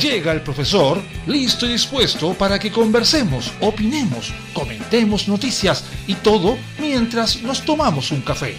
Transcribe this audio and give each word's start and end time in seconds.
Llega 0.00 0.32
el 0.32 0.40
profesor, 0.40 1.00
listo 1.26 1.64
y 1.64 1.72
dispuesto 1.72 2.34
para 2.34 2.58
que 2.58 2.72
conversemos, 2.72 3.52
opinemos, 3.60 4.32
comentemos 4.52 5.28
noticias 5.28 5.84
y 6.08 6.16
todo 6.16 6.58
mientras 6.80 7.40
nos 7.42 7.64
tomamos 7.64 8.10
un 8.10 8.20
café. 8.22 8.56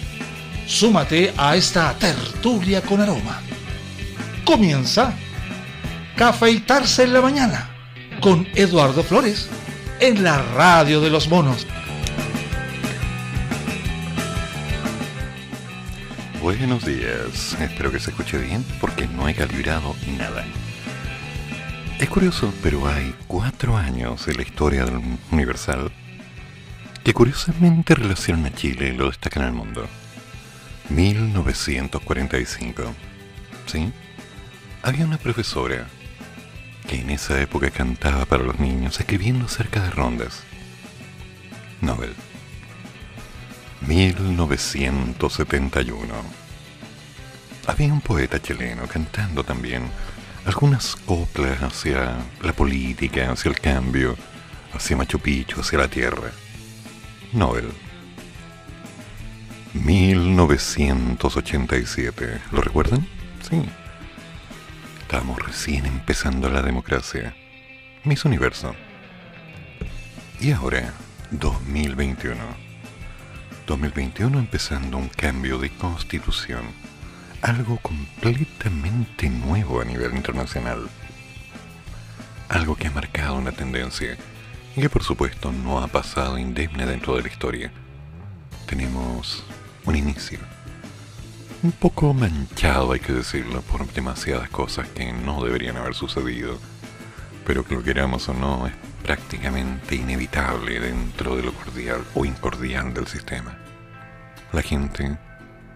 Súmate 0.66 1.34
a 1.36 1.54
esta 1.54 1.92
tertulia 1.98 2.80
con 2.80 3.02
aroma. 3.02 3.42
Comienza 4.44 5.14
Cafeitarse 6.16 7.02
en 7.02 7.12
la 7.12 7.20
mañana 7.20 7.68
con 8.20 8.48
Eduardo 8.54 9.02
Flores 9.02 9.48
en 10.00 10.22
la 10.22 10.40
radio 10.40 11.00
de 11.00 11.10
los 11.10 11.28
monos. 11.28 11.66
Buenos 16.44 16.84
días, 16.84 17.56
espero 17.58 17.90
que 17.90 17.98
se 17.98 18.10
escuche 18.10 18.36
bien 18.36 18.62
porque 18.78 19.06
no 19.06 19.26
he 19.26 19.34
calibrado 19.34 19.96
nada. 20.18 20.44
Es 21.98 22.10
curioso, 22.10 22.52
pero 22.62 22.86
hay 22.86 23.14
cuatro 23.26 23.78
años 23.78 24.28
en 24.28 24.36
la 24.36 24.42
historia 24.42 24.84
del 24.84 25.00
Universal 25.30 25.90
que 27.02 27.14
curiosamente 27.14 27.94
relacionan 27.94 28.44
a 28.44 28.54
Chile 28.54 28.88
y 28.88 28.92
lo 28.94 29.06
destacan 29.06 29.44
al 29.44 29.54
mundo. 29.54 29.88
1945. 30.90 32.94
¿Sí? 33.64 33.90
Había 34.82 35.06
una 35.06 35.16
profesora 35.16 35.86
que 36.86 37.00
en 37.00 37.08
esa 37.08 37.40
época 37.40 37.70
cantaba 37.70 38.26
para 38.26 38.42
los 38.42 38.60
niños 38.60 39.00
escribiendo 39.00 39.46
acerca 39.46 39.80
de 39.80 39.88
rondas. 39.88 40.42
Nobel. 41.80 42.12
1971. 43.86 46.14
Había 47.66 47.92
un 47.92 48.00
poeta 48.00 48.40
chileno 48.40 48.86
cantando 48.86 49.44
también 49.44 49.82
algunas 50.46 50.96
coplas 50.96 51.62
hacia 51.62 52.16
la 52.42 52.52
política, 52.52 53.30
hacia 53.30 53.50
el 53.50 53.60
cambio, 53.60 54.16
hacia 54.72 54.96
Machu 54.96 55.18
Picchu, 55.18 55.60
hacia 55.60 55.78
la 55.78 55.88
tierra. 55.88 56.30
Nobel. 57.32 57.70
1987. 59.74 62.40
¿Lo 62.52 62.60
recuerdan? 62.60 63.08
Sí. 63.48 63.62
Estábamos 65.00 65.44
recién 65.44 65.86
empezando 65.86 66.48
la 66.48 66.62
democracia. 66.62 67.34
Miss 68.04 68.24
Universo. 68.24 68.76
Y 70.40 70.52
ahora, 70.52 70.94
2021. 71.30 72.63
2021 73.66 74.38
empezando 74.38 74.98
un 74.98 75.08
cambio 75.08 75.58
de 75.58 75.70
constitución 75.70 76.64
algo 77.44 77.76
completamente 77.76 79.28
nuevo 79.28 79.82
a 79.82 79.84
nivel 79.84 80.16
internacional. 80.16 80.88
Algo 82.48 82.74
que 82.74 82.86
ha 82.86 82.90
marcado 82.90 83.34
una 83.34 83.52
tendencia 83.52 84.16
y 84.74 84.80
que 84.80 84.88
por 84.88 85.02
supuesto 85.02 85.52
no 85.52 85.80
ha 85.80 85.88
pasado 85.88 86.38
indemne 86.38 86.86
dentro 86.86 87.16
de 87.16 87.22
la 87.22 87.28
historia. 87.28 87.70
Tenemos 88.66 89.44
un 89.84 89.94
inicio. 89.94 90.38
Un 91.62 91.72
poco 91.72 92.14
manchado, 92.14 92.92
hay 92.92 93.00
que 93.00 93.12
decirlo, 93.12 93.60
por 93.60 93.86
demasiadas 93.92 94.48
cosas 94.48 94.88
que 94.88 95.12
no 95.12 95.44
deberían 95.44 95.76
haber 95.76 95.94
sucedido, 95.94 96.58
pero 97.46 97.62
que 97.66 97.74
lo 97.74 97.82
queramos 97.82 98.26
o 98.30 98.32
no 98.32 98.66
es 98.66 98.72
prácticamente 99.04 99.96
inevitable 99.96 100.80
dentro 100.80 101.36
de 101.36 101.42
lo 101.42 101.52
cordial 101.52 102.02
o 102.14 102.24
incordial 102.24 102.94
del 102.94 103.06
sistema. 103.06 103.58
La 104.50 104.62
gente 104.62 105.18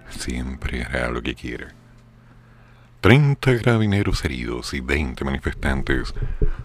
siempre 0.08 0.82
hará 0.82 1.10
lo 1.10 1.22
que 1.22 1.34
quiera. 1.34 1.68
30 3.02 3.52
gravineros 3.52 4.24
heridos 4.24 4.72
y 4.72 4.80
20 4.80 5.24
manifestantes 5.24 6.14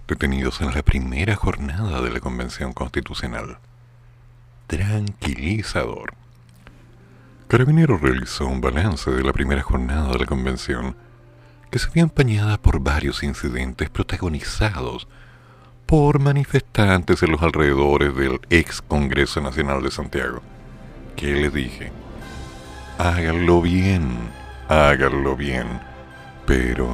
detenidos 0.08 0.62
en 0.62 0.74
la 0.74 0.82
primera 0.84 1.36
jornada 1.36 2.02
de 2.02 2.12
la 2.12 2.22
Convención 2.22 2.72
Constitucional. 2.72 3.58
Tranquilizador. 4.68 6.14
Carabineros 7.50 8.00
realizó 8.00 8.48
un 8.48 8.62
balance 8.62 9.12
de 9.12 9.22
la 9.22 9.34
primera 9.34 9.62
jornada 9.62 10.14
de 10.14 10.20
la 10.20 10.26
convención 10.26 10.96
que 11.70 11.78
se 11.78 11.90
vio 11.90 12.04
empañada 12.04 12.58
por 12.58 12.80
varios 12.80 13.22
incidentes 13.22 13.90
protagonizados 13.90 15.10
por 15.94 16.18
manifestantes 16.18 17.22
en 17.22 17.34
los 17.34 17.44
alrededores 17.44 18.16
del 18.16 18.40
ex 18.50 18.82
Congreso 18.82 19.42
Nacional 19.42 19.84
de 19.84 19.92
Santiago. 19.92 20.42
¿Qué 21.16 21.36
les 21.36 21.54
dije? 21.54 21.92
háganlo 22.98 23.62
bien, 23.62 24.18
háganlo 24.70 25.36
bien. 25.36 25.68
Pero, 26.48 26.90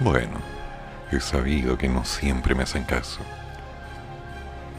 bueno, 0.00 0.40
he 1.12 1.20
sabido 1.20 1.78
que 1.78 1.88
no 1.88 2.04
siempre 2.04 2.56
me 2.56 2.64
hacen 2.64 2.82
caso. 2.82 3.20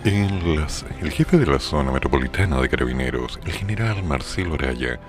En 0.04 0.58
las, 0.58 0.86
el 1.00 1.12
jefe 1.12 1.38
de 1.38 1.46
la 1.46 1.60
zona 1.60 1.94
metropolitana 1.94 2.60
de 2.60 2.68
carabineros, 2.68 3.40
el 3.46 3.54
general 3.54 4.04
Marcelo 4.04 4.56
Araya, 4.56 5.00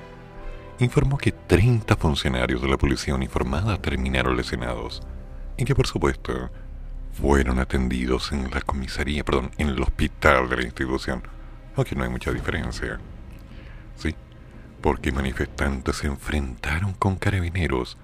informó 0.78 1.18
que 1.18 1.32
30 1.32 1.96
funcionarios 1.96 2.62
de 2.62 2.68
la 2.68 2.78
policía 2.78 3.16
uniformada 3.16 3.82
terminaron 3.82 4.36
lesionados 4.36 5.02
y 5.56 5.64
que 5.64 5.74
por 5.74 5.88
supuesto 5.88 6.52
fueron 7.12 7.58
atendidos 7.58 8.32
en 8.32 8.50
la 8.50 8.60
comisaría, 8.60 9.24
perdón, 9.24 9.50
en 9.58 9.68
el 9.68 9.82
hospital 9.82 10.48
de 10.48 10.56
la 10.56 10.62
institución, 10.62 11.22
aunque 11.76 11.94
no 11.94 12.04
hay 12.04 12.10
mucha 12.10 12.32
diferencia. 12.32 12.98
Sí, 13.96 14.14
porque 14.80 15.12
manifestantes 15.12 15.96
se 15.96 16.06
enfrentaron 16.06 16.94
con 16.94 17.16
carabineros 17.16 17.98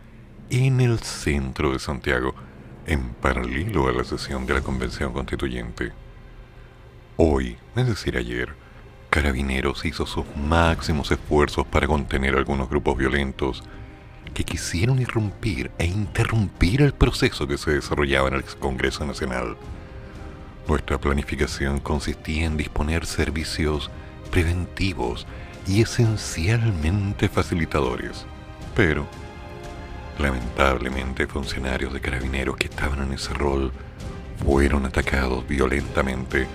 en 0.50 0.80
el 0.80 0.98
centro 1.00 1.72
de 1.72 1.78
Santiago, 1.78 2.34
en 2.86 3.10
paralelo 3.14 3.88
a 3.88 3.92
la 3.92 4.04
sesión 4.04 4.46
de 4.46 4.54
la 4.54 4.60
Convención 4.60 5.12
Constituyente. 5.12 5.92
Hoy, 7.16 7.58
es 7.76 7.86
decir 7.86 8.16
ayer, 8.16 8.54
Carabineros 9.10 9.86
hizo 9.86 10.04
sus 10.04 10.24
máximos 10.36 11.10
esfuerzos 11.10 11.66
para 11.66 11.86
contener 11.86 12.36
algunos 12.36 12.68
grupos 12.68 12.98
violentos 12.98 13.62
que 14.30 14.44
quisieron 14.44 15.00
irrumpir 15.00 15.70
e 15.78 15.86
interrumpir 15.86 16.82
el 16.82 16.92
proceso 16.92 17.46
que 17.46 17.58
se 17.58 17.72
desarrollaba 17.72 18.28
en 18.28 18.34
el 18.34 18.44
Congreso 18.44 19.04
Nacional. 19.04 19.56
Nuestra 20.66 20.98
planificación 20.98 21.80
consistía 21.80 22.46
en 22.46 22.56
disponer 22.56 23.06
servicios 23.06 23.90
preventivos 24.30 25.26
y 25.66 25.82
esencialmente 25.82 27.28
facilitadores. 27.28 28.26
Pero, 28.74 29.06
lamentablemente, 30.18 31.26
funcionarios 31.26 31.92
de 31.92 32.00
carabineros 32.00 32.56
que 32.56 32.68
estaban 32.68 33.02
en 33.02 33.12
ese 33.12 33.32
rol 33.34 33.72
fueron 34.44 34.86
atacados 34.86 35.46
violentamente, 35.46 36.46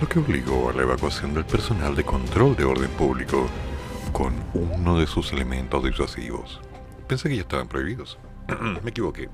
lo 0.00 0.08
que 0.08 0.18
obligó 0.18 0.70
a 0.70 0.72
la 0.72 0.82
evacuación 0.82 1.34
del 1.34 1.44
personal 1.44 1.94
de 1.96 2.04
control 2.04 2.56
de 2.56 2.64
orden 2.64 2.90
público 2.90 3.46
con 4.12 4.34
uno 4.54 4.98
de 4.98 5.06
sus 5.06 5.32
elementos 5.32 5.84
disuasivos. 5.84 6.60
Pensé 7.06 7.28
que 7.28 7.36
ya 7.36 7.42
estaban 7.42 7.68
prohibidos. 7.68 8.18
Me 8.82 8.90
equivoqué. 8.90 9.28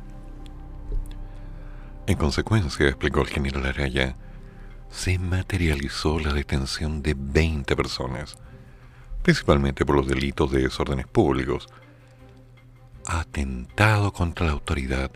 En 2.06 2.16
consecuencia, 2.16 2.88
explicó 2.88 3.21
el 3.21 3.28
general 3.28 3.66
Araya, 3.66 4.16
se 4.91 5.19
materializó 5.19 6.19
la 6.19 6.32
detención 6.32 7.03
de 7.03 7.15
20 7.16 7.77
personas 7.77 8.37
principalmente 9.22 9.87
por 9.87 9.97
los 9.97 10.06
delitos 10.06 10.50
de 10.50 10.62
desórdenes 10.62 11.06
públicos, 11.06 11.69
atentado 13.06 14.12
contra 14.12 14.47
la 14.47 14.53
autoridad 14.53 15.11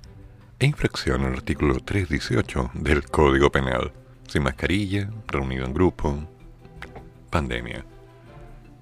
e 0.58 0.66
infracción 0.66 1.24
al 1.24 1.34
artículo 1.34 1.80
318 1.80 2.70
del 2.74 3.04
Código 3.04 3.50
Penal, 3.50 3.92
sin 4.28 4.44
mascarilla, 4.44 5.10
reunido 5.26 5.66
en 5.66 5.74
grupo, 5.74 6.24
pandemia. 7.30 7.84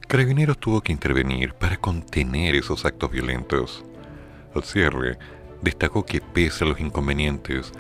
Carabineros 0.06 0.58
tuvo 0.58 0.80
que 0.80 0.92
intervenir 0.92 1.54
para 1.54 1.76
contener 1.76 2.54
esos 2.54 2.84
actos 2.84 3.10
violentos. 3.10 3.84
Al 4.54 4.62
cierre, 4.62 5.18
destacó 5.62 6.04
que 6.04 6.20
pese 6.20 6.64
a 6.64 6.68
los 6.68 6.80
inconvenientes, 6.80 7.72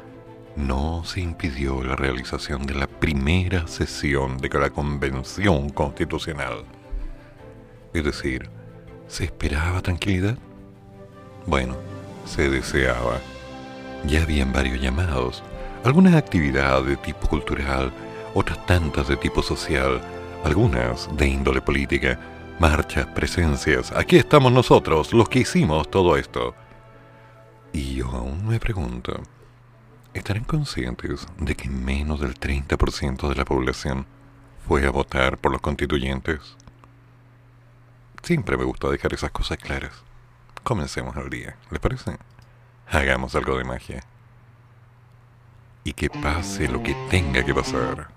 no 0.56 1.04
se 1.04 1.20
impidió 1.20 1.82
la 1.82 1.96
realización 1.96 2.66
de 2.66 2.74
la 2.74 2.86
primera 2.86 3.66
sesión 3.66 4.38
de 4.38 4.48
la 4.48 4.70
Convención 4.70 5.68
Constitucional. 5.70 6.64
Es 7.92 8.04
decir, 8.04 8.48
¿se 9.06 9.24
esperaba 9.24 9.82
tranquilidad? 9.82 10.38
Bueno, 11.46 11.76
se 12.24 12.48
deseaba. 12.48 13.20
Ya 14.06 14.22
habían 14.22 14.52
varios 14.52 14.80
llamados, 14.80 15.42
algunas 15.84 16.14
actividades 16.14 16.86
de 16.86 16.96
tipo 16.96 17.28
cultural, 17.28 17.92
otras 18.34 18.64
tantas 18.66 19.08
de 19.08 19.16
tipo 19.16 19.42
social, 19.42 20.00
algunas 20.44 21.08
de 21.16 21.26
índole 21.26 21.62
política, 21.62 22.18
marchas, 22.60 23.06
presencias. 23.06 23.90
Aquí 23.92 24.16
estamos 24.16 24.52
nosotros, 24.52 25.12
los 25.14 25.28
que 25.28 25.40
hicimos 25.40 25.90
todo 25.90 26.16
esto. 26.16 26.54
Y 27.72 27.96
yo 27.96 28.10
aún 28.10 28.46
me 28.46 28.60
pregunto, 28.60 29.22
¿estarán 30.12 30.44
conscientes 30.44 31.26
de 31.38 31.56
que 31.56 31.70
menos 31.70 32.20
del 32.20 32.38
30% 32.38 33.28
de 33.28 33.34
la 33.34 33.44
población 33.44 34.06
fue 34.68 34.86
a 34.86 34.90
votar 34.90 35.38
por 35.38 35.50
los 35.50 35.62
constituyentes? 35.62 36.56
Siempre 38.22 38.56
me 38.56 38.64
gusta 38.64 38.90
dejar 38.90 39.14
esas 39.14 39.30
cosas 39.30 39.56
claras. 39.58 40.04
comencemos 40.62 41.16
el 41.16 41.30
día. 41.30 41.56
¿Les 41.70 41.80
parece? 41.80 42.16
Hagamos 42.90 43.34
algo 43.34 43.56
de 43.56 43.64
magia. 43.64 44.02
Y 45.84 45.92
que 45.94 46.08
pase 46.08 46.68
lo 46.68 46.82
que 46.82 46.94
tenga 47.10 47.44
que 47.44 47.54
pasar. 47.54 48.13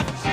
Rock. 0.00 0.29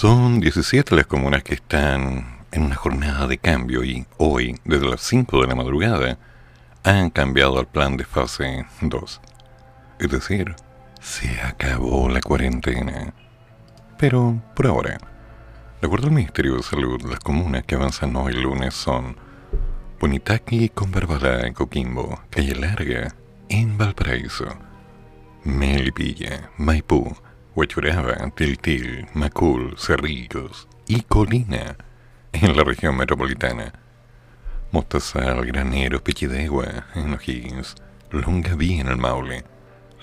Son 0.00 0.38
17 0.38 0.94
las 0.94 1.08
comunas 1.08 1.42
que 1.42 1.54
están 1.54 2.44
en 2.52 2.62
una 2.62 2.76
jornada 2.76 3.26
de 3.26 3.36
cambio 3.36 3.82
y 3.82 4.06
hoy, 4.16 4.56
desde 4.64 4.88
las 4.88 5.00
5 5.00 5.40
de 5.40 5.48
la 5.48 5.56
madrugada, 5.56 6.18
han 6.84 7.10
cambiado 7.10 7.58
al 7.58 7.66
plan 7.66 7.96
de 7.96 8.04
fase 8.04 8.64
2. 8.80 9.20
Es 9.98 10.08
decir, 10.08 10.54
se 11.00 11.40
acabó 11.40 12.08
la 12.08 12.20
cuarentena. 12.20 13.12
Pero, 13.98 14.40
por 14.54 14.68
ahora, 14.68 14.98
de 15.80 15.86
acuerdo 15.88 16.06
al 16.06 16.14
Ministerio 16.14 16.54
de 16.54 16.62
Salud, 16.62 17.02
las 17.02 17.18
comunas 17.18 17.64
que 17.64 17.74
avanzan 17.74 18.14
hoy 18.14 18.34
lunes 18.34 18.74
son 18.74 19.16
Punitaqui, 19.98 20.68
Conbarbalá, 20.68 21.52
Coquimbo, 21.52 22.20
Calle 22.30 22.54
Larga, 22.54 23.16
en 23.48 23.76
Valparaíso, 23.76 24.46
Melipilla, 25.42 26.52
Maipú, 26.56 27.16
Huachuraba, 27.58 28.30
Tiltil, 28.36 29.08
Macul, 29.14 29.76
Cerrillos 29.76 30.68
y 30.86 31.00
Colina 31.00 31.76
en 32.32 32.56
la 32.56 32.62
región 32.62 32.96
metropolitana. 32.96 33.72
Mostazal, 34.70 35.44
Graneros, 35.44 36.02
Pichidegua 36.02 36.86
en 36.94 37.14
O'Higgins, 37.14 37.74
Longaví 38.12 38.78
en 38.78 38.86
el 38.86 38.96
Maule, 38.96 39.44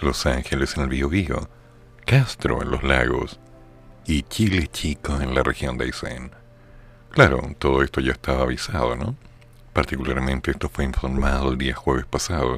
Los 0.01 0.25
Ángeles 0.25 0.75
en 0.75 0.83
el 0.83 0.89
Biobío, 0.89 1.49
Castro 2.05 2.61
en 2.61 2.71
los 2.71 2.83
Lagos 2.83 3.39
y 4.05 4.23
Chile 4.23 4.67
Chico 4.67 5.21
en 5.21 5.33
la 5.33 5.41
región 5.41 5.77
de 5.77 5.85
Aysén. 5.85 6.31
Claro, 7.11 7.39
todo 7.57 7.83
esto 7.83 8.01
ya 8.01 8.11
estaba 8.11 8.43
avisado, 8.43 8.97
¿no? 8.97 9.15
Particularmente 9.71 10.51
esto 10.51 10.67
fue 10.67 10.83
informado 10.83 11.53
el 11.53 11.57
día 11.57 11.73
jueves 11.73 12.05
pasado, 12.05 12.57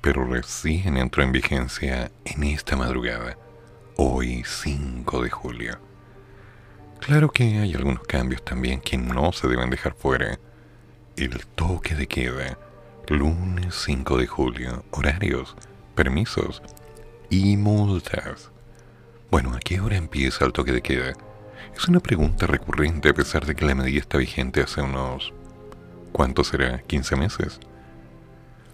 pero 0.00 0.24
recién 0.24 0.98
entró 0.98 1.24
en 1.24 1.32
vigencia 1.32 2.12
en 2.24 2.44
esta 2.44 2.76
madrugada, 2.76 3.36
hoy 3.96 4.42
5 4.44 5.22
de 5.22 5.30
julio. 5.30 5.78
Claro 7.00 7.30
que 7.30 7.58
hay 7.58 7.74
algunos 7.74 8.02
cambios 8.04 8.44
también 8.44 8.80
que 8.80 8.96
no 8.96 9.32
se 9.32 9.46
deben 9.48 9.70
dejar 9.70 9.94
fuera. 9.94 10.38
El 11.16 11.44
toque 11.54 11.94
de 11.94 12.06
queda, 12.06 12.58
lunes 13.08 13.74
5 13.84 14.16
de 14.18 14.26
julio, 14.26 14.84
horarios, 14.90 15.54
permisos 15.94 16.62
y 17.30 17.56
multas. 17.56 18.50
Bueno, 19.30 19.54
¿a 19.54 19.60
qué 19.60 19.80
hora 19.80 19.96
empieza 19.96 20.44
el 20.44 20.52
toque 20.52 20.72
de 20.72 20.82
queda? 20.82 21.12
Es 21.76 21.88
una 21.88 22.00
pregunta 22.00 22.46
recurrente 22.46 23.08
a 23.10 23.14
pesar 23.14 23.46
de 23.46 23.54
que 23.54 23.64
la 23.64 23.74
medida 23.74 24.00
está 24.00 24.18
vigente 24.18 24.62
hace 24.62 24.80
unos... 24.80 25.32
¿Cuánto 26.12 26.44
será? 26.44 26.82
¿15 26.84 27.16
meses? 27.16 27.60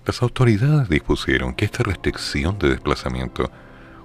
Las 0.05 0.23
autoridades 0.23 0.89
dispusieron 0.89 1.55
que 1.55 1.65
esta 1.65 1.83
restricción 1.83 2.59
de 2.59 2.69
desplazamiento, 2.69 3.51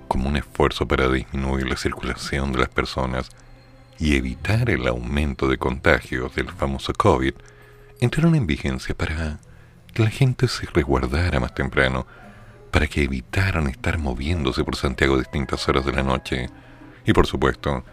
como 0.08 0.30
un 0.30 0.38
esfuerzo 0.38 0.88
para 0.88 1.10
disminuir 1.10 1.68
la 1.68 1.78
circulación 1.78 2.52
de 2.52 2.60
las 2.60 2.70
personas 2.70 3.30
y 4.00 4.16
evitar 4.16 4.70
el 4.70 4.88
aumento 4.88 5.48
de 5.48 5.58
contagios 5.58 6.36
del 6.36 6.50
famoso 6.50 6.94
COVID, 6.94 7.34
entraron 8.00 8.36
en 8.36 8.48
vigencia 8.48 8.96
para 8.96 9.40
que 9.94 10.04
la 10.04 10.10
gente 10.10 10.48
se 10.48 10.66
resguardara 10.68 11.40
más 11.40 11.56
temprano, 11.56 12.06
para 12.72 12.88
que 12.88 13.04
evitaran 13.04 13.68
estar 13.68 13.98
moviéndose 13.98 14.64
por 14.64 14.76
Santiago 14.76 15.16
a 15.16 15.20
distintas 15.20 15.68
horas 15.70 15.86
de 15.86 15.94
la 15.94 16.04
noche 16.04 16.50
y, 17.06 17.14
por 17.14 17.26
supuesto, 17.26 17.86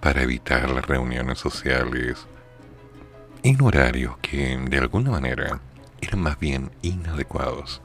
para 0.00 0.22
evitar 0.22 0.70
las 0.70 0.86
reuniones 0.86 1.38
sociales 1.38 2.26
en 3.42 3.60
horarios 3.60 4.16
que, 4.18 4.56
de 4.56 4.78
alguna 4.78 5.10
manera, 5.10 5.60
eran 6.00 6.20
más 6.20 6.38
bien 6.38 6.70
inadecuados. 6.82 7.82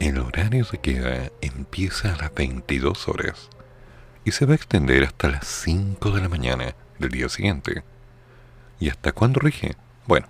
El 0.00 0.18
horario 0.18 0.64
de 0.70 0.78
queda 0.78 1.32
empieza 1.40 2.14
a 2.14 2.16
las 2.16 2.32
22 2.32 3.08
horas 3.08 3.48
y 4.24 4.30
se 4.30 4.46
va 4.46 4.52
a 4.52 4.54
extender 4.54 5.02
hasta 5.02 5.28
las 5.28 5.44
5 5.44 6.12
de 6.12 6.20
la 6.22 6.28
mañana 6.28 6.76
del 7.00 7.10
día 7.10 7.28
siguiente. 7.28 7.82
¿Y 8.78 8.90
hasta 8.90 9.10
cuándo 9.10 9.40
rige? 9.40 9.74
Bueno, 10.06 10.28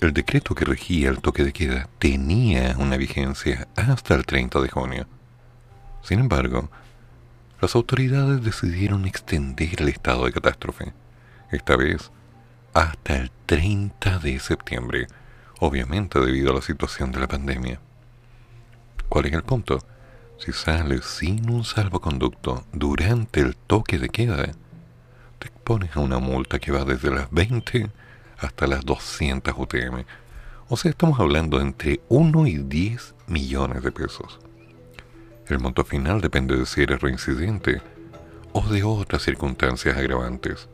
el 0.00 0.12
decreto 0.12 0.54
que 0.54 0.64
regía 0.64 1.08
el 1.08 1.18
toque 1.18 1.42
de 1.42 1.52
queda 1.52 1.88
tenía 1.98 2.76
una 2.78 2.96
vigencia 2.96 3.66
hasta 3.74 4.14
el 4.14 4.24
30 4.24 4.60
de 4.60 4.68
junio. 4.68 5.06
Sin 6.04 6.20
embargo, 6.20 6.70
las 7.60 7.74
autoridades 7.74 8.44
decidieron 8.44 9.04
extender 9.04 9.82
el 9.82 9.88
estado 9.88 10.26
de 10.26 10.32
catástrofe, 10.32 10.92
esta 11.50 11.74
vez 11.74 12.12
hasta 12.72 13.16
el 13.16 13.32
30 13.46 14.20
de 14.20 14.38
septiembre, 14.38 15.08
obviamente 15.58 16.20
debido 16.20 16.52
a 16.52 16.54
la 16.54 16.62
situación 16.62 17.10
de 17.10 17.18
la 17.18 17.26
pandemia. 17.26 17.80
¿Cuál 19.10 19.26
es 19.26 19.32
el 19.32 19.42
punto? 19.42 19.80
Si 20.38 20.52
sales 20.52 21.04
sin 21.04 21.50
un 21.50 21.64
salvoconducto 21.64 22.64
durante 22.72 23.40
el 23.40 23.56
toque 23.56 23.98
de 23.98 24.08
queda, 24.08 24.44
te 25.40 25.48
expones 25.48 25.96
a 25.96 26.00
una 26.00 26.20
multa 26.20 26.60
que 26.60 26.70
va 26.70 26.84
desde 26.84 27.10
las 27.10 27.28
20 27.32 27.90
hasta 28.38 28.68
las 28.68 28.84
200 28.84 29.52
UTM. 29.58 30.04
O 30.68 30.76
sea, 30.76 30.92
estamos 30.92 31.18
hablando 31.18 31.60
entre 31.60 32.00
1 32.08 32.46
y 32.46 32.58
10 32.58 33.16
millones 33.26 33.82
de 33.82 33.90
pesos. 33.90 34.38
El 35.48 35.58
monto 35.58 35.84
final 35.84 36.20
depende 36.20 36.56
de 36.56 36.64
si 36.64 36.82
eres 36.82 37.00
reincidente 37.00 37.82
o 38.52 38.62
de 38.68 38.84
otras 38.84 39.22
circunstancias 39.22 39.96
agravantes. 39.96 40.68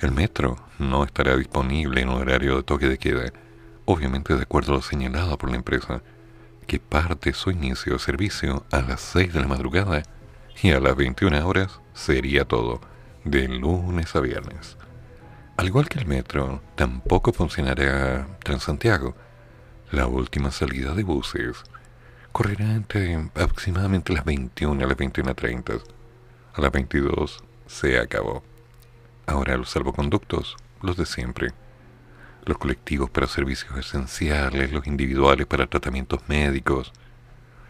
El 0.00 0.12
metro 0.12 0.58
no 0.78 1.02
estará 1.02 1.34
disponible 1.34 2.02
en 2.02 2.10
horario 2.10 2.56
de 2.56 2.62
toque 2.62 2.88
de 2.90 2.98
queda, 2.98 3.32
obviamente 3.86 4.36
de 4.36 4.42
acuerdo 4.42 4.72
a 4.72 4.76
lo 4.76 4.82
señalado 4.82 5.38
por 5.38 5.48
la 5.48 5.56
empresa, 5.56 6.02
que 6.66 6.80
parte 6.80 7.32
su 7.32 7.50
inicio 7.50 7.94
de 7.94 7.98
servicio 7.98 8.64
a 8.70 8.80
las 8.80 9.00
6 9.00 9.32
de 9.32 9.40
la 9.40 9.48
madrugada 9.48 10.02
y 10.62 10.70
a 10.70 10.80
las 10.80 10.96
21 10.96 11.46
horas 11.46 11.80
sería 11.92 12.44
todo, 12.44 12.80
de 13.24 13.48
lunes 13.48 14.14
a 14.14 14.20
viernes. 14.20 14.76
Al 15.56 15.66
igual 15.66 15.88
que 15.88 15.98
el 15.98 16.06
metro, 16.06 16.62
tampoco 16.74 17.32
funcionará 17.32 18.26
Transantiago. 18.42 19.14
La 19.90 20.06
última 20.06 20.50
salida 20.50 20.94
de 20.94 21.04
buses 21.04 21.62
correrá 22.32 22.72
entre 22.72 23.14
aproximadamente 23.14 24.12
las 24.12 24.24
21 24.24 24.84
a 24.84 24.88
las 24.88 24.96
21.30. 24.96 25.80
A 26.54 26.60
las 26.60 26.72
22 26.72 27.44
se 27.66 27.98
acabó. 27.98 28.42
Ahora 29.26 29.56
los 29.56 29.70
salvoconductos, 29.70 30.56
los 30.82 30.96
de 30.96 31.06
siempre. 31.06 31.52
Los 32.46 32.58
colectivos 32.58 33.08
para 33.08 33.26
servicios 33.26 33.74
esenciales, 33.78 34.70
los 34.70 34.86
individuales 34.86 35.46
para 35.46 35.66
tratamientos 35.66 36.20
médicos, 36.28 36.92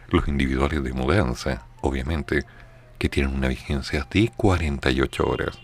Los 0.08 0.28
individuales 0.28 0.82
de 0.82 0.92
mudanza, 0.92 1.66
obviamente, 1.80 2.44
que 2.98 3.08
tienen 3.08 3.34
una 3.34 3.48
vigencia 3.48 4.06
de 4.10 4.30
48 4.36 5.26
horas. 5.26 5.58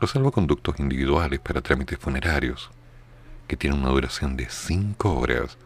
Los 0.00 0.10
salvoconductos 0.10 0.80
individuales 0.80 1.40
para 1.40 1.60
trámites 1.60 1.98
funerarios, 1.98 2.70
que 3.46 3.56
tienen 3.56 3.80
una 3.80 3.90
duración 3.90 4.36
de 4.36 4.48
5 4.48 5.18
horas 5.18 5.58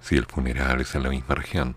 si 0.00 0.16
el 0.16 0.26
funeral 0.26 0.80
es 0.80 0.94
en 0.94 1.02
la 1.02 1.10
misma 1.10 1.34
región, 1.34 1.76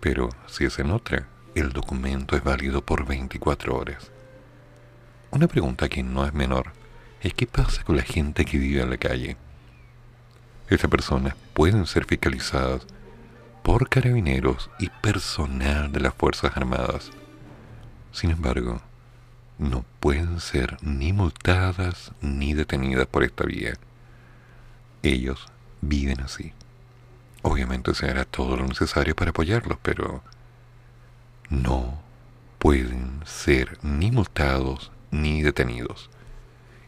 pero 0.00 0.28
si 0.46 0.64
es 0.64 0.78
en 0.78 0.90
otra, 0.90 1.28
el 1.54 1.72
documento 1.72 2.36
es 2.36 2.42
válido 2.42 2.84
por 2.84 3.06
24 3.06 3.76
horas. 3.76 4.10
Una 5.30 5.46
pregunta 5.46 5.88
que 5.88 6.02
no 6.02 6.26
es 6.26 6.34
menor 6.34 6.79
es 7.20 7.34
qué 7.34 7.46
pasa 7.46 7.84
con 7.84 7.96
la 7.96 8.02
gente 8.02 8.44
que 8.44 8.58
vive 8.58 8.82
en 8.82 8.90
la 8.90 8.96
calle. 8.96 9.36
Estas 10.68 10.90
personas 10.90 11.34
pueden 11.52 11.86
ser 11.86 12.04
fiscalizadas 12.06 12.86
por 13.62 13.88
carabineros 13.88 14.70
y 14.78 14.88
personal 14.88 15.92
de 15.92 16.00
las 16.00 16.14
Fuerzas 16.14 16.56
Armadas. 16.56 17.10
Sin 18.12 18.30
embargo, 18.30 18.80
no 19.58 19.84
pueden 20.00 20.40
ser 20.40 20.78
ni 20.82 21.12
multadas 21.12 22.12
ni 22.20 22.54
detenidas 22.54 23.06
por 23.06 23.24
esta 23.24 23.44
vía. 23.44 23.74
Ellos 25.02 25.46
viven 25.80 26.20
así. 26.20 26.52
Obviamente 27.42 27.94
se 27.94 28.08
hará 28.08 28.24
todo 28.24 28.56
lo 28.56 28.66
necesario 28.66 29.14
para 29.14 29.30
apoyarlos, 29.30 29.78
pero 29.82 30.22
no 31.48 32.00
pueden 32.58 33.20
ser 33.24 33.78
ni 33.82 34.10
multados 34.10 34.92
ni 35.10 35.42
detenidos. 35.42 36.09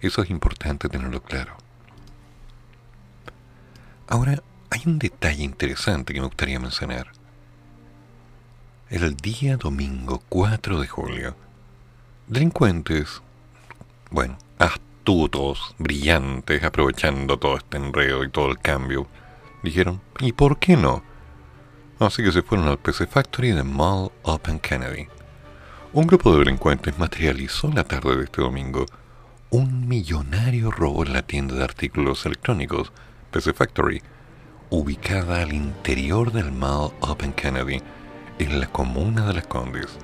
Eso 0.02 0.20
es 0.20 0.30
importante 0.30 0.88
tenerlo 0.88 1.22
claro. 1.22 1.56
Ahora, 4.08 4.42
hay 4.70 4.82
un 4.84 4.98
detalle 4.98 5.44
interesante 5.44 6.12
que 6.12 6.18
me 6.20 6.26
gustaría 6.26 6.58
mencionar. 6.58 7.12
El 8.90 9.16
día 9.16 9.56
domingo 9.56 10.20
4 10.28 10.80
de 10.80 10.88
julio, 10.88 11.36
delincuentes, 12.26 13.22
bueno, 14.10 14.36
astutos, 14.58 15.76
brillantes, 15.78 16.64
aprovechando 16.64 17.38
todo 17.38 17.56
este 17.56 17.76
enredo 17.76 18.24
y 18.24 18.28
todo 18.28 18.50
el 18.50 18.58
cambio, 18.58 19.06
dijeron, 19.62 20.00
¿y 20.18 20.32
por 20.32 20.58
qué 20.58 20.76
no? 20.76 21.04
Así 22.00 22.24
que 22.24 22.32
se 22.32 22.42
fueron 22.42 22.66
al 22.66 22.78
PC 22.80 23.06
Factory 23.06 23.52
de 23.52 23.62
Mall 23.62 24.10
Open 24.22 24.58
Kennedy. 24.58 25.06
Un 25.92 26.08
grupo 26.08 26.32
de 26.32 26.40
delincuentes 26.40 26.98
materializó 26.98 27.68
la 27.68 27.84
tarde 27.84 28.16
de 28.16 28.24
este 28.24 28.42
domingo 28.42 28.84
un 29.52 29.86
millonario 29.86 30.70
robo 30.70 31.04
en 31.04 31.12
la 31.12 31.20
tienda 31.20 31.54
de 31.54 31.62
artículos 31.62 32.24
electrónicos 32.24 32.90
PC 33.30 33.52
Factory, 33.52 34.00
ubicada 34.70 35.42
al 35.42 35.52
interior 35.52 36.32
del 36.32 36.50
Mall 36.50 36.90
Open 37.00 37.34
Kennedy, 37.34 37.82
en 38.38 38.60
la 38.60 38.66
comuna 38.66 39.26
de 39.26 39.34
Las 39.34 39.46
Condes. 39.46 39.98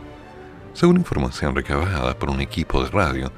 Según 0.75 0.99
información 0.99 1.57
recabada 1.57 2.19
por 2.19 2.29
un 2.29 2.43
equipo 2.43 2.85
de 2.85 2.91
radio, 2.91 3.33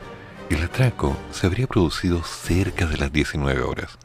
el 0.49 0.65
atraco 0.65 1.17
se 1.31 1.47
habría 1.47 1.69
producido 1.69 2.25
cerca 2.25 2.87
de 2.87 2.97
las 2.97 3.13
19 3.13 3.63
horas 3.63 3.97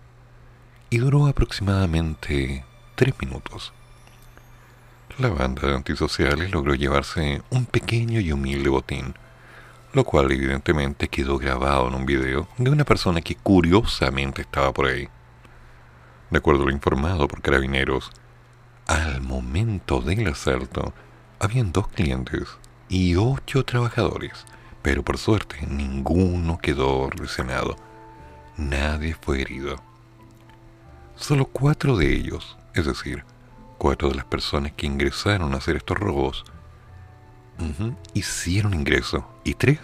y 0.91 0.99
duró 0.99 1.25
aproximadamente 1.25 2.65
tres 2.93 3.15
minutos. 3.19 3.73
La 5.17 5.29
banda 5.29 5.67
de 5.67 5.73
antisociales 5.73 6.51
logró 6.51 6.75
llevarse 6.75 7.41
un 7.49 7.65
pequeño 7.65 8.19
y 8.19 8.31
humilde 8.31 8.69
botín, 8.69 9.15
lo 9.95 10.03
cual 10.03 10.29
evidentemente 10.29 11.07
quedó 11.07 11.37
grabado 11.37 11.87
en 11.87 11.95
un 11.95 12.05
video 12.05 12.49
de 12.57 12.69
una 12.69 12.83
persona 12.83 13.21
que 13.21 13.35
curiosamente 13.35 14.41
estaba 14.41 14.73
por 14.73 14.87
ahí. 14.87 15.07
De 16.29 16.37
acuerdo 16.37 16.63
a 16.63 16.65
lo 16.65 16.71
informado 16.71 17.29
por 17.29 17.41
carabineros, 17.41 18.11
al 18.87 19.21
momento 19.21 20.01
del 20.01 20.27
asalto 20.27 20.93
habían 21.39 21.71
dos 21.71 21.87
clientes 21.87 22.57
y 22.89 23.15
ocho 23.15 23.63
trabajadores, 23.63 24.45
pero 24.81 25.01
por 25.01 25.17
suerte 25.17 25.65
ninguno 25.65 26.57
quedó 26.57 27.09
lesionado. 27.11 27.77
Nadie 28.57 29.15
fue 29.15 29.39
herido. 29.39 29.77
Solo 31.15 31.45
cuatro 31.45 31.95
de 31.95 32.13
ellos, 32.13 32.57
es 32.73 32.85
decir, 32.85 33.23
cuatro 33.77 34.09
de 34.09 34.15
las 34.15 34.25
personas 34.25 34.73
que 34.73 34.87
ingresaron 34.87 35.53
a 35.53 35.57
hacer 35.57 35.77
estos 35.77 35.97
robos, 35.97 36.43
hicieron 38.13 38.73
ingreso 38.73 39.25
y 39.45 39.53
tres 39.53 39.79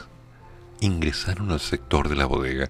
ingresaron 0.82 1.52
al 1.52 1.62
sector 1.62 2.10
de 2.10 2.18
la 2.18 2.26
bodega, 2.26 2.70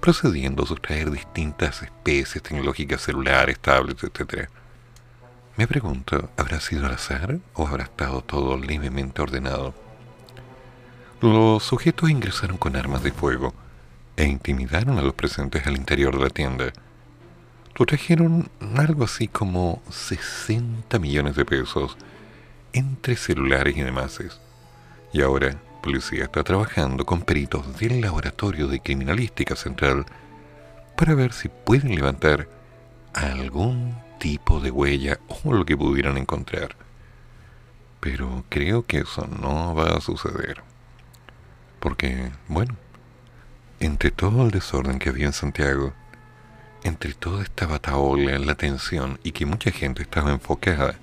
procediendo 0.00 0.64
a 0.64 0.66
sustraer 0.66 1.12
distintas 1.12 1.82
especies 1.82 2.42
tecnológicas 2.42 3.02
celulares, 3.02 3.60
tablets, 3.60 4.02
etc. 4.02 4.48
Me 5.56 5.68
pregunto, 5.68 6.30
¿habrá 6.36 6.58
sido 6.58 6.86
al 6.86 6.94
azar 6.94 7.38
o 7.54 7.68
habrá 7.68 7.84
estado 7.84 8.22
todo 8.22 8.58
levemente 8.58 9.22
ordenado? 9.22 9.74
Los 11.20 11.62
sujetos 11.62 12.10
ingresaron 12.10 12.56
con 12.56 12.74
armas 12.74 13.04
de 13.04 13.12
fuego 13.12 13.54
e 14.16 14.24
intimidaron 14.24 14.98
a 14.98 15.02
los 15.02 15.14
presentes 15.14 15.64
al 15.68 15.76
interior 15.76 16.16
de 16.16 16.24
la 16.24 16.30
tienda 16.30 16.72
trajeron 17.86 18.48
algo 18.76 19.04
así 19.04 19.28
como 19.28 19.82
60 19.90 20.98
millones 20.98 21.36
de 21.36 21.44
pesos 21.44 21.96
entre 22.72 23.16
celulares 23.16 23.76
y 23.76 23.82
demás. 23.82 24.18
Y 25.12 25.22
ahora, 25.22 25.56
policía 25.82 26.24
está 26.24 26.44
trabajando 26.44 27.04
con 27.04 27.22
peritos 27.22 27.78
del 27.78 28.00
Laboratorio 28.00 28.68
de 28.68 28.80
Criminalística 28.80 29.56
Central 29.56 30.06
para 30.96 31.14
ver 31.14 31.32
si 31.32 31.48
pueden 31.48 31.94
levantar 31.94 32.48
algún 33.12 33.94
tipo 34.18 34.60
de 34.60 34.70
huella 34.70 35.18
o 35.44 35.52
lo 35.52 35.66
que 35.66 35.76
pudieran 35.76 36.16
encontrar. 36.16 36.76
Pero 38.00 38.44
creo 38.48 38.86
que 38.86 38.98
eso 38.98 39.26
no 39.26 39.74
va 39.74 39.96
a 39.96 40.00
suceder. 40.00 40.62
Porque, 41.80 42.30
bueno, 42.46 42.76
entre 43.80 44.12
todo 44.12 44.44
el 44.44 44.52
desorden 44.52 45.00
que 45.00 45.08
había 45.08 45.26
en 45.26 45.32
Santiago, 45.32 45.92
entre 46.84 47.14
toda 47.14 47.42
esta 47.42 47.66
bataola, 47.66 48.38
la 48.38 48.54
tensión 48.54 49.18
y 49.24 49.32
que 49.32 49.46
mucha 49.46 49.72
gente 49.72 50.02
estaba 50.02 50.30
enfocada 50.30 50.94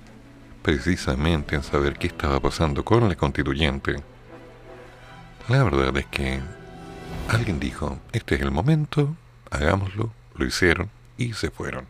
precisamente 0.62 1.54
en 1.54 1.62
saber 1.62 1.98
qué 1.98 2.06
estaba 2.06 2.40
pasando 2.40 2.84
con 2.84 3.08
la 3.08 3.16
constituyente, 3.16 4.02
la 5.50 5.64
verdad 5.64 5.96
es 5.96 6.06
que 6.06 6.40
alguien 7.28 7.58
dijo, 7.58 7.98
este 8.12 8.36
es 8.36 8.40
el 8.42 8.52
momento, 8.52 9.16
hagámoslo, 9.50 10.12
lo 10.34 10.46
hicieron 10.46 10.90
y 11.18 11.32
se 11.32 11.50
fueron. 11.50 11.86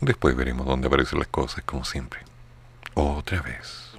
Después 0.00 0.34
veremos 0.34 0.66
dónde 0.66 0.88
aparecen 0.88 1.20
las 1.20 1.28
cosas 1.28 1.62
como 1.64 1.84
siempre. 1.84 2.20
Otra 2.94 3.40
vez. 3.42 3.90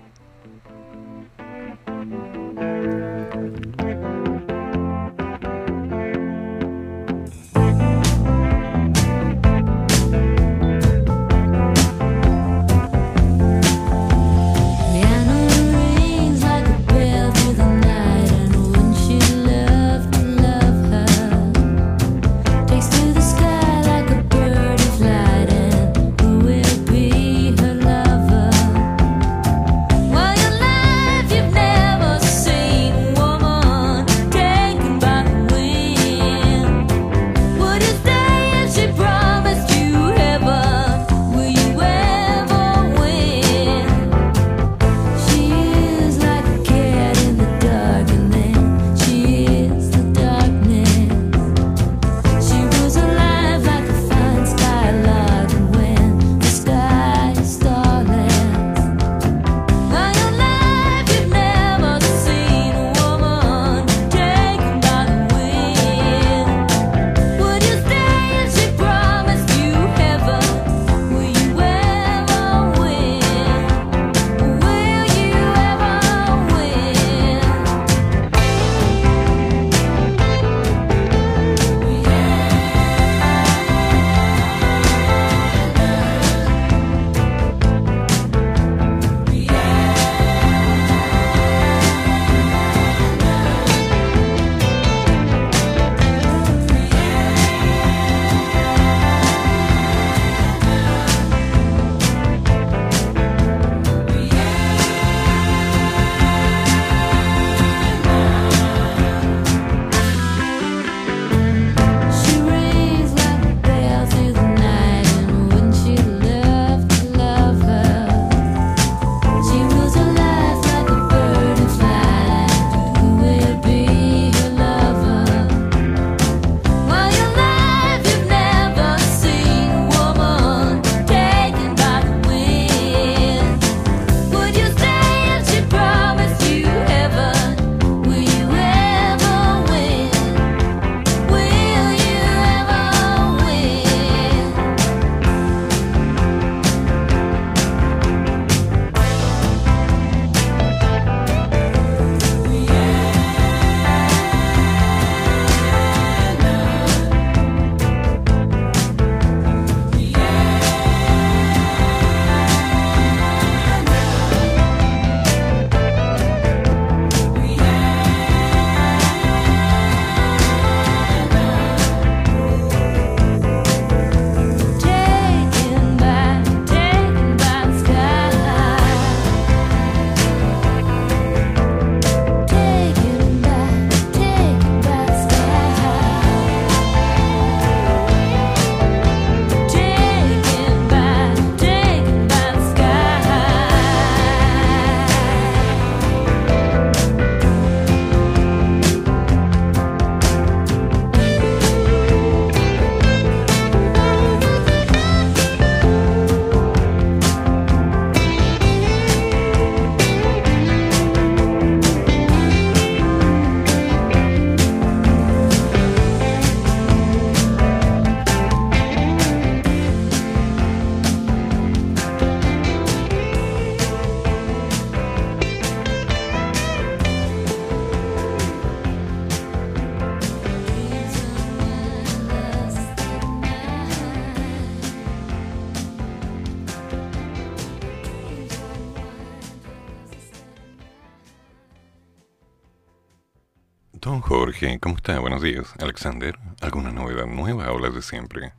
Está? 245.01 245.19
Buenos 245.19 245.41
días. 245.41 245.65
Alexander, 245.79 246.35
¿alguna 246.61 246.91
novedad 246.91 247.25
nueva 247.25 247.71
o 247.71 247.79
las 247.79 247.95
de 247.95 248.03
siempre? 248.03 248.53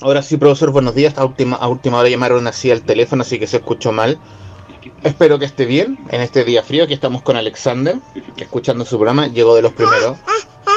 Ahora 0.00 0.22
sí, 0.22 0.36
profesor, 0.36 0.70
buenos 0.70 0.94
días. 0.94 1.18
A 1.18 1.24
última, 1.24 1.56
a 1.56 1.66
última 1.66 1.98
hora 1.98 2.08
llamaron 2.08 2.46
así 2.46 2.70
al 2.70 2.82
teléfono, 2.82 3.22
así 3.22 3.40
que 3.40 3.48
se 3.48 3.56
escuchó 3.56 3.90
mal. 3.90 4.20
Espero 5.02 5.36
que 5.40 5.46
esté 5.46 5.66
bien 5.66 5.98
en 6.10 6.20
este 6.20 6.44
día 6.44 6.62
frío. 6.62 6.84
Aquí 6.84 6.94
estamos 6.94 7.22
con 7.22 7.36
Alexander, 7.36 7.96
escuchando 8.36 8.84
su 8.84 8.98
programa. 8.98 9.26
Llegó 9.26 9.56
de 9.56 9.62
los 9.62 9.72
primeros. 9.72 10.16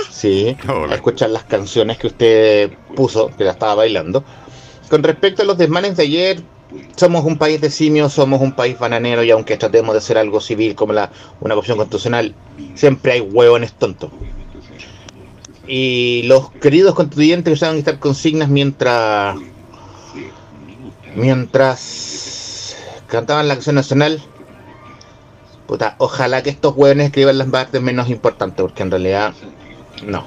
Sí, 0.10 0.58
Hola. 0.68 0.94
a 0.94 0.96
escuchar 0.96 1.30
las 1.30 1.44
canciones 1.44 2.00
que 2.00 2.08
usted 2.08 2.72
puso, 2.96 3.30
que 3.38 3.44
la 3.44 3.52
estaba 3.52 3.76
bailando. 3.76 4.24
Con 4.90 5.04
respecto 5.04 5.44
a 5.44 5.46
los 5.46 5.60
desmanes 5.60 5.96
de 5.96 6.04
ayer, 6.04 6.44
somos 6.96 7.24
un 7.24 7.38
país 7.38 7.62
de 7.62 7.70
simios, 7.70 8.14
somos 8.14 8.42
un 8.42 8.54
país 8.54 8.80
bananero 8.80 9.24
y 9.24 9.30
aunque 9.30 9.58
tratemos 9.58 9.94
de 9.94 10.00
hacer 10.00 10.18
algo 10.18 10.42
civil 10.42 10.74
como 10.74 10.94
la, 10.94 11.12
una 11.40 11.54
opción 11.54 11.78
constitucional, 11.78 12.34
siempre 12.74 13.14
hay 13.14 13.22
hueones 13.22 13.74
tontos. 13.74 14.10
Y 15.68 16.24
los 16.24 16.52
queridos 16.52 16.96
constituyentes 16.96 17.62
a 17.64 17.72
estar 17.72 18.00
consignas 18.00 18.50
mientras 18.50 19.38
mientras 21.16 22.78
cantaban 23.08 23.48
la 23.48 23.56
canción 23.56 23.76
nacional. 23.76 24.22
Puta, 25.68 25.96
ojalá 26.00 26.44
que 26.44 26.50
estos 26.50 26.76
hueones 26.76 27.08
escriban 27.08 27.38
las 27.38 27.48
partes 27.48 27.82
menos 27.82 28.10
importantes, 28.10 28.62
porque 28.62 28.84
en 28.84 28.92
realidad 28.92 29.34
no. 30.06 30.26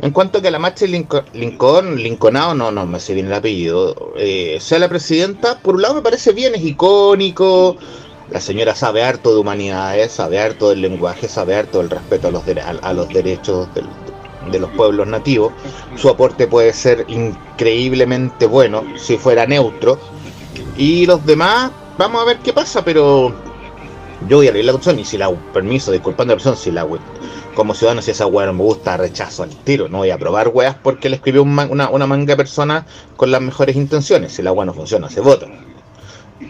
En 0.00 0.10
cuanto 0.10 0.38
a 0.38 0.42
que 0.42 0.50
la 0.50 0.58
marcha 0.58 0.86
de 0.86 0.92
Lincoln, 0.92 1.24
Lincoln, 1.32 1.96
Lincolnado, 1.96 2.54
no, 2.54 2.70
no 2.70 2.86
me 2.86 2.98
sé 3.00 3.14
bien 3.14 3.26
el 3.26 3.34
apellido, 3.34 4.12
eh, 4.16 4.58
sea 4.60 4.78
la 4.78 4.88
presidenta, 4.88 5.60
por 5.60 5.76
un 5.76 5.82
lado 5.82 5.94
me 5.94 6.02
parece 6.02 6.32
bien, 6.32 6.54
es 6.54 6.62
icónico, 6.62 7.76
la 8.30 8.40
señora 8.40 8.74
sabe 8.74 9.02
harto 9.04 9.32
de 9.32 9.40
humanidades, 9.40 10.12
sabe 10.12 10.40
harto 10.40 10.70
del 10.70 10.80
lenguaje, 10.80 11.28
sabe 11.28 11.54
harto 11.56 11.78
del 11.78 11.90
respeto 11.90 12.28
a 12.28 12.30
los, 12.32 12.44
dere- 12.44 12.62
a, 12.62 12.70
a 12.88 12.92
los 12.92 13.08
derechos 13.08 13.72
del- 13.74 13.86
de 14.50 14.58
los 14.60 14.70
pueblos 14.70 15.06
nativos. 15.06 15.52
Su 15.96 16.08
aporte 16.08 16.46
puede 16.46 16.72
ser 16.72 17.04
increíblemente 17.08 18.46
bueno 18.46 18.82
si 18.96 19.16
fuera 19.18 19.46
neutro. 19.46 19.98
Y 20.76 21.06
los 21.06 21.24
demás, 21.26 21.70
vamos 21.98 22.22
a 22.22 22.24
ver 22.24 22.38
qué 22.38 22.52
pasa, 22.52 22.84
pero 22.84 23.32
yo 24.28 24.38
voy 24.38 24.48
a 24.48 24.52
leer 24.52 24.64
la 24.64 24.72
cuestión 24.72 24.98
y 24.98 25.04
si 25.04 25.18
la 25.18 25.30
permiso, 25.52 25.92
disculpando 25.92 26.32
a 26.32 26.34
la 26.34 26.38
persona, 26.38 26.56
si 26.56 26.70
la 26.70 26.86
como 27.54 27.72
ciudadano, 27.74 28.02
si 28.02 28.10
esa 28.10 28.26
weá 28.26 28.46
no 28.46 28.52
me 28.52 28.62
gusta, 28.64 28.96
rechazo 28.96 29.44
al 29.44 29.50
tiro. 29.50 29.88
No 29.88 29.98
voy 29.98 30.10
a 30.10 30.18
probar 30.18 30.48
weas 30.48 30.74
porque 30.82 31.08
le 31.08 31.16
escribió 31.16 31.42
un 31.42 31.54
ma- 31.54 31.66
una, 31.70 31.88
una 31.88 32.06
manga 32.06 32.32
de 32.32 32.36
personas 32.36 32.84
con 33.16 33.30
las 33.30 33.40
mejores 33.40 33.76
intenciones. 33.76 34.32
Si 34.32 34.42
la 34.42 34.50
weá 34.50 34.64
no 34.66 34.74
funciona, 34.74 35.08
se 35.08 35.20
vota. 35.20 35.46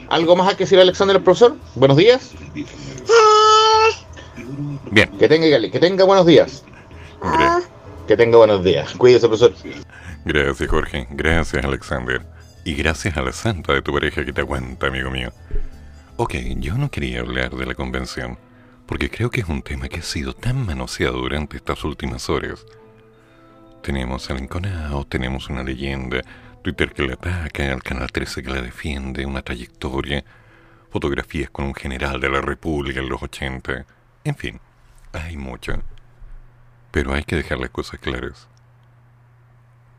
¿Algo 0.09 0.35
más 0.37 0.48
hay 0.48 0.54
que 0.54 0.64
decir 0.64 0.78
Alexander 0.78 1.16
el 1.16 1.22
profesor? 1.22 1.57
Buenos 1.74 1.98
días. 1.98 2.30
Bien, 4.90 5.11
Que 5.18 5.28
tenga, 5.28 5.70
que 5.70 5.78
tenga 5.78 6.04
buenos 6.04 6.24
días. 6.24 6.64
Que 8.07 8.19
tenga 8.19 8.37
buenos 8.37 8.62
días. 8.62 8.93
Cuídese, 8.95 9.29
profesor. 9.29 9.55
gracias 10.27 10.69
Jorge, 10.69 11.07
gracias 11.11 11.64
Alexander. 11.64 12.21
Y 12.62 12.75
gracias 12.75 13.17
a 13.17 13.23
la 13.23 13.33
santa 13.33 13.73
de 13.73 13.81
tu 13.81 13.95
pareja 13.95 14.25
que 14.25 14.33
te 14.33 14.43
aguanta, 14.43 14.88
amigo 14.88 15.11
mío. 15.11 15.33
Ok, 16.17 16.35
yo 16.59 16.77
no 16.77 16.90
quería 16.90 17.21
hablar 17.21 17.51
de 17.51 17.64
la 17.64 17.75
convención, 17.75 18.38
porque 18.87 19.09
creo 19.09 19.31
que 19.31 19.40
es 19.40 19.49
un 19.49 19.62
tema 19.62 19.88
que 19.88 20.01
ha 20.01 20.03
sido 20.03 20.35
tan 20.35 20.67
manoseado 20.67 21.17
durante 21.17 21.57
estas 21.57 21.83
últimas 21.83 22.29
horas. 22.29 22.67
Tenemos 23.83 24.31
al 24.31 24.38
enconado, 24.38 25.07
tenemos 25.07 25.49
una 25.49 25.62
leyenda, 25.62 26.21
Twitter 26.62 26.93
que 26.93 27.03
la 27.07 27.14
ataca, 27.14 27.73
el 27.73 27.83
Canal 27.83 28.12
13 28.12 28.43
que 28.43 28.51
la 28.51 28.61
defiende, 28.61 29.25
una 29.25 29.40
trayectoria, 29.40 30.25
fotografías 30.90 31.49
con 31.49 31.64
un 31.64 31.75
general 31.75 32.21
de 32.21 32.29
la 32.29 32.43
República 32.43 33.01
en 33.01 33.09
los 33.09 33.23
80, 33.23 33.87
en 34.25 34.37
fin, 34.37 34.61
hay 35.12 35.38
mucho. 35.38 35.83
Pero 36.94 37.12
hay 37.12 37.24
que 37.24 37.35
dejar 37.35 37.59
las 37.59 37.70
cosas 37.70 37.98
claras. 37.98 38.46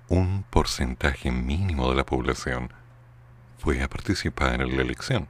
Un 0.08 0.46
porcentaje 0.50 1.30
mínimo 1.30 1.90
de 1.90 1.96
la 1.98 2.06
población 2.06 2.70
fue 3.58 3.84
a 3.84 3.90
participar 3.90 4.62
en 4.62 4.78
la 4.78 4.82
elección. 4.82 5.28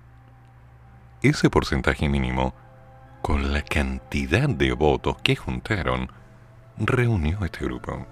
Ese 1.23 1.49
porcentaje 1.49 2.07
mínimo, 2.07 2.53
con 3.23 3.51
la 3.51 3.63
cantidad 3.63 4.47
de 4.47 4.73
votos 4.73 5.17
que 5.23 5.35
juntaron, 5.35 6.11
reunió 6.77 7.41
a 7.41 7.45
este 7.45 7.65
grupo. 7.65 8.05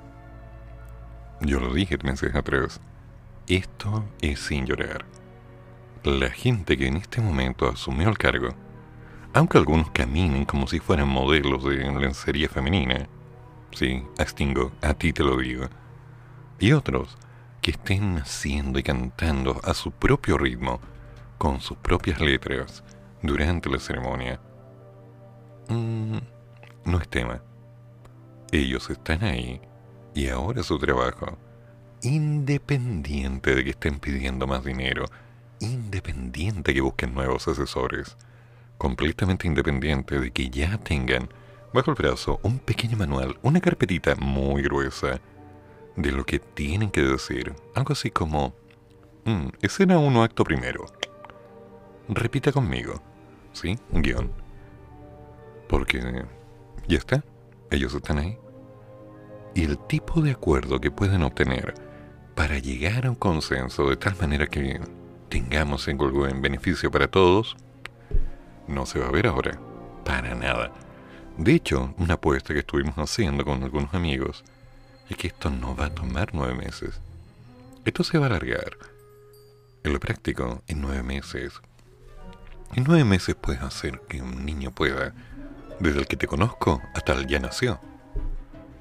Yo 1.41 1.59
lo 1.59 1.75
dije 1.75 1.99
meses 2.01 2.33
atrás. 2.33 2.81
Esto 3.47 4.03
es 4.19 4.39
sin 4.39 4.65
llorar. 4.65 5.05
La 6.03 6.31
gente 6.31 6.75
que 6.75 6.87
en 6.87 6.97
este 6.97 7.21
momento 7.21 7.69
asumió 7.69 8.09
el 8.09 8.17
cargo, 8.17 8.49
aunque 9.31 9.59
algunos 9.59 9.91
caminen 9.91 10.45
como 10.45 10.65
si 10.65 10.79
fueran 10.79 11.07
modelos 11.07 11.63
de 11.63 11.75
lencería 11.75 12.49
femenina, 12.49 13.07
sí, 13.75 14.03
Astingo, 14.17 14.71
a 14.81 14.93
ti 14.93 15.13
te 15.13 15.23
lo 15.23 15.37
digo, 15.37 15.67
y 16.59 16.71
otros 16.71 17.17
que 17.61 17.71
estén 17.71 18.17
haciendo 18.17 18.79
y 18.79 18.83
cantando 18.83 19.59
a 19.63 19.73
su 19.73 19.91
propio 19.91 20.37
ritmo, 20.37 20.79
con 21.37 21.61
sus 21.61 21.77
propias 21.77 22.19
letras, 22.19 22.83
durante 23.21 23.69
la 23.69 23.79
ceremonia, 23.79 24.39
mm, 25.69 26.17
no 26.85 26.97
es 26.97 27.07
tema. 27.07 27.41
Ellos 28.51 28.89
están 28.89 29.23
ahí 29.23 29.61
y 30.13 30.27
ahora 30.27 30.61
su 30.61 30.77
trabajo, 30.77 31.37
independiente 32.01 33.55
de 33.55 33.63
que 33.63 33.69
estén 33.71 33.99
pidiendo 33.99 34.45
más 34.45 34.63
dinero, 34.63 35.05
independiente 35.59 36.73
que 36.73 36.81
busquen 36.81 37.13
nuevos 37.13 37.47
asesores, 37.47 38.17
completamente 38.77 39.47
independiente 39.47 40.19
de 40.19 40.31
que 40.31 40.49
ya 40.49 40.77
tengan 40.77 41.29
bajo 41.73 41.91
el 41.91 41.95
brazo 41.95 42.39
un 42.43 42.59
pequeño 42.59 42.97
manual, 42.97 43.37
una 43.41 43.59
carpetita 43.59 44.15
muy 44.15 44.61
gruesa 44.61 45.19
de 45.95 46.11
lo 46.11 46.25
que 46.25 46.39
tienen 46.39 46.91
que 46.91 47.01
decir, 47.01 47.53
algo 47.75 47.93
así 47.93 48.11
como, 48.11 48.53
"Mm, 49.25 49.49
escena 49.61 49.97
1, 49.97 50.23
acto 50.23 50.43
primero. 50.43 50.85
Repita 52.09 52.51
conmigo, 52.51 53.01
¿sí? 53.53 53.77
Un 53.91 54.01
guion. 54.01 54.31
Porque 55.67 56.25
ya 56.87 56.97
está, 56.97 57.23
ellos 57.71 57.93
están 57.93 58.19
ahí. 58.19 58.37
Y 59.55 59.63
el 59.63 59.77
tipo 59.77 60.21
de 60.21 60.31
acuerdo 60.31 60.81
que 60.81 60.91
pueden 60.91 61.23
obtener 61.23 61.73
para 62.35 62.57
llegar 62.57 63.05
a 63.05 63.11
un 63.11 63.15
consenso 63.15 63.87
de 63.89 63.97
tal 63.97 64.15
manera 64.19 64.47
que 64.47 64.81
tengamos 65.29 65.87
algo 65.87 66.27
en 66.27 66.41
beneficio 66.41 66.91
para 66.91 67.07
todos, 67.07 67.55
no 68.67 68.85
se 68.85 68.99
va 68.99 69.07
a 69.07 69.11
ver 69.11 69.27
ahora, 69.27 69.59
para 70.03 70.35
nada. 70.35 70.71
De 71.37 71.55
hecho, 71.55 71.95
una 71.97 72.13
apuesta 72.13 72.53
que 72.53 72.59
estuvimos 72.59 72.95
haciendo 72.95 73.43
con 73.43 73.63
algunos 73.63 73.93
amigos 73.95 74.43
es 75.09 75.17
que 75.17 75.27
esto 75.27 75.49
no 75.49 75.75
va 75.75 75.85
a 75.85 75.95
tomar 75.95 76.29
nueve 76.33 76.53
meses. 76.53 76.99
Esto 77.85 78.03
se 78.03 78.19
va 78.19 78.27
a 78.27 78.29
alargar. 78.29 78.77
En 79.83 79.93
lo 79.93 79.99
práctico, 79.99 80.61
en 80.67 80.79
nueve 80.81 81.01
meses. 81.01 81.53
En 82.75 82.83
nueve 82.83 83.03
meses 83.03 83.35
puedes 83.35 83.61
hacer 83.63 83.99
que 84.07 84.21
un 84.21 84.45
niño 84.45 84.71
pueda, 84.71 85.13
desde 85.79 85.99
el 85.99 86.07
que 86.07 86.17
te 86.17 86.27
conozco 86.27 86.81
hasta 86.93 87.13
el 87.13 87.25
ya 87.25 87.39
nació. 87.39 87.79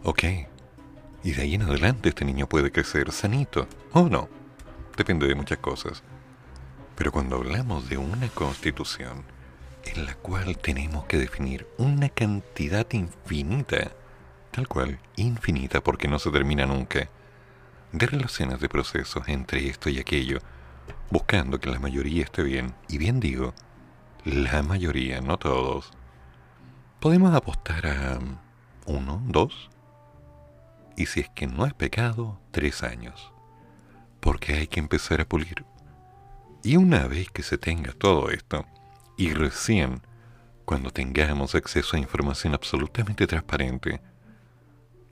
Ok. 0.05 0.25
Y 1.25 1.33
de 1.33 1.43
ahí 1.43 1.55
en 1.55 1.63
adelante 1.63 2.11
este 2.11 2.27
niño 2.27 2.49
puede 2.49 2.71
crecer 2.71 3.13
sanito, 3.13 3.67
o 3.93 4.09
no. 4.09 4.29
Depende 4.97 5.27
de 5.27 5.35
muchas 5.35 5.59
cosas. 5.59 6.03
Pero 6.97 7.13
cuando 7.13 7.37
hablamos 7.37 7.89
de 7.89 7.97
una 7.97 8.29
constitución 8.29 9.25
en 9.85 10.07
la 10.07 10.15
cual 10.15 10.59
tenemos 10.59 11.05
que 11.07 11.19
definir 11.19 11.67
una 11.79 12.09
cantidad 12.09 12.87
infinita, 12.93 13.93
tal 14.51 14.69
cual, 14.69 14.99
infinita 15.17 15.83
porque 15.83 16.09
no 16.09 16.19
se 16.19 16.31
termina 16.31 16.67
nunca, 16.67 17.09
de 17.93 18.07
relaciones 18.07 18.61
de 18.61 18.69
procesos 18.69 19.29
entre 19.29 19.69
esto 19.69 19.91
y 19.91 19.99
aquello, 19.99 20.39
buscando 21.11 21.61
que 21.61 21.71
la 21.71 21.79
mayoría 21.79 22.25
esté 22.25 22.43
bien, 22.43 22.75
y 22.89 22.99
bien 22.99 23.21
digo, 23.21 23.55
la 24.25 24.63
mayoría, 24.63 25.21
no 25.21 25.39
todos, 25.39 25.91
podemos 27.01 27.35
apostar 27.35 27.87
a 27.87 28.19
uno, 28.87 29.23
dos, 29.27 29.71
y 30.97 31.07
si 31.07 31.21
es 31.21 31.29
que 31.31 31.47
no 31.47 31.67
es 31.67 31.75
pecado, 31.75 32.39
tres 32.51 32.83
años, 32.83 33.33
porque 34.21 34.55
hay 34.55 34.67
que 34.67 34.81
empezar 34.81 35.21
a 35.21 35.29
pulir. 35.29 35.65
Y 36.63 36.77
una 36.77 37.09
vez 37.09 37.31
que 37.31 37.43
se 37.43 37.59
tenga 37.59 37.93
todo 37.93 38.31
esto, 38.31 38.65
y 39.23 39.33
recién 39.35 40.03
cuando 40.65 40.91
tengamos 40.91 41.55
acceso 41.55 41.95
a 41.95 42.01
información 42.01 42.55
absolutamente 42.55 43.29
transparente, 43.29 44.01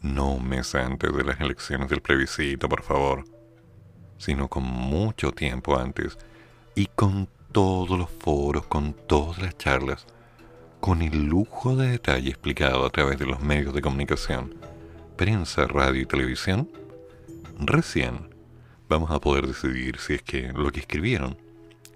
no 0.03 0.33
un 0.33 0.49
mes 0.49 0.75
antes 0.75 1.17
de 1.17 1.23
las 1.23 1.41
elecciones 1.41 1.89
del 1.89 2.01
plebiscito, 2.01 2.69
por 2.69 2.83
favor, 2.83 3.25
sino 4.19 4.49
con 4.49 4.65
mucho 4.65 5.31
tiempo 5.31 5.79
antes 5.79 6.19
y 6.75 6.87
con 6.87 7.29
todos 7.53 7.97
los 7.97 8.11
foros, 8.11 8.67
con 8.67 8.95
todas 8.95 9.41
las 9.41 9.57
charlas, 9.57 10.07
con 10.81 11.03
el 11.03 11.27
lujo 11.27 11.77
de 11.77 11.91
detalle 11.91 12.31
explicado 12.31 12.85
a 12.85 12.91
través 12.91 13.17
de 13.17 13.27
los 13.27 13.41
medios 13.41 13.73
de 13.75 13.81
comunicación, 13.81 14.57
prensa, 15.17 15.69
radio 15.69 16.03
y 16.03 16.07
televisión, 16.07 16.69
recién 17.61 18.35
vamos 18.89 19.13
a 19.13 19.21
poder 19.21 19.47
decidir 19.47 19.99
si 19.99 20.15
es 20.15 20.23
que 20.23 20.53
lo 20.53 20.73
que 20.73 20.81
escribieron, 20.81 21.39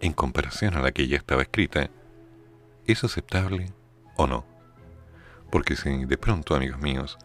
en 0.00 0.12
comparación 0.12 0.74
a 0.74 0.80
la 0.80 0.92
que 0.92 1.08
ya 1.08 1.16
estaba 1.16 1.42
escrita, 1.42 1.90
es 2.86 3.04
aceptable 3.04 3.72
o 4.16 4.26
no. 4.26 4.44
Porque 5.50 5.76
si 5.76 6.04
de 6.04 6.18
pronto, 6.18 6.54
amigos 6.54 6.80
míos, 6.80 7.18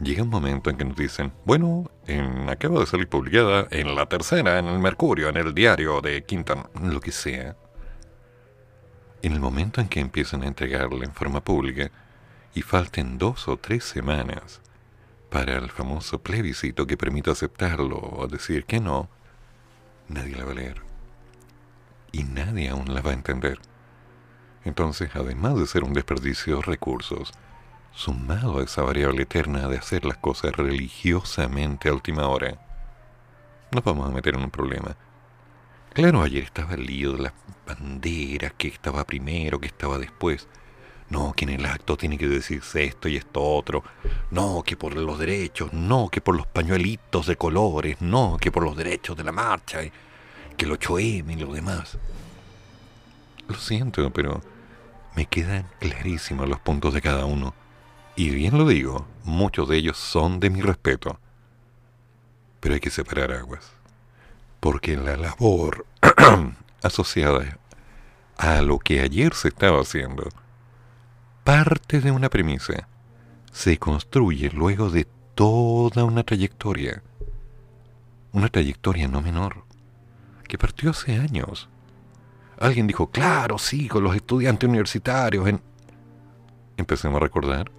llega 0.00 0.22
un 0.22 0.28
momento 0.28 0.70
en 0.70 0.76
que 0.76 0.84
nos 0.84 0.96
dicen, 0.96 1.32
bueno, 1.44 1.90
en, 2.06 2.48
acaba 2.48 2.80
de 2.80 2.86
salir 2.86 3.08
publicada 3.08 3.66
en 3.70 3.94
la 3.94 4.06
tercera, 4.06 4.58
en 4.58 4.66
el 4.66 4.78
Mercurio, 4.78 5.28
en 5.28 5.36
el 5.36 5.54
diario 5.54 6.00
de 6.00 6.24
Quintan, 6.24 6.68
lo 6.80 7.00
que 7.00 7.12
sea, 7.12 7.56
en 9.22 9.32
el 9.32 9.40
momento 9.40 9.80
en 9.80 9.88
que 9.88 10.00
empiezan 10.00 10.42
a 10.42 10.46
entregarla 10.46 11.04
en 11.04 11.12
forma 11.12 11.42
pública 11.42 11.90
y 12.54 12.62
falten 12.62 13.18
dos 13.18 13.48
o 13.48 13.56
tres 13.56 13.84
semanas 13.84 14.60
para 15.30 15.56
el 15.56 15.70
famoso 15.70 16.20
plebiscito 16.20 16.86
que 16.86 16.96
permita 16.96 17.30
aceptarlo 17.30 17.98
o 17.98 18.26
decir 18.26 18.64
que 18.64 18.80
no, 18.80 19.08
nadie 20.08 20.36
la 20.36 20.44
va 20.44 20.52
a 20.52 20.56
leer. 20.56 20.82
Y 22.12 22.24
nadie 22.24 22.70
aún 22.70 22.92
la 22.92 23.02
va 23.02 23.10
a 23.10 23.14
entender. 23.14 23.60
Entonces, 24.64 25.10
además 25.14 25.58
de 25.58 25.66
ser 25.66 25.84
un 25.84 25.94
desperdicio 25.94 26.56
de 26.56 26.62
recursos, 26.62 27.32
sumado 27.92 28.58
a 28.58 28.64
esa 28.64 28.82
variable 28.82 29.22
eterna 29.22 29.68
de 29.68 29.78
hacer 29.78 30.04
las 30.04 30.18
cosas 30.18 30.52
religiosamente 30.52 31.88
a 31.88 31.94
última 31.94 32.28
hora, 32.28 32.58
nos 33.72 33.84
vamos 33.84 34.08
a 34.08 34.12
meter 34.12 34.34
en 34.34 34.42
un 34.42 34.50
problema. 34.50 34.96
Claro, 35.92 36.22
ayer 36.22 36.44
estaba 36.44 36.74
el 36.74 36.86
lío 36.86 37.14
de 37.14 37.22
las 37.24 37.32
banderas, 37.66 38.52
que 38.56 38.68
estaba 38.68 39.04
primero, 39.04 39.58
que 39.60 39.66
estaba 39.66 39.98
después. 39.98 40.48
No, 41.08 41.32
que 41.32 41.44
en 41.44 41.50
el 41.50 41.66
acto 41.66 41.96
tiene 41.96 42.16
que 42.16 42.28
decirse 42.28 42.84
esto 42.84 43.08
y 43.08 43.16
esto 43.16 43.42
otro. 43.42 43.82
No, 44.30 44.62
que 44.64 44.76
por 44.76 44.94
los 44.94 45.18
derechos. 45.18 45.72
No, 45.72 46.08
que 46.08 46.20
por 46.20 46.36
los 46.36 46.46
pañuelitos 46.46 47.26
de 47.26 47.34
colores. 47.34 48.00
No, 48.00 48.36
que 48.40 48.52
por 48.52 48.62
los 48.62 48.76
derechos 48.76 49.16
de 49.16 49.24
la 49.24 49.32
marcha. 49.32 49.80
Que 50.56 50.64
el 50.66 50.70
8M 50.70 51.32
y 51.32 51.36
lo 51.36 51.52
demás. 51.52 51.98
Lo 53.50 53.56
siento, 53.56 54.12
pero 54.12 54.40
me 55.16 55.26
quedan 55.26 55.66
clarísimos 55.80 56.48
los 56.48 56.60
puntos 56.60 56.94
de 56.94 57.02
cada 57.02 57.24
uno. 57.24 57.52
Y 58.14 58.30
bien 58.30 58.56
lo 58.56 58.64
digo, 58.64 59.08
muchos 59.24 59.68
de 59.68 59.76
ellos 59.76 59.96
son 59.96 60.38
de 60.38 60.50
mi 60.50 60.60
respeto. 60.60 61.18
Pero 62.60 62.74
hay 62.74 62.80
que 62.80 62.90
separar 62.90 63.32
aguas. 63.32 63.72
Porque 64.60 64.96
la 64.96 65.16
labor 65.16 65.84
asociada 66.82 67.58
a 68.36 68.62
lo 68.62 68.78
que 68.78 69.00
ayer 69.00 69.34
se 69.34 69.48
estaba 69.48 69.80
haciendo 69.80 70.28
parte 71.42 72.00
de 72.00 72.12
una 72.12 72.28
premisa. 72.28 72.86
Se 73.50 73.78
construye 73.78 74.50
luego 74.50 74.90
de 74.90 75.08
toda 75.34 76.04
una 76.04 76.22
trayectoria. 76.22 77.02
Una 78.30 78.48
trayectoria 78.48 79.08
no 79.08 79.20
menor, 79.22 79.64
que 80.46 80.56
partió 80.56 80.90
hace 80.90 81.16
años. 81.16 81.68
Alguien 82.60 82.86
dijo, 82.86 83.10
claro, 83.10 83.56
sí, 83.56 83.88
con 83.88 84.04
los 84.04 84.14
estudiantes 84.14 84.68
universitarios. 84.68 85.48
En... 85.48 85.62
Empecemos 86.76 87.16
a 87.16 87.24
recordar. 87.24 87.72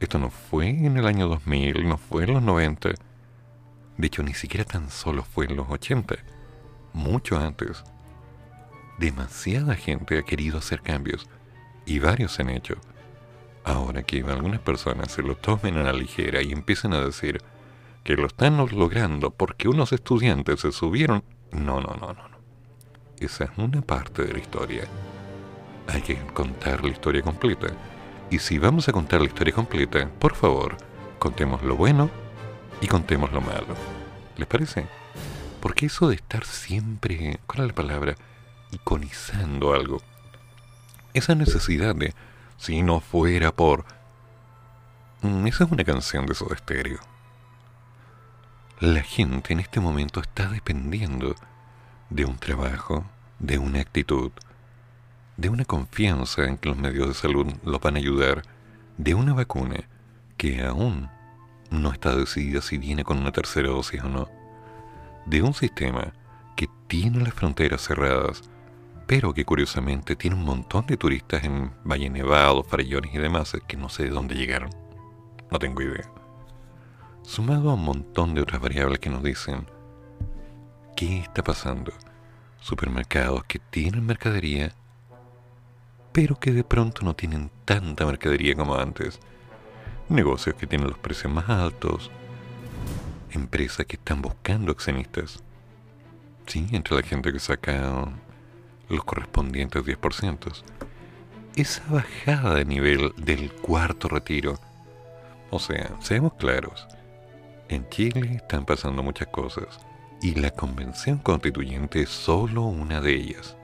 Esto 0.00 0.18
no 0.18 0.30
fue 0.30 0.68
en 0.68 0.96
el 0.96 1.06
año 1.06 1.28
2000, 1.28 1.88
no 1.88 1.96
fue 1.96 2.24
en 2.24 2.34
los 2.34 2.42
90. 2.42 2.90
De 3.96 4.06
hecho, 4.06 4.24
ni 4.24 4.34
siquiera 4.34 4.64
tan 4.64 4.90
solo 4.90 5.22
fue 5.22 5.46
en 5.46 5.54
los 5.54 5.70
80. 5.70 6.16
Mucho 6.92 7.38
antes. 7.38 7.84
Demasiada 8.98 9.76
gente 9.76 10.18
ha 10.18 10.22
querido 10.22 10.58
hacer 10.58 10.82
cambios 10.82 11.28
y 11.86 12.00
varios 12.00 12.32
se 12.32 12.42
han 12.42 12.50
hecho. 12.50 12.74
Ahora 13.62 14.02
que 14.02 14.22
algunas 14.22 14.60
personas 14.60 15.12
se 15.12 15.22
lo 15.22 15.36
tomen 15.36 15.76
a 15.76 15.84
la 15.84 15.92
ligera 15.92 16.42
y 16.42 16.50
empiecen 16.50 16.94
a 16.94 17.00
decir 17.00 17.40
que 18.02 18.16
lo 18.16 18.26
están 18.26 18.56
logrando 18.56 19.30
porque 19.30 19.68
unos 19.68 19.92
estudiantes 19.92 20.60
se 20.60 20.72
subieron. 20.72 21.22
No, 21.52 21.80
no, 21.80 21.94
no, 21.94 22.12
no. 22.12 22.31
Esa 23.22 23.44
es 23.44 23.50
una 23.56 23.80
parte 23.82 24.24
de 24.24 24.32
la 24.32 24.40
historia. 24.40 24.82
Hay 25.86 26.02
que 26.02 26.16
contar 26.34 26.82
la 26.82 26.90
historia 26.90 27.22
completa. 27.22 27.68
Y 28.30 28.40
si 28.40 28.58
vamos 28.58 28.88
a 28.88 28.92
contar 28.92 29.20
la 29.20 29.28
historia 29.28 29.54
completa, 29.54 30.10
por 30.18 30.34
favor, 30.34 30.76
contemos 31.20 31.62
lo 31.62 31.76
bueno 31.76 32.10
y 32.80 32.88
contemos 32.88 33.30
lo 33.30 33.40
malo. 33.40 33.76
¿Les 34.36 34.48
parece? 34.48 34.88
Porque 35.60 35.86
eso 35.86 36.08
de 36.08 36.16
estar 36.16 36.44
siempre, 36.44 37.38
¿cuál 37.46 37.60
es 37.60 37.68
la 37.68 37.74
palabra? 37.74 38.14
Iconizando 38.72 39.72
algo. 39.72 40.02
Esa 41.14 41.36
necesidad 41.36 41.94
de, 41.94 42.14
si 42.56 42.82
no 42.82 42.98
fuera 42.98 43.52
por... 43.52 43.84
Mm, 45.20 45.46
esa 45.46 45.62
es 45.62 45.70
una 45.70 45.84
canción 45.84 46.26
de 46.26 46.34
Soda 46.34 46.56
Stereo. 46.56 46.98
La 48.80 49.02
gente 49.02 49.52
en 49.52 49.60
este 49.60 49.78
momento 49.78 50.20
está 50.20 50.48
dependiendo 50.48 51.36
de 52.10 52.24
un 52.24 52.36
trabajo, 52.36 53.06
de 53.42 53.58
una 53.58 53.80
actitud, 53.80 54.30
de 55.36 55.48
una 55.48 55.64
confianza 55.64 56.44
en 56.46 56.56
que 56.56 56.68
los 56.68 56.78
medios 56.78 57.08
de 57.08 57.14
salud 57.14 57.52
los 57.64 57.80
van 57.80 57.96
a 57.96 57.98
ayudar, 57.98 58.42
de 58.96 59.14
una 59.14 59.34
vacuna 59.34 59.76
que 60.36 60.62
aún 60.62 61.10
no 61.70 61.92
está 61.92 62.14
decidida 62.14 62.62
si 62.62 62.78
viene 62.78 63.04
con 63.04 63.18
una 63.18 63.32
tercera 63.32 63.68
dosis 63.68 64.02
o 64.02 64.08
no, 64.08 64.28
de 65.26 65.42
un 65.42 65.54
sistema 65.54 66.12
que 66.56 66.68
tiene 66.86 67.18
las 67.18 67.34
fronteras 67.34 67.82
cerradas, 67.82 68.42
pero 69.08 69.34
que 69.34 69.44
curiosamente 69.44 70.14
tiene 70.14 70.36
un 70.36 70.44
montón 70.44 70.86
de 70.86 70.96
turistas 70.96 71.42
en 71.42 71.72
Valle 71.84 72.10
Nevado, 72.10 72.62
Farellones 72.62 73.12
y 73.12 73.18
demás 73.18 73.56
que 73.66 73.76
no 73.76 73.88
sé 73.88 74.04
de 74.04 74.10
dónde 74.10 74.36
llegaron. 74.36 74.70
No 75.50 75.58
tengo 75.58 75.82
idea. 75.82 76.08
Sumado 77.22 77.70
a 77.70 77.74
un 77.74 77.84
montón 77.84 78.34
de 78.34 78.42
otras 78.42 78.60
variables 78.60 79.00
que 79.00 79.10
nos 79.10 79.22
dicen 79.22 79.66
¿Qué 80.96 81.18
está 81.18 81.42
pasando? 81.42 81.92
Supermercados 82.62 83.42
que 83.42 83.58
tienen 83.58 84.06
mercadería, 84.06 84.72
pero 86.12 86.38
que 86.38 86.52
de 86.52 86.62
pronto 86.62 87.02
no 87.04 87.14
tienen 87.16 87.50
tanta 87.64 88.06
mercadería 88.06 88.54
como 88.54 88.76
antes. 88.76 89.18
Negocios 90.08 90.54
que 90.54 90.68
tienen 90.68 90.86
los 90.86 90.98
precios 90.98 91.32
más 91.32 91.48
altos. 91.48 92.12
Empresas 93.32 93.84
que 93.86 93.96
están 93.96 94.22
buscando 94.22 94.70
accionistas. 94.70 95.42
Sí, 96.46 96.64
entre 96.70 96.94
la 96.94 97.02
gente 97.02 97.32
que 97.32 97.40
saca 97.40 98.12
los 98.88 99.02
correspondientes 99.02 99.84
10%. 99.84 100.62
Esa 101.56 101.82
bajada 101.90 102.54
de 102.54 102.64
nivel 102.64 103.12
del 103.16 103.52
cuarto 103.52 104.06
retiro. 104.06 104.60
O 105.50 105.58
sea, 105.58 105.96
seamos 105.98 106.34
claros. 106.34 106.86
En 107.68 107.88
Chile 107.88 108.36
están 108.36 108.64
pasando 108.64 109.02
muchas 109.02 109.26
cosas 109.26 109.80
y 110.22 110.36
la 110.36 110.52
convención 110.52 111.18
constituyente 111.18 112.02
es 112.02 112.08
solo 112.08 112.62
una 112.62 113.00
de 113.00 113.12
ellas. 113.12 113.56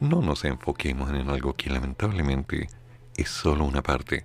No 0.00 0.20
nos 0.20 0.44
enfoquemos 0.44 1.10
en 1.10 1.30
algo 1.30 1.54
que 1.54 1.70
lamentablemente 1.70 2.66
es 3.16 3.28
solo 3.28 3.64
una 3.64 3.80
parte, 3.80 4.24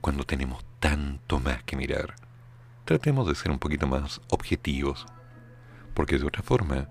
cuando 0.00 0.22
tenemos 0.22 0.64
tanto 0.78 1.40
más 1.40 1.64
que 1.64 1.74
mirar. 1.74 2.14
Tratemos 2.84 3.26
de 3.26 3.34
ser 3.34 3.50
un 3.50 3.58
poquito 3.58 3.88
más 3.88 4.20
objetivos, 4.30 5.04
porque 5.94 6.18
de 6.18 6.26
otra 6.26 6.44
forma, 6.44 6.88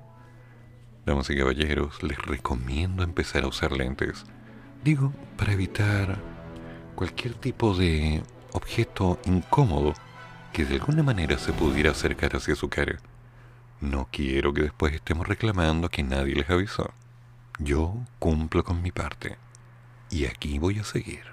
damas 1.05 1.29
y 1.29 1.37
caballeros, 1.37 2.03
les 2.03 2.21
recomiendo 2.21 3.03
empezar 3.03 3.45
a 3.45 3.47
usar 3.47 3.71
lentes. 3.71 4.25
Digo, 4.83 5.13
para 5.37 5.53
evitar 5.53 6.19
cualquier 6.95 7.35
tipo 7.35 7.73
de 7.73 8.21
objeto 8.51 9.17
incómodo 9.25 9.93
que 10.51 10.65
de 10.65 10.75
alguna 10.75 11.03
manera 11.03 11.37
se 11.37 11.53
pudiera 11.53 11.91
acercar 11.91 12.35
hacia 12.35 12.55
su 12.55 12.67
cara. 12.67 12.99
No 13.81 14.07
quiero 14.11 14.53
que 14.53 14.61
después 14.61 14.93
estemos 14.93 15.27
reclamando 15.27 15.89
que 15.89 16.03
nadie 16.03 16.35
les 16.35 16.49
avisó. 16.51 16.91
Yo 17.57 17.95
cumplo 18.19 18.63
con 18.63 18.83
mi 18.83 18.91
parte. 18.91 19.37
Y 20.11 20.25
aquí 20.25 20.59
voy 20.59 20.77
a 20.77 20.83
seguir. 20.83 21.31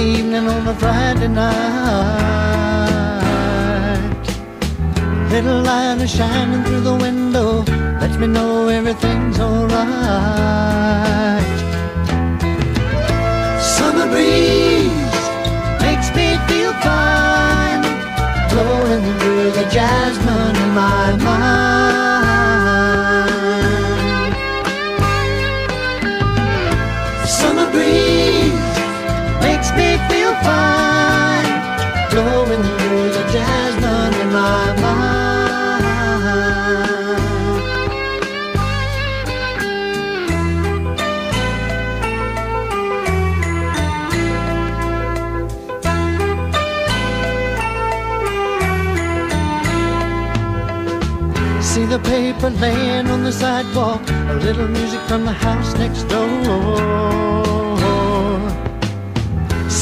The 0.00 0.06
evening 0.18 0.46
on 0.48 0.66
a 0.66 0.74
Friday 0.74 1.28
night. 1.28 1.50
Little 5.30 5.60
light 5.62 5.98
is 6.00 6.10
shining 6.10 6.62
through 6.64 6.84
the 6.90 6.96
window, 7.06 7.62
lets 8.00 8.16
me 8.16 8.26
know 8.26 8.68
everything's 8.68 9.38
alright. 9.38 9.80
Summer 13.76 14.06
breeze 14.12 15.18
makes 15.84 16.08
me 16.16 16.28
feel 16.48 16.72
fine, 16.88 17.82
blowing 18.52 19.04
through 19.20 19.50
the 19.58 19.66
jasmine 19.74 20.56
in 20.64 20.70
my 20.80 21.06
mind. 21.26 21.79
Paper 52.10 52.50
laying 52.50 53.06
on 53.06 53.22
the 53.22 53.30
sidewalk, 53.30 54.02
a 54.34 54.36
little 54.46 54.66
music 54.66 55.00
from 55.02 55.24
the 55.24 55.36
house 55.46 55.72
next 55.74 56.02
door. 56.08 56.28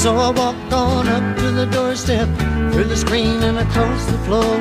So 0.00 0.10
I 0.26 0.28
walk 0.40 0.60
on 0.70 1.08
up 1.16 1.26
to 1.38 1.48
the 1.60 1.66
doorstep, 1.76 2.28
through 2.70 2.88
the 2.94 2.98
screen 3.04 3.38
and 3.48 3.56
across 3.66 4.02
the 4.12 4.18
floor. 4.26 4.56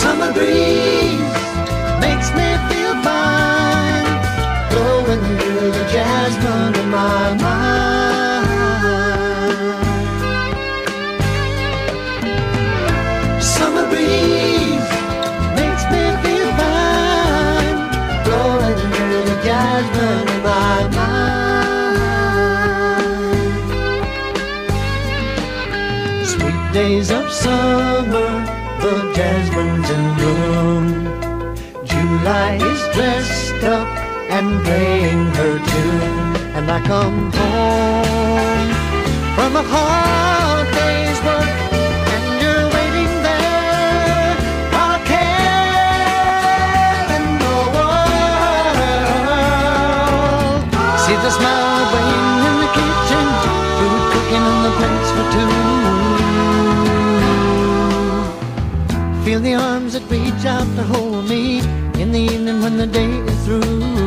Summer 0.00 0.30
breeze 0.32 1.34
makes 2.04 2.28
me 2.38 2.48
feel 2.68 2.94
fine, 3.08 4.08
blowing 4.72 5.22
through 5.40 5.70
the 5.78 5.84
jasmine 5.94 6.74
in 6.82 6.88
my 6.90 7.34
mind. 7.42 7.53
Days 26.74 27.12
of 27.12 27.30
summer, 27.30 28.30
the 28.82 29.12
jasmine's 29.14 29.88
in 29.96 30.14
bloom. 30.16 30.86
July 31.84 32.56
is 32.56 32.80
dressed 32.96 33.62
up 33.62 33.86
and 34.28 34.60
playing 34.64 35.24
her 35.38 35.56
tune, 35.70 36.36
and 36.56 36.68
I 36.68 36.80
come 36.80 37.30
home 37.30 38.70
from 39.36 39.54
a 39.54 39.62
hard 39.62 40.73
hold 60.84 61.28
me 61.28 61.58
in 62.00 62.12
the 62.12 62.18
evening 62.18 62.60
when 62.60 62.76
the 62.76 62.86
day 62.86 63.10
is 63.10 63.44
through. 63.44 64.03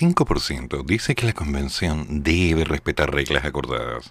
75% 0.00 0.82
dice 0.84 1.14
que 1.14 1.26
la 1.26 1.34
convención 1.34 2.22
debe 2.22 2.64
respetar 2.64 3.12
reglas 3.12 3.44
acordadas 3.44 4.10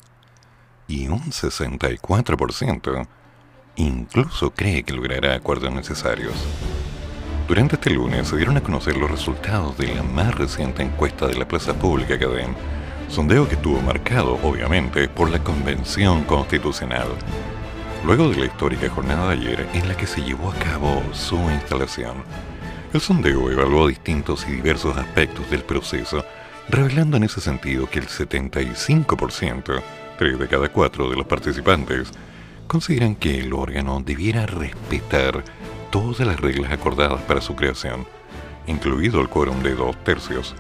y 0.88 1.08
un 1.08 1.32
64% 1.32 3.08
incluso 3.76 4.52
cree 4.52 4.84
que 4.84 4.94
logrará 4.94 5.34
acuerdos 5.34 5.72
necesarios. 5.72 6.34
Durante 7.48 7.76
este 7.76 7.90
lunes 7.90 8.28
se 8.28 8.38
dieron 8.38 8.58
a 8.58 8.62
conocer 8.62 8.98
los 8.98 9.10
resultados 9.10 9.78
de 9.78 9.96
la 9.96 10.04
más 10.04 10.36
reciente 10.36 10.84
encuesta 10.84 11.28
de 11.28 11.36
la 11.36 11.48
Plaza 11.48 11.74
Pública 11.74 12.20
CADEM, 12.20 12.54
sondeo 13.08 13.48
que 13.48 13.56
estuvo 13.56 13.82
marcado, 13.82 14.36
obviamente, 14.44 15.08
por 15.08 15.32
la 15.32 15.44
Convención 15.44 16.24
Constitucional, 16.26 17.08
luego 18.06 18.30
de 18.30 18.38
la 18.38 18.46
histórica 18.46 18.90
jornada 18.90 19.30
de 19.30 19.34
ayer 19.34 19.68
en 19.74 19.88
la 19.88 19.98
que 19.98 20.06
se 20.06 20.22
llevó 20.22 20.52
a 20.52 20.56
cabo 20.56 21.02
su 21.14 21.38
instalación. 21.50 22.24
El 22.92 23.02
sondeo 23.02 23.52
evaluó 23.52 23.88
distintos 23.88 24.48
y 24.48 24.52
diversos 24.54 24.98
aspectos 24.98 25.48
del 25.52 25.62
proceso, 25.62 26.26
revelando 26.70 27.18
en 27.18 27.24
ese 27.24 27.40
sentido 27.40 27.88
que 27.88 28.00
el 28.00 28.08
75%, 28.08 29.84
tres 30.18 30.40
de 30.40 30.48
cada 30.48 30.70
cuatro 30.70 31.08
de 31.08 31.16
los 31.16 31.28
participantes, 31.28 32.12
consideran 32.66 33.16
que 33.16 33.42
el 33.42 33.54
órgano 33.54 34.02
debiera 34.04 34.48
respetar 34.48 35.44
todas 35.92 36.26
las 36.26 36.40
reglas 36.40 36.72
acordadas 36.72 37.22
para 37.22 37.42
su 37.42 37.56
creación, 37.56 38.08
incluido 38.66 39.22
el 39.22 39.30
quórum 39.30 39.62
de 39.62 39.76
dos 39.76 39.96
tercios. 40.04 40.56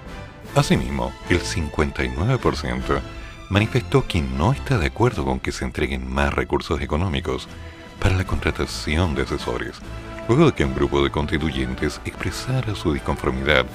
Asimismo, 0.54 1.12
el 1.30 1.42
59% 1.42 3.02
manifestó 3.50 4.06
que 4.06 4.22
no 4.22 4.52
está 4.54 4.78
de 4.78 4.86
acuerdo 4.86 5.26
con 5.26 5.40
que 5.40 5.52
se 5.52 5.66
entreguen 5.66 6.08
más 6.08 6.32
recursos 6.32 6.80
económicos 6.80 7.48
para 8.00 8.16
la 8.16 8.26
contratación 8.26 9.16
de 9.16 9.24
asesores, 9.24 9.82
luego 10.30 10.46
de 10.46 10.52
que 10.54 10.64
un 10.64 10.76
grupo 10.76 11.04
de 11.04 11.10
constituyentes 11.10 12.00
expresara 12.06 12.76
su 12.76 12.94
disconformidad 12.94 13.66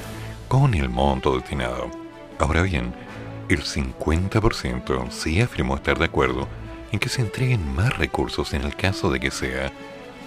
con 0.47 0.73
el 0.75 0.89
monto 0.89 1.35
destinado. 1.35 1.91
Ahora 2.39 2.63
bien, 2.63 2.95
el 3.49 3.65
50% 3.65 5.11
sí 5.11 5.41
afirmó 5.41 5.75
estar 5.75 5.99
de 5.99 6.05
acuerdo 6.05 6.47
en 6.93 7.01
que 7.01 7.09
se 7.09 7.23
entreguen 7.23 7.75
más 7.75 7.99
recursos 7.99 8.55
en 8.55 8.63
el 8.63 8.77
caso 8.77 9.11
de 9.11 9.19
que 9.19 9.33
sea 9.33 9.73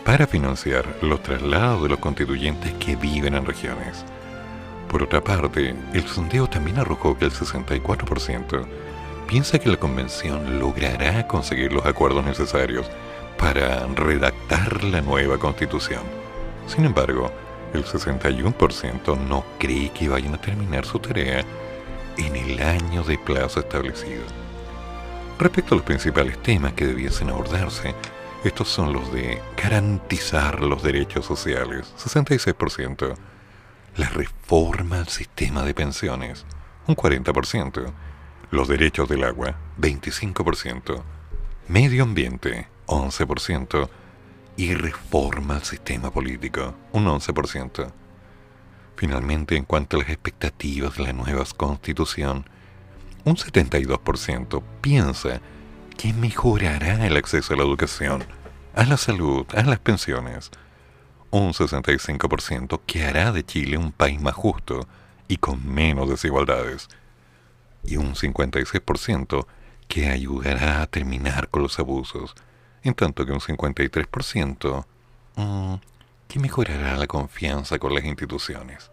para 0.03 0.27
financiar 0.27 0.85
los 1.01 1.23
traslados 1.23 1.83
de 1.83 1.89
los 1.89 1.99
constituyentes 1.99 2.73
que 2.73 2.97
viven 2.97 3.33
en 3.33 3.45
regiones. 3.45 4.03
Por 4.89 5.03
otra 5.03 5.23
parte, 5.23 5.75
el 5.93 6.07
sondeo 6.07 6.47
también 6.47 6.77
arrojó 6.77 7.17
que 7.17 7.23
el 7.23 7.31
64% 7.31 8.65
piensa 9.27 9.59
que 9.59 9.69
la 9.69 9.77
convención 9.77 10.59
logrará 10.59 11.25
conseguir 11.25 11.71
los 11.71 11.85
acuerdos 11.85 12.25
necesarios 12.25 12.85
para 13.37 13.85
redactar 13.87 14.83
la 14.83 15.01
nueva 15.01 15.37
constitución. 15.37 16.01
Sin 16.67 16.85
embargo, 16.85 17.31
el 17.73 17.85
61% 17.85 19.17
no 19.17 19.45
cree 19.59 19.91
que 19.91 20.09
vayan 20.09 20.33
a 20.33 20.41
terminar 20.41 20.85
su 20.85 20.99
tarea 20.99 21.43
en 22.17 22.35
el 22.35 22.59
año 22.61 23.03
de 23.03 23.17
plazo 23.17 23.59
establecido. 23.59 24.23
Respecto 25.39 25.75
a 25.75 25.77
los 25.77 25.85
principales 25.85 26.41
temas 26.41 26.73
que 26.73 26.87
debiesen 26.87 27.29
abordarse, 27.29 27.93
estos 28.43 28.67
son 28.69 28.93
los 28.93 29.11
de 29.13 29.41
garantizar 29.61 30.61
los 30.61 30.81
derechos 30.81 31.25
sociales, 31.25 31.93
66%, 31.97 33.15
la 33.97 34.09
reforma 34.09 34.99
al 34.99 35.07
sistema 35.07 35.63
de 35.63 35.73
pensiones, 35.73 36.45
un 36.87 36.95
40%, 36.95 37.91
los 38.51 38.67
derechos 38.67 39.09
del 39.09 39.23
agua, 39.23 39.57
25%, 39.79 41.03
medio 41.67 42.03
ambiente, 42.03 42.67
11%, 42.87 43.89
y 44.57 44.73
reforma 44.73 45.55
al 45.55 45.63
sistema 45.63 46.11
político, 46.11 46.73
un 46.91 47.05
11%. 47.05 47.91
Finalmente, 48.95 49.55
en 49.55 49.63
cuanto 49.63 49.95
a 49.95 49.99
las 49.99 50.09
expectativas 50.09 50.97
de 50.97 51.03
la 51.03 51.13
nueva 51.13 51.45
constitución, 51.55 52.45
un 53.23 53.35
72% 53.35 54.63
piensa 54.81 55.41
que 55.95 56.13
mejorará 56.13 57.05
el 57.05 57.15
acceso 57.15 57.53
a 57.53 57.57
la 57.57 57.63
educación, 57.63 58.23
a 58.73 58.83
la 58.85 58.97
salud, 58.97 59.45
a 59.55 59.61
las 59.63 59.79
pensiones. 59.79 60.49
Un 61.29 61.53
65% 61.53 62.81
que 62.87 63.05
hará 63.05 63.31
de 63.31 63.45
Chile 63.45 63.77
un 63.77 63.91
país 63.91 64.19
más 64.19 64.33
justo 64.33 64.87
y 65.27 65.37
con 65.37 65.67
menos 65.67 66.09
desigualdades. 66.09 66.87
Y 67.83 67.97
un 67.97 68.15
56% 68.15 69.45
que 69.87 70.09
ayudará 70.09 70.81
a 70.81 70.87
terminar 70.87 71.49
con 71.49 71.61
los 71.61 71.77
abusos, 71.79 72.33
en 72.87 72.95
tanto 72.95 73.25
que 73.25 73.31
un 73.31 73.39
53% 73.39 74.85
mm, 75.35 75.73
que 76.27 76.39
mejorará 76.39 76.97
la 76.97 77.07
confianza 77.07 77.79
con 77.79 77.93
las 77.93 78.05
instituciones. 78.05 78.91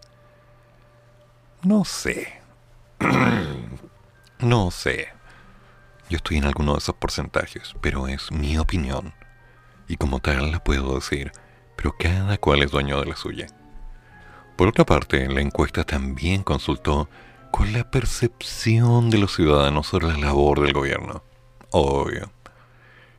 No 1.62 1.84
sé. 1.84 2.40
no 4.38 4.70
sé. 4.70 5.08
Yo 6.10 6.16
estoy 6.16 6.36
en 6.36 6.44
alguno 6.44 6.72
de 6.72 6.78
esos 6.78 6.94
porcentajes, 6.94 7.74
pero 7.80 8.06
es 8.08 8.30
mi 8.30 8.58
opinión. 8.58 9.14
Y 9.88 9.96
como 9.96 10.20
tal 10.20 10.52
la 10.52 10.62
puedo 10.62 10.94
decir, 10.94 11.32
pero 11.76 11.94
cada 11.98 12.36
cual 12.38 12.62
es 12.62 12.70
dueño 12.70 13.00
de 13.00 13.06
la 13.06 13.16
suya. 13.16 13.46
Por 14.56 14.68
otra 14.68 14.84
parte, 14.84 15.28
la 15.28 15.40
encuesta 15.40 15.84
también 15.84 16.42
consultó 16.42 17.08
con 17.50 17.72
la 17.72 17.90
percepción 17.90 19.10
de 19.10 19.18
los 19.18 19.34
ciudadanos 19.34 19.86
sobre 19.86 20.08
la 20.08 20.18
labor 20.18 20.60
del 20.60 20.72
gobierno. 20.72 21.22
Obvio. 21.70 22.33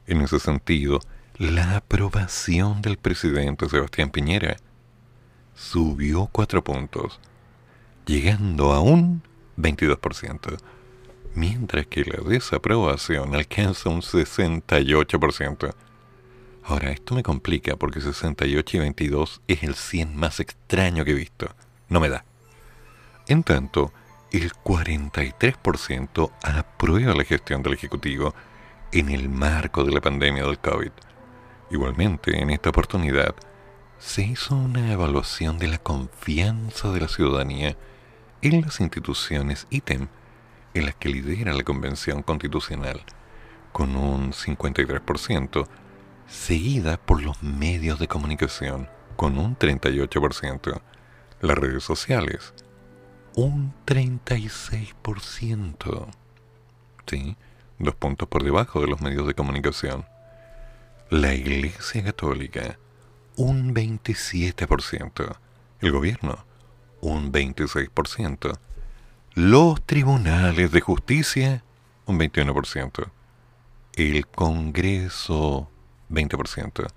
En 0.07 0.21
ese 0.21 0.39
sentido, 0.39 0.99
la 1.37 1.77
aprobación 1.77 2.81
del 2.81 2.97
presidente 2.97 3.67
Sebastián 3.67 4.09
Piñera 4.09 4.57
subió 5.55 6.29
cuatro 6.31 6.63
puntos, 6.63 7.19
llegando 8.05 8.73
a 8.73 8.81
un 8.81 9.23
22%, 9.57 10.57
mientras 11.33 11.87
que 11.87 12.05
la 12.05 12.23
desaprobación 12.27 13.33
alcanza 13.33 13.89
un 13.89 14.01
68%. 14.01 15.73
Ahora, 16.63 16.91
esto 16.91 17.15
me 17.15 17.23
complica 17.23 17.75
porque 17.75 18.01
68 18.01 18.77
y 18.77 18.79
22 18.79 19.41
es 19.47 19.63
el 19.63 19.75
100 19.75 20.15
más 20.15 20.39
extraño 20.39 21.05
que 21.05 21.11
he 21.11 21.15
visto. 21.15 21.47
No 21.89 21.99
me 21.99 22.09
da. 22.09 22.25
En 23.27 23.43
tanto, 23.43 23.91
el 24.31 24.51
43% 24.51 26.31
aprueba 26.41 27.13
la 27.13 27.23
gestión 27.23 27.63
del 27.63 27.73
Ejecutivo 27.73 28.33
en 28.91 29.09
el 29.09 29.29
marco 29.29 29.83
de 29.83 29.91
la 29.91 30.01
pandemia 30.01 30.43
del 30.43 30.59
COVID. 30.59 30.91
Igualmente, 31.71 32.41
en 32.41 32.49
esta 32.49 32.69
oportunidad, 32.69 33.35
se 33.97 34.23
hizo 34.23 34.55
una 34.55 34.91
evaluación 34.91 35.57
de 35.57 35.67
la 35.67 35.77
confianza 35.77 36.91
de 36.91 37.01
la 37.01 37.07
ciudadanía 37.07 37.75
en 38.41 38.61
las 38.61 38.79
instituciones 38.79 39.67
ítem 39.69 40.07
en 40.73 40.85
las 40.85 40.95
que 40.95 41.09
lidera 41.09 41.53
la 41.53 41.63
Convención 41.63 42.21
Constitucional, 42.21 43.01
con 43.71 43.95
un 43.95 44.33
53%, 44.33 45.67
seguida 46.27 46.97
por 46.97 47.23
los 47.23 47.41
medios 47.41 47.99
de 47.99 48.07
comunicación, 48.07 48.89
con 49.15 49.37
un 49.37 49.57
38%, 49.57 50.81
las 51.41 51.57
redes 51.57 51.83
sociales, 51.83 52.53
un 53.35 53.73
36%, 53.85 56.07
¿sí? 57.05 57.37
Dos 57.77 57.95
puntos 57.95 58.27
por 58.29 58.43
debajo 58.43 58.79
de 58.79 58.87
los 58.87 59.01
medios 59.01 59.27
de 59.27 59.33
comunicación. 59.33 60.05
La 61.09 61.33
Iglesia 61.33 62.03
Católica, 62.03 62.79
un 63.35 63.75
27%. 63.75 65.37
El 65.81 65.91
gobierno, 65.91 66.45
un 67.01 67.31
26%. 67.31 68.57
Los 69.33 69.85
tribunales 69.85 70.71
de 70.71 70.79
justicia, 70.79 71.63
un 72.05 72.17
21%. 72.17 73.09
El 73.93 74.25
Congreso, 74.27 75.69
20%. 76.09 76.87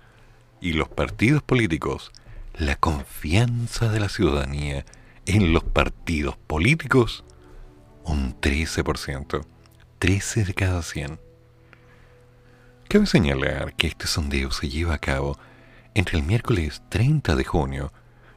Y 0.61 0.73
los 0.73 0.87
partidos 0.87 1.43
políticos, 1.43 2.11
la 2.53 2.75
confianza 2.77 3.89
de 3.89 3.99
la 3.99 4.09
ciudadanía 4.09 4.85
en 5.25 5.53
los 5.53 5.63
partidos 5.63 6.37
políticos, 6.37 7.23
un 8.05 8.39
13%. 8.39 9.45
13 9.99 10.45
de 10.45 10.53
cada 10.53 10.81
100. 10.81 11.19
Cabe 12.87 13.05
señalar 13.05 13.75
que 13.75 13.87
este 13.87 14.07
sondeo 14.07 14.49
se 14.49 14.69
lleva 14.69 14.93
a 14.93 14.97
cabo 14.97 15.37
entre 15.93 16.17
el 16.17 16.23
miércoles 16.23 16.81
30 16.87 17.35
de 17.35 17.43
junio 17.43 17.91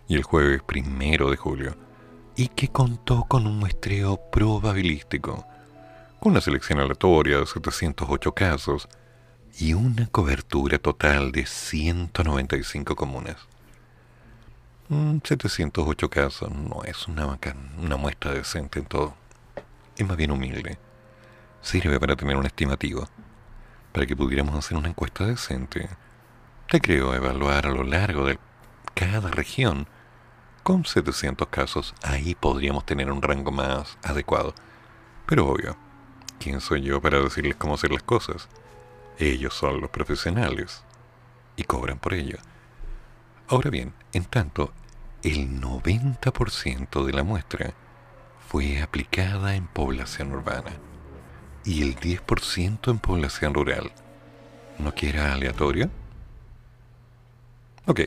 y 0.09 0.17
el 0.17 0.25
jueves 0.25 0.61
1 0.69 1.31
de 1.31 1.37
julio, 1.37 1.77
y 2.35 2.49
que 2.49 2.67
contó 2.67 3.27
con 3.29 3.47
un 3.47 3.61
muestreo 3.61 4.21
probabilístico, 4.33 5.47
con 6.19 6.33
una 6.33 6.41
selección 6.41 6.81
aleatoria 6.81 7.39
de 7.39 7.47
708 7.47 8.33
casos 8.35 8.89
y 9.57 9.75
una 9.75 10.09
cobertura 10.09 10.81
total 10.81 11.31
de 11.31 11.47
195 11.47 12.97
comunas. 12.97 13.37
708 14.89 16.11
casos 16.11 16.51
no 16.51 16.83
es 16.83 17.07
una, 17.07 17.39
una 17.81 17.97
muestra 17.97 18.33
decente 18.33 18.81
en 18.81 18.87
todo, 18.87 19.15
es 19.97 20.05
más 20.05 20.17
bien 20.17 20.33
humilde 20.33 20.77
sirve 21.63 21.99
para 22.01 22.17
tener 22.17 22.37
un 22.37 22.45
estimativo, 22.45 23.09
para 23.93 24.05
que 24.05 24.17
pudiéramos 24.17 24.55
hacer 24.55 24.77
una 24.77 24.89
encuesta 24.89 25.25
decente. 25.25 25.89
Te 26.69 26.81
creo 26.81 27.15
evaluar 27.15 27.67
a 27.67 27.71
lo 27.71 27.85
largo 27.85 28.27
de 28.27 28.39
cada 28.95 29.31
región. 29.31 29.87
Con 30.63 30.85
700 30.85 31.49
casos, 31.49 31.95
ahí 32.03 32.35
podríamos 32.35 32.85
tener 32.85 33.11
un 33.11 33.23
rango 33.23 33.51
más 33.51 33.99
adecuado. 34.03 34.55
Pero 35.27 35.47
obvio, 35.47 35.77
¿quién 36.39 36.61
soy 36.61 36.83
yo 36.83 37.01
para 37.01 37.21
decirles 37.21 37.57
cómo 37.57 37.75
hacer 37.75 37.93
las 37.93 38.03
cosas? 38.03 38.49
Ellos 39.19 39.55
son 39.55 39.81
los 39.81 39.91
profesionales 39.91 40.85
y 41.57 41.65
cobran 41.65 41.99
por 41.99 42.15
ello. 42.15 42.39
Ahora 43.49 43.71
bien, 43.71 43.95
en 44.13 44.25
tanto, 44.25 44.73
el 45.23 45.61
90% 45.61 47.05
de 47.05 47.13
la 47.13 47.23
muestra 47.23 47.75
fue 48.49 48.81
aplicada 48.81 49.55
en 49.55 49.67
población 49.67 50.33
urbana 50.33 50.73
y 51.65 51.83
el 51.83 51.97
10% 51.97 52.91
en 52.91 52.99
población 52.99 53.55
rural. 53.55 53.93
¿No 54.79 54.95
quiere 54.95 55.21
aleatorio? 55.21 55.91
Ok. 57.87 58.01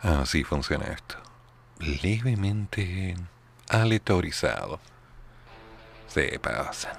Así 0.00 0.44
funciona 0.44 0.86
esto. 0.86 1.16
Levemente 1.78 3.16
aleatorizado. 3.68 4.80
Se 6.08 6.38
pasa. 6.38 6.92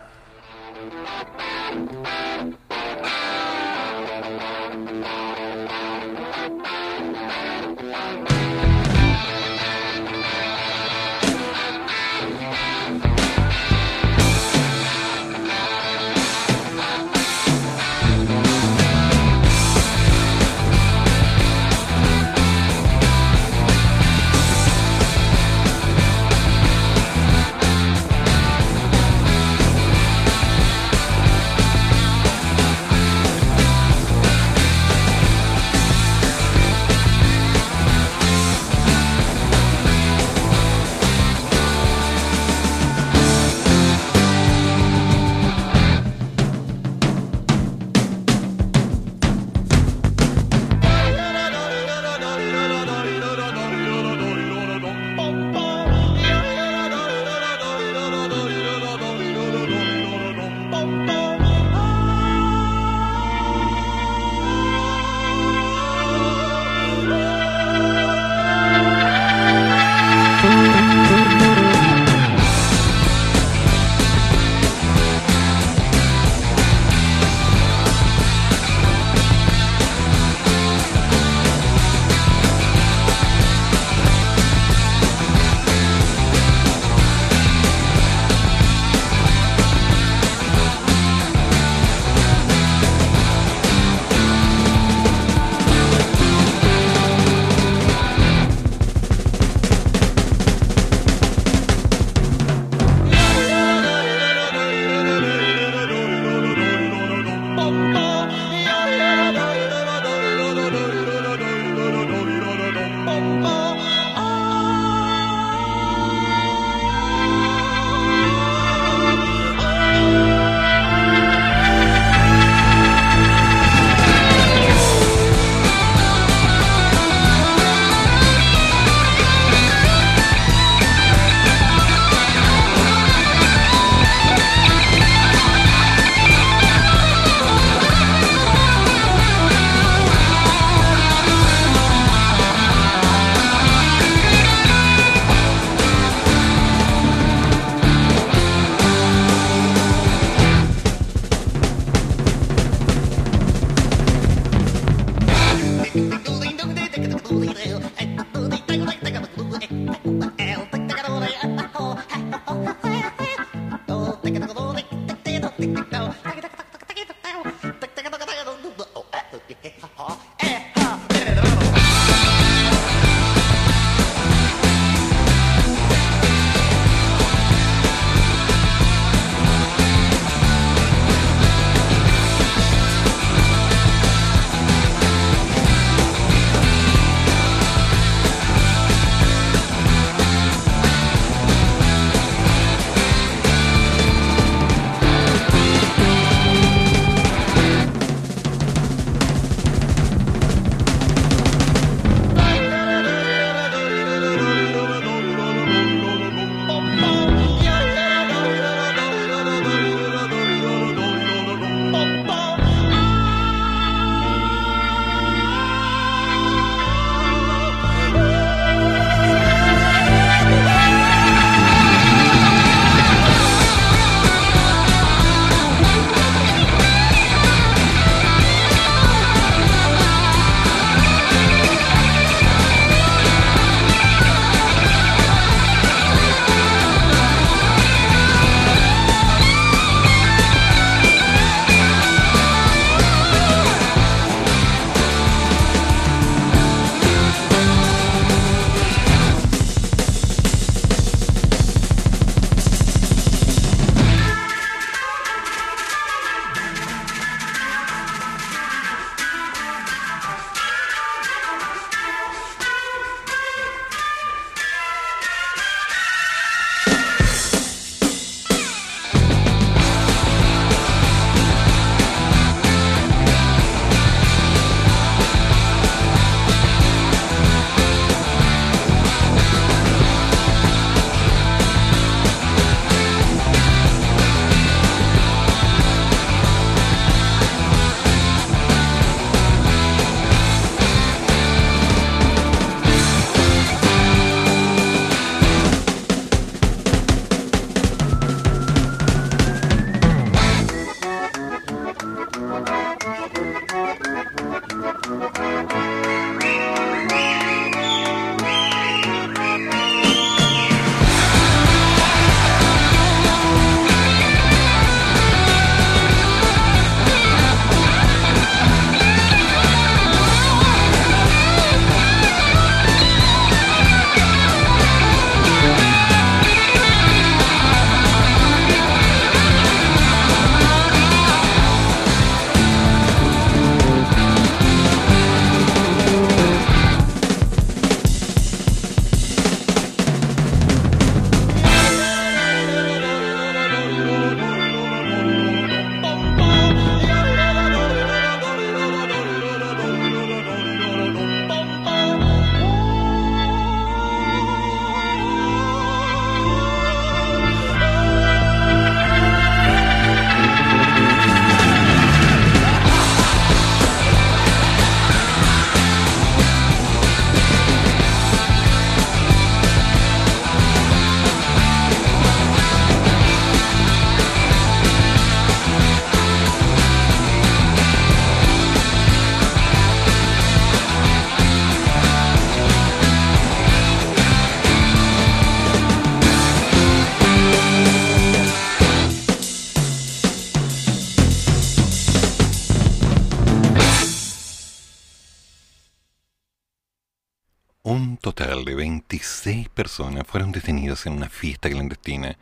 Fueron 400.31 400.53
detenidas 400.53 401.05
en 401.05 401.13
una 401.13 401.27
fiesta 401.27 401.69
clandestina 401.69 402.37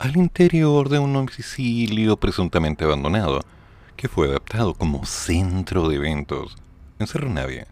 al 0.00 0.16
interior 0.16 0.88
de 0.88 0.98
un 0.98 1.12
domicilio 1.12 2.16
presuntamente 2.16 2.84
abandonado, 2.84 3.42
que 3.96 4.08
fue 4.08 4.28
adaptado 4.28 4.74
como 4.74 5.06
centro 5.06 5.88
de 5.88 5.96
eventos 5.96 6.56
en 6.98 7.06
Cerro 7.06 7.28
Navia. 7.28 7.68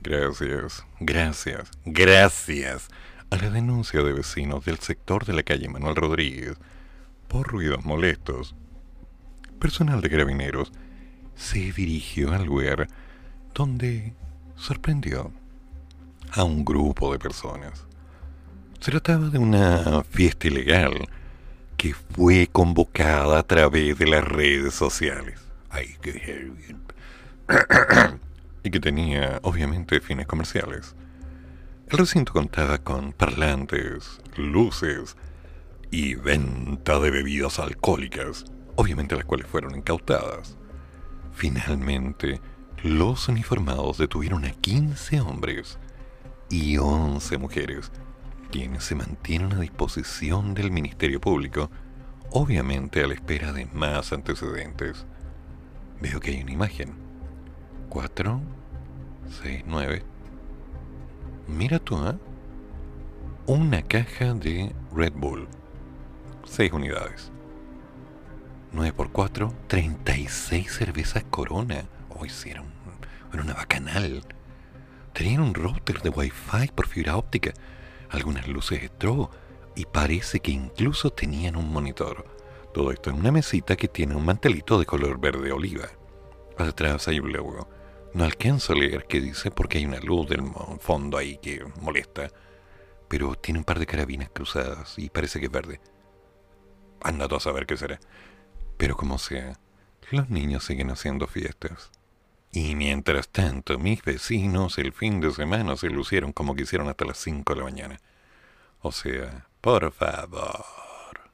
Gracias, 0.00 0.86
gracias, 1.00 1.70
gracias 1.84 2.88
a 3.28 3.36
la 3.36 3.50
denuncia 3.50 4.02
de 4.02 4.14
vecinos 4.14 4.64
del 4.64 4.78
sector 4.78 5.26
de 5.26 5.34
la 5.34 5.42
calle 5.42 5.68
Manuel 5.68 5.96
Rodríguez 5.96 6.56
por 7.28 7.48
ruidos 7.48 7.84
molestos, 7.84 8.54
personal 9.58 10.00
de 10.00 10.08
carabineros 10.08 10.72
se 11.36 11.72
dirigió 11.72 12.32
al 12.32 12.46
lugar 12.46 12.88
donde 13.52 14.14
sorprendió 14.56 15.30
a 16.30 16.42
un 16.44 16.64
grupo 16.64 17.12
de 17.12 17.18
personas. 17.18 17.91
Se 18.82 18.90
trataba 18.90 19.28
de 19.28 19.38
una 19.38 20.02
fiesta 20.02 20.48
ilegal 20.48 21.08
que 21.76 21.94
fue 21.94 22.48
convocada 22.50 23.38
a 23.38 23.42
través 23.44 23.96
de 23.96 24.08
las 24.08 24.24
redes 24.24 24.74
sociales. 24.74 25.38
Ay, 25.70 25.94
qué 26.02 26.50
y 28.64 28.70
que 28.70 28.80
tenía, 28.80 29.38
obviamente, 29.44 30.00
fines 30.00 30.26
comerciales. 30.26 30.96
El 31.90 31.98
recinto 31.98 32.32
contaba 32.32 32.78
con 32.78 33.12
parlantes, 33.12 34.20
luces 34.36 35.16
y 35.92 36.16
venta 36.16 36.98
de 36.98 37.12
bebidas 37.12 37.60
alcohólicas, 37.60 38.46
obviamente 38.74 39.14
las 39.14 39.26
cuales 39.26 39.46
fueron 39.46 39.76
incautadas. 39.76 40.56
Finalmente, 41.32 42.40
los 42.82 43.28
uniformados 43.28 43.98
detuvieron 43.98 44.44
a 44.44 44.50
15 44.50 45.20
hombres 45.20 45.78
y 46.50 46.78
11 46.78 47.38
mujeres 47.38 47.92
quienes 48.52 48.84
se 48.84 48.94
mantienen 48.94 49.54
a 49.54 49.60
disposición 49.60 50.52
del 50.52 50.70
Ministerio 50.70 51.22
Público, 51.22 51.70
obviamente 52.30 53.02
a 53.02 53.06
la 53.06 53.14
espera 53.14 53.50
de 53.50 53.64
más 53.64 54.12
antecedentes. 54.12 55.06
Veo 56.02 56.20
que 56.20 56.32
hay 56.32 56.42
una 56.42 56.52
imagen. 56.52 56.92
4, 57.88 58.40
6, 59.42 59.64
9. 59.66 60.02
Mira 61.48 61.78
tú, 61.78 61.96
¿eh? 62.06 62.14
Una 63.46 63.80
caja 63.80 64.34
de 64.34 64.74
Red 64.94 65.14
Bull. 65.14 65.48
6 66.44 66.72
unidades. 66.74 67.32
9 68.72 68.92
por 68.92 69.12
4, 69.12 69.50
36 69.66 70.70
cervezas 70.70 71.24
Corona. 71.24 71.86
Hoy 72.10 72.28
sí, 72.28 72.50
era, 72.50 72.62
era 73.32 73.42
una 73.42 73.54
bacanal. 73.54 74.22
Tenían 75.14 75.40
un 75.40 75.54
router 75.54 76.02
de 76.02 76.10
Wi-Fi 76.10 76.68
por 76.74 76.86
fibra 76.86 77.16
óptica 77.16 77.54
algunas 78.12 78.46
luces 78.46 78.82
strobo 78.94 79.30
y 79.74 79.86
parece 79.86 80.40
que 80.40 80.50
incluso 80.50 81.10
tenían 81.10 81.56
un 81.56 81.72
monitor. 81.72 82.24
Todo 82.72 82.92
esto 82.92 83.10
en 83.10 83.16
una 83.16 83.32
mesita 83.32 83.76
que 83.76 83.88
tiene 83.88 84.14
un 84.14 84.24
mantelito 84.24 84.78
de 84.78 84.86
color 84.86 85.18
verde 85.18 85.52
oliva. 85.52 85.88
Atrás 86.56 87.08
hay 87.08 87.20
un 87.20 87.32
logo. 87.32 87.68
No 88.14 88.24
alcanzo 88.24 88.72
a 88.72 88.76
leer 88.76 89.06
qué 89.08 89.20
dice 89.20 89.50
porque 89.50 89.78
hay 89.78 89.86
una 89.86 90.00
luz 90.00 90.28
del 90.28 90.42
fondo 90.80 91.16
ahí 91.16 91.38
que 91.38 91.64
molesta. 91.80 92.30
Pero 93.08 93.34
tiene 93.34 93.58
un 93.58 93.64
par 93.64 93.78
de 93.78 93.86
carabinas 93.86 94.30
cruzadas 94.30 94.98
y 94.98 95.10
parece 95.10 95.40
que 95.40 95.46
es 95.46 95.52
verde. 95.52 95.80
Anda 97.02 97.26
a 97.26 97.40
saber 97.40 97.66
qué 97.66 97.76
será. 97.76 97.98
Pero 98.76 98.96
como 98.96 99.18
sea, 99.18 99.58
los 100.10 100.28
niños 100.30 100.64
siguen 100.64 100.90
haciendo 100.90 101.26
fiestas. 101.26 101.90
Y 102.54 102.74
mientras 102.76 103.30
tanto, 103.30 103.78
mis 103.78 104.02
vecinos 104.02 104.76
el 104.76 104.92
fin 104.92 105.20
de 105.20 105.32
semana 105.32 105.74
se 105.74 105.88
lucieron 105.88 106.32
como 106.32 106.54
quisieron 106.54 106.86
hasta 106.90 107.06
las 107.06 107.16
5 107.16 107.54
de 107.54 107.58
la 107.58 107.64
mañana. 107.64 107.98
O 108.82 108.92
sea, 108.92 109.46
por 109.62 109.90
favor. 109.90 111.30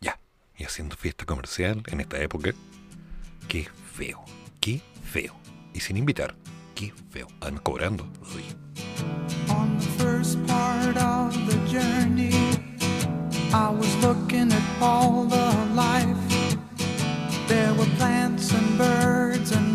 Ya, 0.00 0.20
y 0.56 0.62
haciendo 0.62 0.94
fiesta 0.96 1.26
comercial 1.26 1.82
en 1.88 2.00
esta 2.00 2.22
época, 2.22 2.52
qué 3.48 3.68
feo, 3.92 4.22
qué 4.60 4.80
feo. 5.02 5.34
Y 5.74 5.80
sin 5.80 5.96
invitar, 5.96 6.36
qué 6.76 6.94
feo. 7.10 7.26
Además 7.40 7.62
cobrando. 7.62 8.04
On 9.48 9.76
the 9.76 9.86
first 9.98 10.38
part 10.46 10.96
of 10.96 11.34
the 11.48 11.56
journey, 11.68 12.30
I 13.52 13.70
was 13.70 13.92
looking 13.96 14.52
at 14.52 14.62
all 14.80 15.24
the 15.24 15.52
life. 15.74 16.16
There 17.48 17.74
were 17.74 17.90
plants 17.96 18.52
and 18.52 18.78
birds 18.78 19.29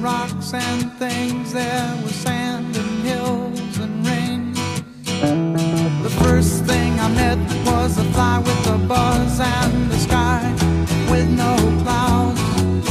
rocks 0.06 0.54
and 0.54 0.92
things. 1.00 1.52
There 1.52 2.00
was 2.04 2.14
sand 2.14 2.78
and 2.78 2.94
hills 3.10 3.78
and 3.80 3.96
rain. 4.08 4.54
The 6.08 6.14
first 6.24 6.64
thing 6.66 6.92
I 7.00 7.08
met 7.22 7.40
was 7.66 7.98
a 7.98 8.04
fly 8.14 8.38
with 8.38 8.68
a 8.68 8.78
buzz 8.92 9.40
and 9.40 9.92
the 9.92 9.98
sky 10.08 10.44
with 11.12 11.28
no 11.44 11.54
clouds. 11.82 12.88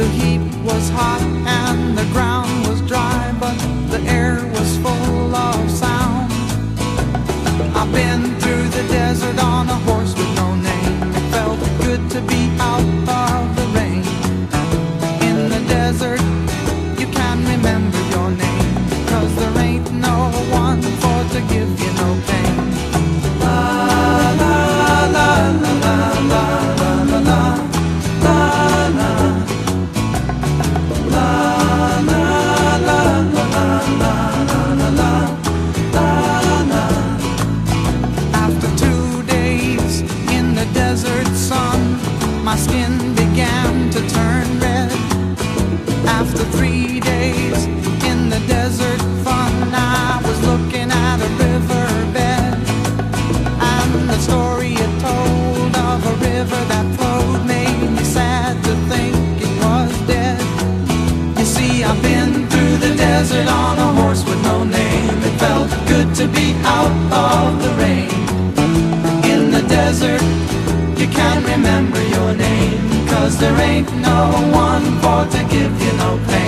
The 0.00 0.08
heat 0.18 0.44
was 0.68 0.84
hot 0.90 1.22
and 1.62 1.98
the 1.98 2.06
ground 2.14 2.68
was 2.68 2.80
dry, 2.82 3.34
but 3.40 3.56
the 3.90 4.00
air 4.18 4.36
was 4.54 4.70
full 4.84 5.34
of 5.34 5.70
sound. 5.70 5.91
One 74.30 75.00
for 75.00 75.24
to 75.32 75.44
give 75.50 75.82
you 75.82 75.92
no 75.98 76.18
pain. 76.28 76.41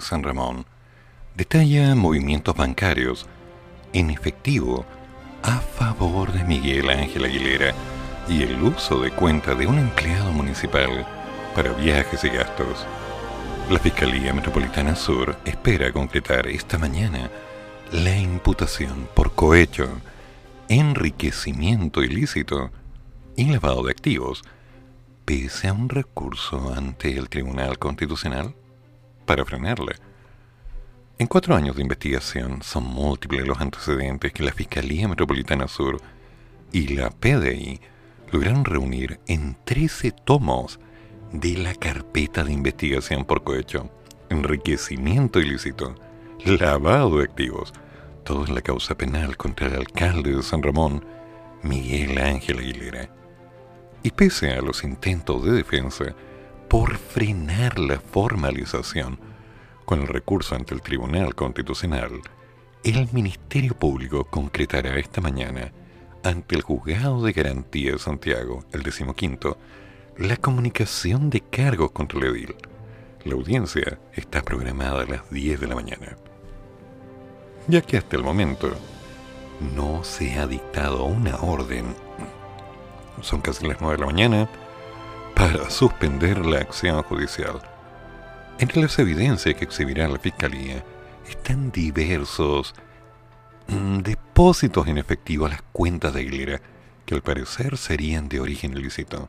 San 0.00 0.22
Ramón 0.22 0.66
detalla 1.34 1.94
movimientos 1.94 2.54
bancarios 2.56 3.26
en 3.92 4.10
efectivo 4.10 4.84
a 5.42 5.58
favor 5.58 6.32
de 6.32 6.44
Miguel 6.44 6.90
Ángel 6.90 7.24
Aguilera 7.24 7.74
y 8.28 8.42
el 8.42 8.62
uso 8.62 9.00
de 9.00 9.10
cuenta 9.10 9.54
de 9.54 9.66
un 9.66 9.78
empleado 9.78 10.32
municipal 10.32 11.06
para 11.54 11.72
viajes 11.72 12.24
y 12.24 12.28
gastos. 12.28 12.86
La 13.70 13.78
Fiscalía 13.78 14.32
Metropolitana 14.32 14.96
Sur 14.96 15.36
espera 15.44 15.92
concretar 15.92 16.46
esta 16.46 16.78
mañana 16.78 17.30
la 17.92 18.16
imputación 18.18 19.08
por 19.14 19.34
cohecho, 19.34 19.88
enriquecimiento 20.68 22.02
ilícito 22.02 22.70
y 23.36 23.44
lavado 23.44 23.84
de 23.84 23.92
activos 23.92 24.42
pese 25.24 25.68
a 25.68 25.72
un 25.72 25.88
recurso 25.88 26.72
ante 26.74 27.16
el 27.16 27.28
Tribunal 27.28 27.78
Constitucional 27.78 28.54
para 29.28 29.44
frenarla. 29.44 29.92
En 31.18 31.26
cuatro 31.26 31.54
años 31.54 31.76
de 31.76 31.82
investigación 31.82 32.62
son 32.62 32.84
múltiples 32.84 33.46
los 33.46 33.60
antecedentes 33.60 34.32
que 34.32 34.42
la 34.42 34.52
Fiscalía 34.52 35.06
Metropolitana 35.06 35.68
Sur 35.68 36.00
y 36.72 36.94
la 36.94 37.10
PDI 37.10 37.78
lograron 38.32 38.64
reunir 38.64 39.20
en 39.26 39.58
13 39.64 40.12
tomos 40.12 40.80
de 41.30 41.58
la 41.58 41.74
carpeta 41.74 42.42
de 42.42 42.52
investigación 42.52 43.26
por 43.26 43.44
cohecho, 43.44 43.90
enriquecimiento 44.30 45.40
ilícito, 45.40 45.94
lavado 46.46 47.18
de 47.18 47.24
activos, 47.24 47.74
todo 48.24 48.46
en 48.46 48.54
la 48.54 48.62
causa 48.62 48.96
penal 48.96 49.36
contra 49.36 49.66
el 49.66 49.74
alcalde 49.74 50.36
de 50.36 50.42
San 50.42 50.62
Ramón, 50.62 51.04
Miguel 51.62 52.16
Ángel 52.16 52.60
Aguilera. 52.60 53.10
Y 54.02 54.10
pese 54.10 54.54
a 54.54 54.62
los 54.62 54.84
intentos 54.84 55.44
de 55.44 55.52
defensa 55.52 56.14
por 56.68 56.96
frenar 56.96 57.78
la 57.78 57.98
formalización 57.98 59.18
con 59.84 60.00
el 60.00 60.08
recurso 60.08 60.54
ante 60.54 60.74
el 60.74 60.82
Tribunal 60.82 61.34
Constitucional, 61.34 62.20
el 62.84 63.08
Ministerio 63.12 63.74
Público 63.74 64.24
concretará 64.24 64.98
esta 64.98 65.20
mañana 65.20 65.72
ante 66.22 66.56
el 66.56 66.62
Juzgado 66.62 67.22
de 67.22 67.32
Garantía 67.32 67.92
de 67.92 67.98
Santiago, 67.98 68.64
el 68.72 68.82
decimoquinto, 68.82 69.58
la 70.16 70.36
comunicación 70.36 71.30
de 71.30 71.40
cargos 71.40 71.92
contra 71.92 72.18
el 72.18 72.26
edil. 72.26 72.54
La 73.24 73.34
audiencia 73.34 73.98
está 74.14 74.42
programada 74.42 75.02
a 75.02 75.06
las 75.06 75.30
10 75.30 75.60
de 75.60 75.66
la 75.66 75.74
mañana. 75.74 76.16
Ya 77.66 77.80
que 77.80 77.96
hasta 77.96 78.16
el 78.16 78.22
momento 78.22 78.70
no 79.74 80.04
se 80.04 80.38
ha 80.38 80.46
dictado 80.46 81.04
una 81.04 81.36
orden 81.36 81.94
son 83.22 83.40
casi 83.40 83.66
las 83.66 83.80
9 83.80 83.96
de 83.96 84.00
la 84.00 84.06
mañana, 84.06 84.48
para 85.38 85.70
suspender 85.70 86.44
la 86.44 86.58
acción 86.58 87.00
judicial. 87.04 87.60
Entre 88.58 88.82
las 88.82 88.98
evidencias 88.98 89.54
que 89.54 89.64
exhibirá 89.64 90.08
la 90.08 90.18
Fiscalía 90.18 90.84
están 91.30 91.70
diversos 91.70 92.74
mm, 93.68 93.98
depósitos 93.98 94.88
en 94.88 94.98
efectivo 94.98 95.46
a 95.46 95.50
las 95.50 95.62
cuentas 95.62 96.12
de 96.12 96.20
Aguilera, 96.22 96.60
que 97.06 97.14
al 97.14 97.22
parecer 97.22 97.76
serían 97.76 98.28
de 98.28 98.40
origen 98.40 98.76
ilícito, 98.76 99.28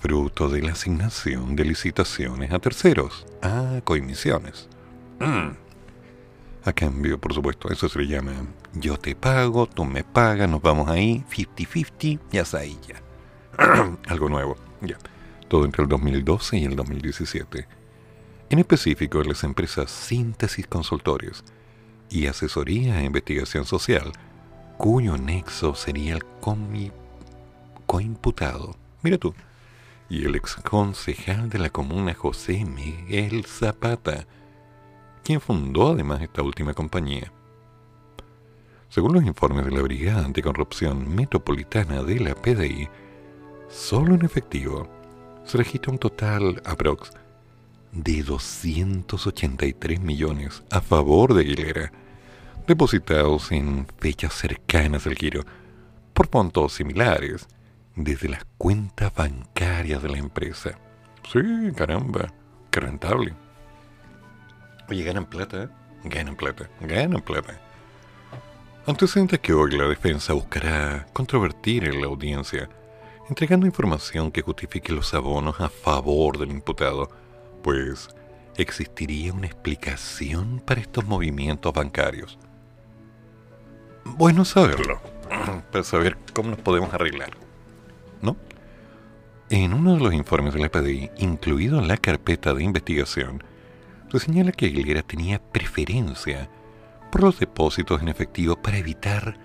fruto 0.00 0.48
de 0.48 0.60
la 0.60 0.72
asignación 0.72 1.54
de 1.54 1.66
licitaciones 1.66 2.50
a 2.50 2.58
terceros, 2.58 3.24
a 3.40 3.80
coimisiones. 3.84 4.68
Mm. 5.20 5.50
A 6.64 6.72
cambio, 6.72 7.20
por 7.20 7.32
supuesto, 7.32 7.70
eso 7.70 7.88
se 7.88 8.00
le 8.00 8.08
llama 8.08 8.32
yo 8.74 8.96
te 8.96 9.14
pago, 9.14 9.68
tú 9.68 9.84
me 9.84 10.02
pagas, 10.02 10.50
nos 10.50 10.60
vamos 10.60 10.88
ahí, 10.88 11.24
50-50, 11.30 12.18
ya 12.32 12.42
está 12.42 12.58
ahí 12.58 12.76
ya. 12.88 13.00
algo 14.08 14.28
nuevo. 14.28 14.56
Ya. 14.80 14.96
Todo 15.48 15.64
entre 15.64 15.82
el 15.82 15.88
2012 15.88 16.58
y 16.58 16.64
el 16.64 16.76
2017. 16.76 17.66
En 18.50 18.58
específico, 18.58 19.22
las 19.22 19.44
empresas 19.44 19.90
Síntesis 19.90 20.66
Consultores 20.66 21.44
y 22.10 22.26
Asesoría 22.26 23.00
e 23.00 23.04
Investigación 23.04 23.64
Social, 23.64 24.12
cuyo 24.76 25.16
nexo 25.18 25.74
sería 25.74 26.14
el 26.14 26.22
coimputado. 27.86 28.76
Mira 29.02 29.18
tú. 29.18 29.34
Y 30.10 30.24
el 30.24 30.36
ex 30.36 30.56
concejal 30.56 31.50
de 31.50 31.58
la 31.58 31.68
comuna 31.68 32.14
José 32.14 32.64
Miguel 32.64 33.44
Zapata, 33.44 34.26
quien 35.22 35.40
fundó 35.40 35.92
además 35.92 36.22
esta 36.22 36.42
última 36.42 36.72
compañía. 36.72 37.30
Según 38.88 39.12
los 39.12 39.24
informes 39.24 39.66
de 39.66 39.72
la 39.72 39.82
Brigada 39.82 40.24
Anticorrupción 40.24 41.14
Metropolitana 41.14 42.02
de 42.02 42.20
la 42.20 42.34
PDI, 42.34 42.88
solo 43.68 44.14
en 44.14 44.24
efectivo 44.24 44.88
se 45.48 45.56
registra 45.56 45.90
un 45.90 45.98
total 45.98 46.60
aprox 46.66 47.10
de 47.92 48.22
283 48.22 49.98
millones 49.98 50.62
a 50.70 50.82
favor 50.82 51.32
de 51.32 51.40
Aguilera, 51.40 51.90
depositados 52.66 53.50
en 53.50 53.86
fechas 53.98 54.34
cercanas 54.34 55.06
al 55.06 55.14
giro, 55.14 55.44
por 56.12 56.28
montos 56.30 56.74
similares, 56.74 57.48
desde 57.96 58.28
las 58.28 58.44
cuentas 58.58 59.14
bancarias 59.14 60.02
de 60.02 60.08
la 60.10 60.18
empresa. 60.18 60.78
Sí, 61.32 61.40
caramba, 61.74 62.30
qué 62.70 62.80
rentable. 62.80 63.34
Oye, 64.90 65.02
ganan 65.02 65.24
plata, 65.24 65.62
¿eh? 65.62 65.68
ganan 66.04 66.36
plata, 66.36 66.68
ganan 66.80 67.22
plata. 67.22 67.58
Antecedentes 68.86 69.40
que 69.40 69.54
hoy 69.54 69.76
la 69.78 69.88
defensa 69.88 70.34
buscará 70.34 71.06
controvertir 71.14 71.84
en 71.84 72.02
la 72.02 72.06
audiencia, 72.06 72.68
entregando 73.28 73.66
información 73.66 74.30
que 74.30 74.42
justifique 74.42 74.92
los 74.92 75.12
abonos 75.14 75.60
a 75.60 75.68
favor 75.68 76.38
del 76.38 76.50
imputado, 76.50 77.10
pues 77.62 78.08
existiría 78.56 79.32
una 79.32 79.46
explicación 79.46 80.60
para 80.64 80.80
estos 80.80 81.06
movimientos 81.06 81.72
bancarios. 81.72 82.38
Bueno 84.04 84.44
saberlo, 84.44 85.00
para 85.70 85.84
saber 85.84 86.16
cómo 86.32 86.50
nos 86.50 86.58
podemos 86.60 86.92
arreglar, 86.92 87.30
¿no? 88.22 88.36
En 89.50 89.72
uno 89.72 89.94
de 89.94 90.00
los 90.00 90.12
informes 90.12 90.54
de 90.54 90.60
la 90.60 90.70
PDI, 90.70 91.10
incluido 91.18 91.78
en 91.78 91.88
la 91.88 91.96
carpeta 91.96 92.52
de 92.52 92.64
investigación, 92.64 93.42
se 94.10 94.18
señala 94.18 94.52
que 94.52 94.66
Aguilera 94.66 95.02
tenía 95.02 95.38
preferencia 95.38 96.50
por 97.10 97.22
los 97.22 97.38
depósitos 97.38 98.02
en 98.02 98.08
efectivo 98.08 98.56
para 98.56 98.78
evitar 98.78 99.38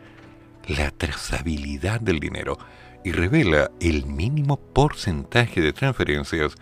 la 0.68 0.92
trazabilidad 0.92 2.02
del 2.02 2.20
dinero 2.20 2.58
y 3.04 3.12
revela 3.12 3.70
el 3.80 4.06
mínimo 4.06 4.58
porcentaje 4.58 5.62
de 5.62 5.74
transferencias 5.74 6.56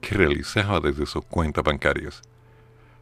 que 0.00 0.14
realizaba 0.14 0.80
desde 0.80 1.04
sus 1.06 1.24
cuentas 1.24 1.64
bancarias. 1.64 2.22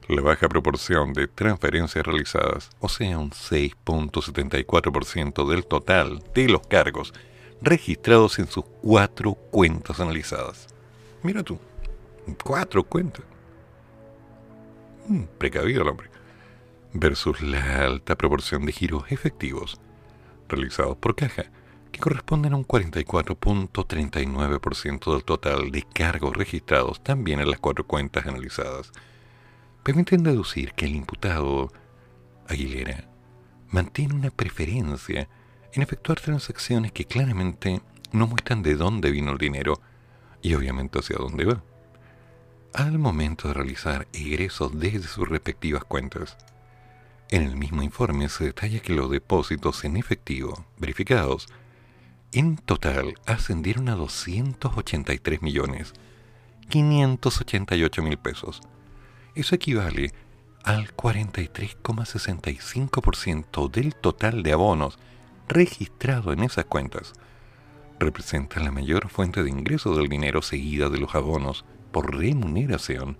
La 0.09 0.20
baja 0.20 0.49
proporción 0.49 1.12
de 1.12 1.28
transferencias 1.28 2.05
realizadas, 2.05 2.70
o 2.80 2.88
sea, 2.88 3.18
un 3.18 3.30
6.74% 3.30 5.49
del 5.49 5.64
total 5.64 6.22
de 6.34 6.49
los 6.49 6.66
cargos 6.66 7.14
registrados 7.61 8.38
en 8.38 8.49
sus 8.49 8.64
cuatro 8.82 9.34
cuentas 9.34 10.01
analizadas. 10.01 10.66
Mira 11.22 11.43
tú, 11.43 11.59
cuatro 12.43 12.82
cuentas. 12.82 13.24
Mm, 15.07 15.22
precavido 15.38 15.82
el 15.82 15.88
hombre. 15.88 16.09
Versus 16.93 17.40
la 17.40 17.84
alta 17.84 18.16
proporción 18.16 18.66
de 18.66 18.72
giros 18.72 19.05
efectivos 19.11 19.80
realizados 20.49 20.97
por 20.99 21.14
caja, 21.14 21.45
que 21.93 22.01
corresponden 22.01 22.55
a 22.55 22.57
un 22.57 22.66
44.39% 22.66 25.12
del 25.12 25.24
total 25.24 25.70
de 25.70 25.82
cargos 25.82 26.36
registrados 26.36 27.05
también 27.05 27.38
en 27.38 27.51
las 27.51 27.61
cuatro 27.61 27.86
cuentas 27.86 28.26
analizadas, 28.26 28.90
permiten 29.82 30.24
deducir 30.24 30.72
que 30.72 30.86
el 30.86 30.97
imputado 30.97 31.70
Aguilera 32.49 33.05
mantiene 33.70 34.14
una 34.14 34.30
preferencia 34.30 35.28
en 35.72 35.82
efectuar 35.82 36.20
transacciones 36.20 36.93
que 36.93 37.05
claramente 37.05 37.82
no 38.12 38.26
muestran 38.26 38.62
de 38.62 38.74
dónde 38.74 39.11
vino 39.11 39.32
el 39.32 39.38
dinero 39.38 39.80
y 40.43 40.55
obviamente 40.55 40.99
hacia 40.99 41.16
dónde 41.16 41.45
va. 41.45 41.62
Al 42.74 42.99
momento 42.99 43.49
de 43.49 43.55
realizar 43.55 44.09
egresos 44.12 44.78
desde 44.78 45.07
sus 45.07 45.28
respectivas 45.28 45.84
cuentas, 45.84 46.36
en 47.30 47.43
el 47.43 47.57
mismo 47.57 47.82
informe 47.82 48.28
se 48.28 48.45
detalla 48.45 48.80
que 48.80 48.95
los 48.95 49.11
depósitos 49.11 49.84
en 49.84 49.97
efectivo 49.97 50.66
verificados 50.78 51.49
en 52.32 52.56
total 52.56 53.14
ascendieron 53.26 53.90
a 53.90 53.94
283 53.94 55.42
millones 55.42 55.92
588 56.70 58.02
mil 58.02 58.16
pesos. 58.16 58.62
Eso 59.34 59.54
equivale 59.54 60.14
al 60.64 60.96
43,65% 60.96 63.70
del 63.70 63.94
total 63.94 64.42
de 64.42 64.52
abonos 64.52 64.98
registrado 65.48 66.32
en 66.32 66.44
esas 66.44 66.64
cuentas. 66.64 67.12
Representa 67.98 68.60
la 68.60 68.70
mayor 68.70 69.10
fuente 69.10 69.42
de 69.42 69.50
ingreso 69.50 69.94
del 69.94 70.08
dinero 70.08 70.40
seguida 70.40 70.88
de 70.88 70.96
los 70.98 71.14
abonos 71.14 71.66
por 71.92 72.16
remuneración, 72.16 73.18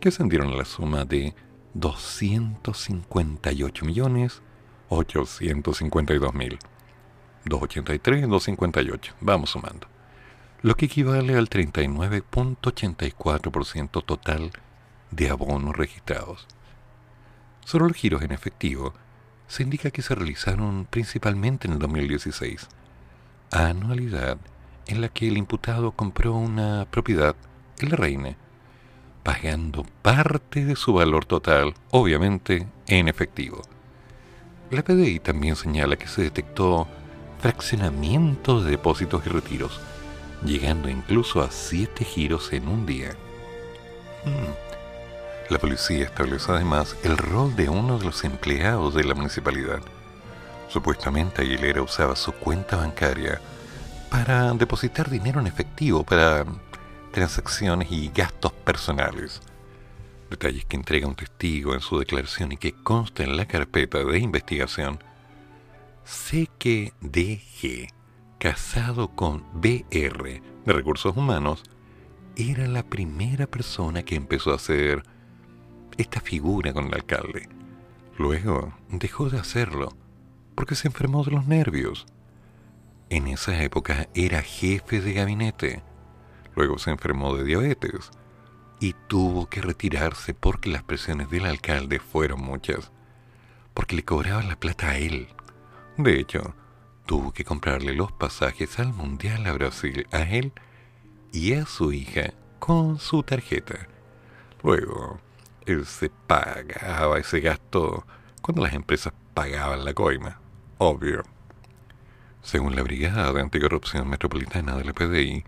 que 0.00 0.08
ascendieron 0.08 0.48
a 0.48 0.56
la 0.56 0.64
suma 0.64 1.04
de 1.04 1.34
258 1.74 3.84
millones 3.84 4.40
852 4.88 6.34
mil. 6.34 6.58
283 7.44 8.28
258, 8.28 9.14
vamos 9.20 9.50
sumando. 9.50 9.86
Lo 10.62 10.76
que 10.76 10.86
equivale 10.86 11.36
al 11.36 11.50
39.84% 11.50 14.04
total 14.04 14.52
de 15.10 15.28
abonos 15.28 15.76
registrados. 15.76 16.46
Sobre 17.64 17.88
los 17.88 17.96
giros 17.96 18.22
en 18.22 18.32
efectivo, 18.32 18.94
se 19.46 19.62
indica 19.62 19.90
que 19.90 20.02
se 20.02 20.14
realizaron 20.14 20.86
principalmente 20.88 21.66
en 21.66 21.74
el 21.74 21.78
2016, 21.78 22.68
anualidad 23.50 24.38
en 24.86 25.00
la 25.00 25.08
que 25.08 25.28
el 25.28 25.36
imputado 25.36 25.92
compró 25.92 26.34
una 26.34 26.86
propiedad 26.90 27.36
en 27.78 27.90
la 27.90 27.96
Reina, 27.96 28.36
pagando 29.22 29.84
parte 30.02 30.64
de 30.64 30.76
su 30.76 30.94
valor 30.94 31.24
total, 31.24 31.74
obviamente, 31.90 32.66
en 32.86 33.08
efectivo. 33.08 33.62
La 34.70 34.82
PDI 34.82 35.20
también 35.20 35.54
señala 35.54 35.96
que 35.96 36.08
se 36.08 36.22
detectó 36.22 36.88
fraccionamiento 37.42 38.62
de 38.62 38.70
depósitos 38.70 39.26
y 39.26 39.28
retiros, 39.28 39.80
llegando 40.44 40.88
incluso 40.88 41.42
a 41.42 41.50
siete 41.50 42.04
giros 42.04 42.52
en 42.52 42.68
un 42.68 42.86
día. 42.86 43.10
Hmm. 44.24 45.50
La 45.50 45.58
policía 45.58 46.04
establece 46.04 46.52
además 46.52 46.96
el 47.02 47.18
rol 47.18 47.56
de 47.56 47.68
uno 47.68 47.98
de 47.98 48.04
los 48.04 48.22
empleados 48.22 48.94
de 48.94 49.02
la 49.02 49.14
municipalidad. 49.14 49.80
Supuestamente 50.68 51.42
Aguilera 51.42 51.82
usaba 51.82 52.14
su 52.14 52.32
cuenta 52.32 52.76
bancaria 52.76 53.40
para 54.08 54.52
depositar 54.54 55.10
dinero 55.10 55.40
en 55.40 55.48
efectivo 55.48 56.04
para 56.04 56.46
transacciones 57.10 57.90
y 57.90 58.10
gastos 58.14 58.52
personales. 58.52 59.42
Detalles 60.30 60.64
que 60.64 60.76
entrega 60.76 61.08
un 61.08 61.16
testigo 61.16 61.74
en 61.74 61.80
su 61.80 61.98
declaración 61.98 62.52
y 62.52 62.56
que 62.56 62.72
consta 62.72 63.24
en 63.24 63.36
la 63.36 63.46
carpeta 63.46 63.98
de 63.98 64.18
investigación. 64.20 65.02
Sé 66.04 66.48
que 66.58 66.92
DG, 67.00 67.88
casado 68.38 69.08
con 69.14 69.44
BR 69.54 70.42
de 70.64 70.72
Recursos 70.72 71.16
Humanos, 71.16 71.62
era 72.36 72.66
la 72.66 72.82
primera 72.82 73.46
persona 73.46 74.02
que 74.02 74.14
empezó 74.14 74.52
a 74.52 74.56
hacer 74.56 75.02
esta 75.98 76.20
figura 76.20 76.72
con 76.72 76.86
el 76.86 76.94
alcalde. 76.94 77.48
Luego 78.18 78.74
dejó 78.88 79.30
de 79.30 79.38
hacerlo 79.38 79.96
porque 80.54 80.74
se 80.74 80.88
enfermó 80.88 81.24
de 81.24 81.32
los 81.32 81.46
nervios. 81.46 82.06
En 83.10 83.28
esa 83.28 83.62
época 83.62 84.08
era 84.14 84.42
jefe 84.42 85.00
de 85.00 85.12
gabinete 85.12 85.82
Luego 86.54 86.78
se 86.78 86.90
enfermó 86.90 87.34
de 87.36 87.44
diabetes 87.44 88.10
y 88.80 88.94
tuvo 89.08 89.48
que 89.48 89.62
retirarse 89.62 90.34
porque 90.34 90.70
las 90.70 90.82
presiones 90.82 91.30
del 91.30 91.46
alcalde 91.46 91.98
fueron 91.98 92.42
muchas, 92.42 92.90
porque 93.74 93.96
le 93.96 94.04
cobraban 94.04 94.48
la 94.48 94.56
plata 94.56 94.90
a 94.90 94.98
él. 94.98 95.28
De 95.96 96.18
hecho, 96.18 96.54
tuvo 97.04 97.32
que 97.32 97.44
comprarle 97.44 97.92
los 97.92 98.12
pasajes 98.12 98.78
al 98.78 98.94
Mundial 98.94 99.46
a 99.46 99.52
Brasil 99.52 100.06
a 100.10 100.22
él 100.22 100.52
y 101.32 101.52
a 101.52 101.66
su 101.66 101.92
hija 101.92 102.32
con 102.58 102.98
su 102.98 103.22
tarjeta. 103.22 103.88
Luego, 104.62 105.20
él 105.66 105.84
se 105.84 106.08
pagaba 106.08 107.18
ese 107.18 107.40
gasto 107.40 108.06
cuando 108.40 108.62
las 108.62 108.72
empresas 108.72 109.12
pagaban 109.34 109.84
la 109.84 109.92
coima, 109.92 110.40
obvio. 110.78 111.22
Según 112.42 112.74
la 112.74 112.82
Brigada 112.82 113.32
de 113.32 113.42
Anticorrupción 113.42 114.08
Metropolitana 114.08 114.76
de 114.76 114.84
la 114.84 114.92
PDI, 114.94 115.44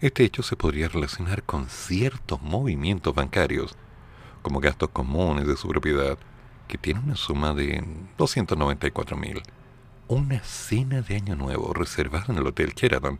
este 0.00 0.24
hecho 0.24 0.42
se 0.42 0.56
podría 0.56 0.88
relacionar 0.88 1.42
con 1.42 1.68
ciertos 1.68 2.40
movimientos 2.40 3.14
bancarios, 3.14 3.76
como 4.42 4.60
gastos 4.60 4.90
comunes 4.90 5.46
de 5.46 5.56
su 5.56 5.68
propiedad, 5.68 6.18
que 6.68 6.78
tiene 6.78 7.00
una 7.00 7.16
suma 7.16 7.52
de 7.52 7.84
294 8.16 9.16
mil. 9.16 9.42
Una 10.14 10.40
cena 10.40 11.00
de 11.00 11.16
Año 11.16 11.36
Nuevo 11.36 11.72
reservada 11.72 12.26
en 12.28 12.36
el 12.36 12.46
Hotel 12.46 12.74
Sheraton 12.74 13.18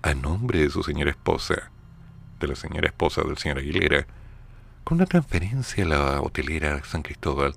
a 0.00 0.14
nombre 0.14 0.60
de 0.60 0.70
su 0.70 0.82
señora 0.82 1.10
esposa, 1.10 1.70
de 2.38 2.48
la 2.48 2.54
señora 2.54 2.88
esposa 2.88 3.20
del 3.20 3.36
señor 3.36 3.58
Aguilera, 3.58 4.06
con 4.82 4.96
una 4.96 5.04
transferencia 5.04 5.84
a 5.84 5.88
la 5.88 6.22
hotelera 6.22 6.82
San 6.82 7.02
Cristóbal 7.02 7.52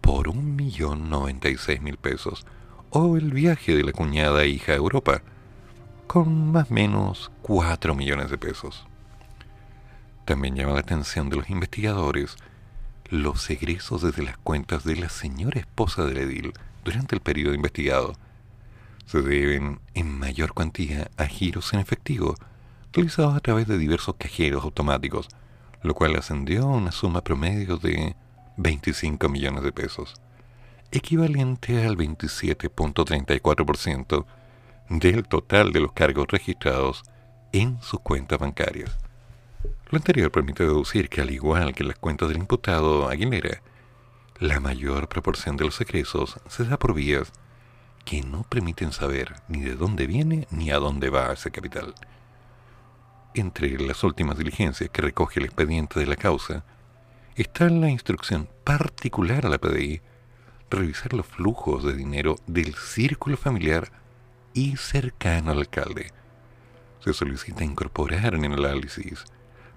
por 0.00 0.28
un 0.28 0.54
millón 0.54 1.10
noventa 1.10 1.48
y 1.48 1.56
seis 1.56 1.80
mil 1.80 1.96
pesos, 1.96 2.46
o 2.90 3.16
el 3.16 3.32
viaje 3.32 3.74
de 3.74 3.82
la 3.82 3.90
cuñada 3.90 4.46
hija 4.46 4.70
a 4.70 4.76
Europa, 4.76 5.22
con 6.06 6.52
más 6.52 6.70
o 6.70 6.74
menos 6.74 7.32
4 7.42 7.96
millones 7.96 8.30
de 8.30 8.38
pesos. 8.38 8.86
También 10.24 10.54
llama 10.54 10.74
la 10.74 10.80
atención 10.80 11.30
de 11.30 11.36
los 11.38 11.50
investigadores 11.50 12.36
los 13.10 13.50
egresos 13.50 14.02
desde 14.02 14.22
las 14.22 14.38
cuentas 14.38 14.84
de 14.84 14.94
la 14.94 15.08
señora 15.08 15.58
esposa 15.58 16.04
del 16.04 16.18
edil 16.18 16.52
durante 16.88 17.14
el 17.14 17.20
periodo 17.20 17.54
investigado. 17.54 18.14
Se 19.04 19.20
deben 19.20 19.78
en 19.92 20.18
mayor 20.18 20.54
cuantía 20.54 21.10
a 21.18 21.26
giros 21.26 21.74
en 21.74 21.80
efectivo 21.80 22.34
realizados 22.94 23.36
a 23.36 23.40
través 23.40 23.68
de 23.68 23.76
diversos 23.76 24.14
cajeros 24.16 24.64
automáticos, 24.64 25.28
lo 25.82 25.92
cual 25.94 26.16
ascendió 26.16 26.62
a 26.62 26.76
una 26.76 26.90
suma 26.90 27.22
promedio 27.22 27.76
de 27.76 28.16
25 28.56 29.28
millones 29.28 29.64
de 29.64 29.72
pesos, 29.72 30.14
equivalente 30.90 31.86
al 31.86 31.98
27.34% 31.98 34.24
del 34.88 35.28
total 35.28 35.72
de 35.72 35.80
los 35.80 35.92
cargos 35.92 36.28
registrados 36.28 37.02
en 37.52 37.82
sus 37.82 38.00
cuentas 38.00 38.38
bancarias. 38.38 38.96
Lo 39.90 39.98
anterior 39.98 40.32
permite 40.32 40.64
deducir 40.64 41.10
que 41.10 41.20
al 41.20 41.30
igual 41.30 41.74
que 41.74 41.84
las 41.84 41.98
cuentas 41.98 42.28
del 42.28 42.38
imputado 42.38 43.10
Aguilera, 43.10 43.60
la 44.40 44.60
mayor 44.60 45.08
proporción 45.08 45.56
de 45.56 45.64
los 45.64 45.80
egresos 45.80 46.38
se 46.48 46.64
da 46.64 46.78
por 46.78 46.94
vías 46.94 47.32
que 48.04 48.22
no 48.22 48.44
permiten 48.44 48.92
saber 48.92 49.34
ni 49.48 49.60
de 49.60 49.74
dónde 49.74 50.06
viene 50.06 50.46
ni 50.50 50.70
a 50.70 50.78
dónde 50.78 51.10
va 51.10 51.32
ese 51.32 51.50
capital. 51.50 51.94
Entre 53.34 53.78
las 53.78 54.04
últimas 54.04 54.38
diligencias 54.38 54.90
que 54.90 55.02
recoge 55.02 55.40
el 55.40 55.46
expediente 55.46 56.00
de 56.00 56.06
la 56.06 56.16
causa 56.16 56.64
está 57.34 57.68
la 57.68 57.90
instrucción 57.90 58.48
particular 58.64 59.44
a 59.44 59.48
la 59.48 59.58
PDI 59.58 60.00
revisar 60.70 61.12
los 61.14 61.26
flujos 61.26 61.84
de 61.84 61.94
dinero 61.94 62.36
del 62.46 62.74
círculo 62.74 63.36
familiar 63.36 63.90
y 64.54 64.76
cercano 64.76 65.50
al 65.50 65.58
alcalde. 65.58 66.12
Se 67.00 67.12
solicita 67.12 67.64
incorporar 67.64 68.34
en 68.34 68.44
el 68.44 68.64
análisis 68.64 69.24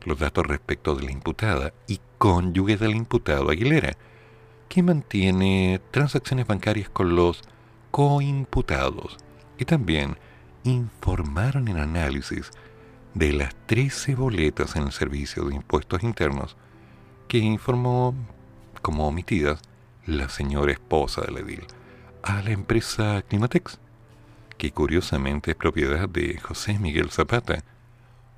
los 0.06 0.20
datos 0.20 0.46
respecto 0.46 0.96
de 0.96 1.04
la 1.04 1.12
imputada 1.12 1.74
y 1.88 2.00
cónyuge 2.18 2.78
del 2.78 2.96
imputado 2.96 3.50
Aguilera, 3.50 3.96
que 4.72 4.84
mantiene 4.84 5.82
transacciones 5.92 6.48
bancarias 6.48 6.88
con 6.88 7.14
los 7.14 7.42
coimputados 7.92 9.18
y 9.60 9.66
también 9.66 10.18
informaron 10.64 11.68
en 11.68 11.76
análisis 11.76 12.52
de 13.14 13.34
las 13.34 13.54
13 13.66 14.16
boletas 14.16 14.78
en 14.78 14.84
el 14.84 14.94
servicio 14.94 15.44
de 15.44 15.56
impuestos 15.56 16.04
internos 16.04 16.56
que 17.28 17.40
informó 17.40 18.16
como 18.82 19.10
omitidas 19.10 19.62
la 20.06 20.30
señora 20.30 20.72
esposa 20.72 21.24
de 21.24 21.42
edil 21.42 21.68
a 22.24 22.42
la 22.42 22.52
empresa 22.52 23.22
Climatex 23.28 23.78
que 24.58 24.72
curiosamente 24.72 25.52
es 25.52 25.58
propiedad 25.58 26.08
de 26.08 26.40
José 26.40 26.80
Miguel 26.80 27.12
Zapata, 27.12 27.62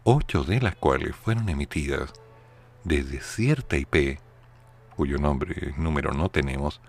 ocho 0.04 0.44
de 0.44 0.62
las 0.62 0.76
cuales 0.76 1.16
fueron 1.16 1.48
emitidas 1.50 2.12
desde 2.84 3.22
cierta 3.22 3.78
IP, 3.78 4.18
cuyo 4.96 5.18
nombre 5.18 5.74
número 5.78 6.14
no 6.14 6.30
tenemos, 6.30 6.82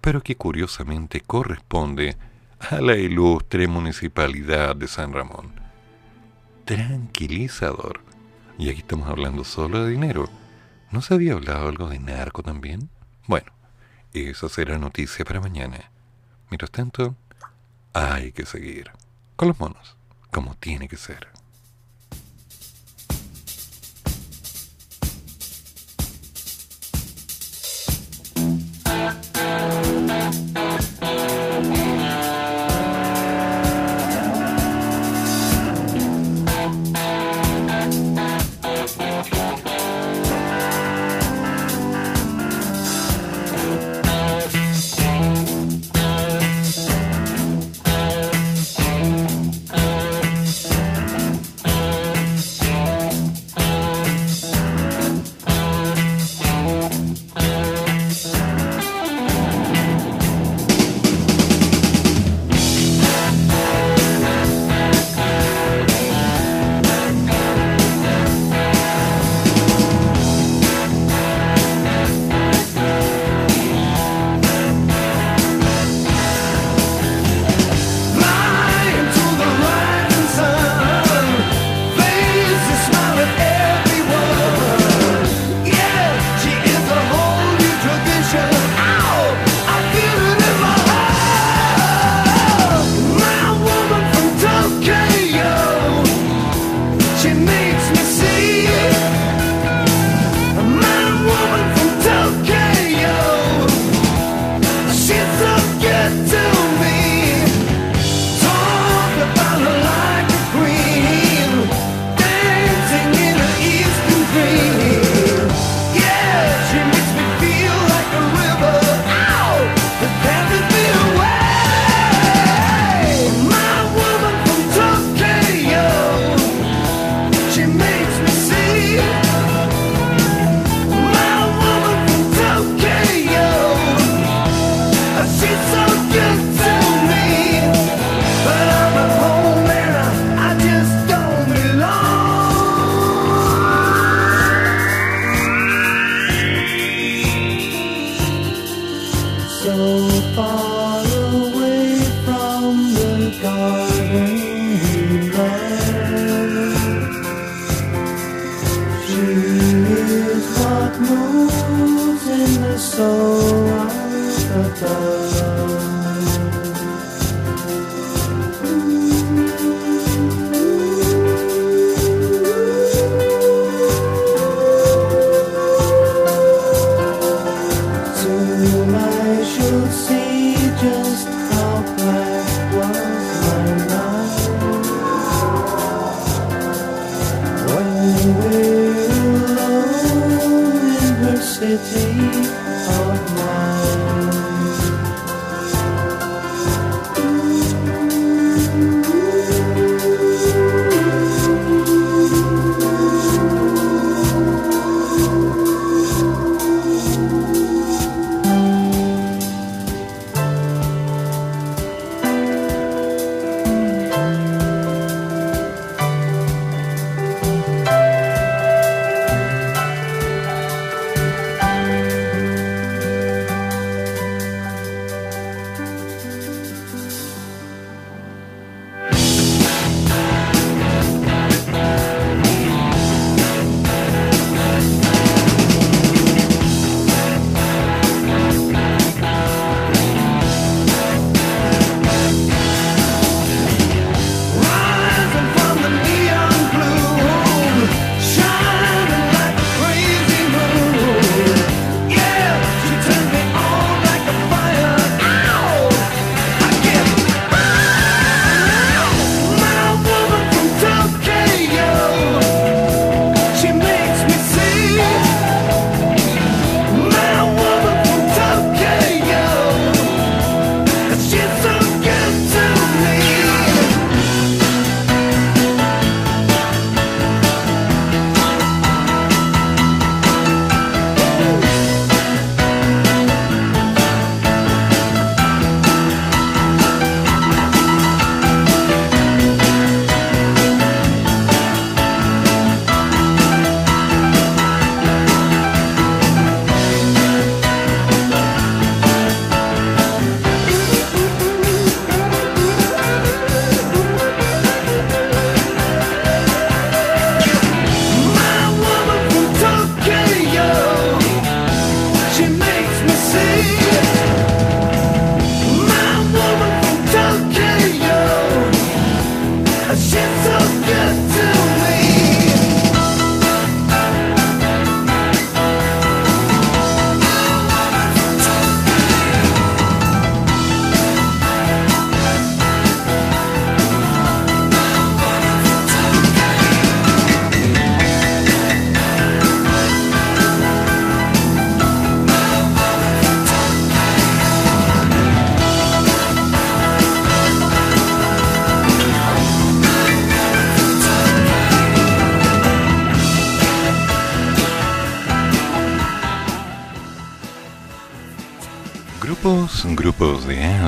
pero 0.00 0.22
que 0.22 0.36
curiosamente 0.36 1.20
corresponde 1.20 2.16
a 2.70 2.80
la 2.80 2.96
ilustre 2.96 3.66
municipalidad 3.68 4.76
de 4.76 4.88
San 4.88 5.12
Ramón. 5.12 5.52
Tranquilizador. 6.64 8.00
Y 8.58 8.70
aquí 8.70 8.80
estamos 8.80 9.08
hablando 9.08 9.44
solo 9.44 9.84
de 9.84 9.90
dinero. 9.90 10.28
¿No 10.90 11.02
se 11.02 11.14
había 11.14 11.32
hablado 11.32 11.68
algo 11.68 11.88
de 11.88 11.98
narco 11.98 12.42
también? 12.42 12.88
Bueno, 13.26 13.52
eso 14.12 14.48
será 14.48 14.78
noticia 14.78 15.24
para 15.24 15.40
mañana. 15.40 15.90
Mientras 16.50 16.70
tanto, 16.70 17.16
hay 17.92 18.32
que 18.32 18.46
seguir 18.46 18.90
con 19.36 19.48
los 19.48 19.58
monos, 19.58 19.96
como 20.30 20.54
tiene 20.54 20.88
que 20.88 20.96
ser. 20.96 21.28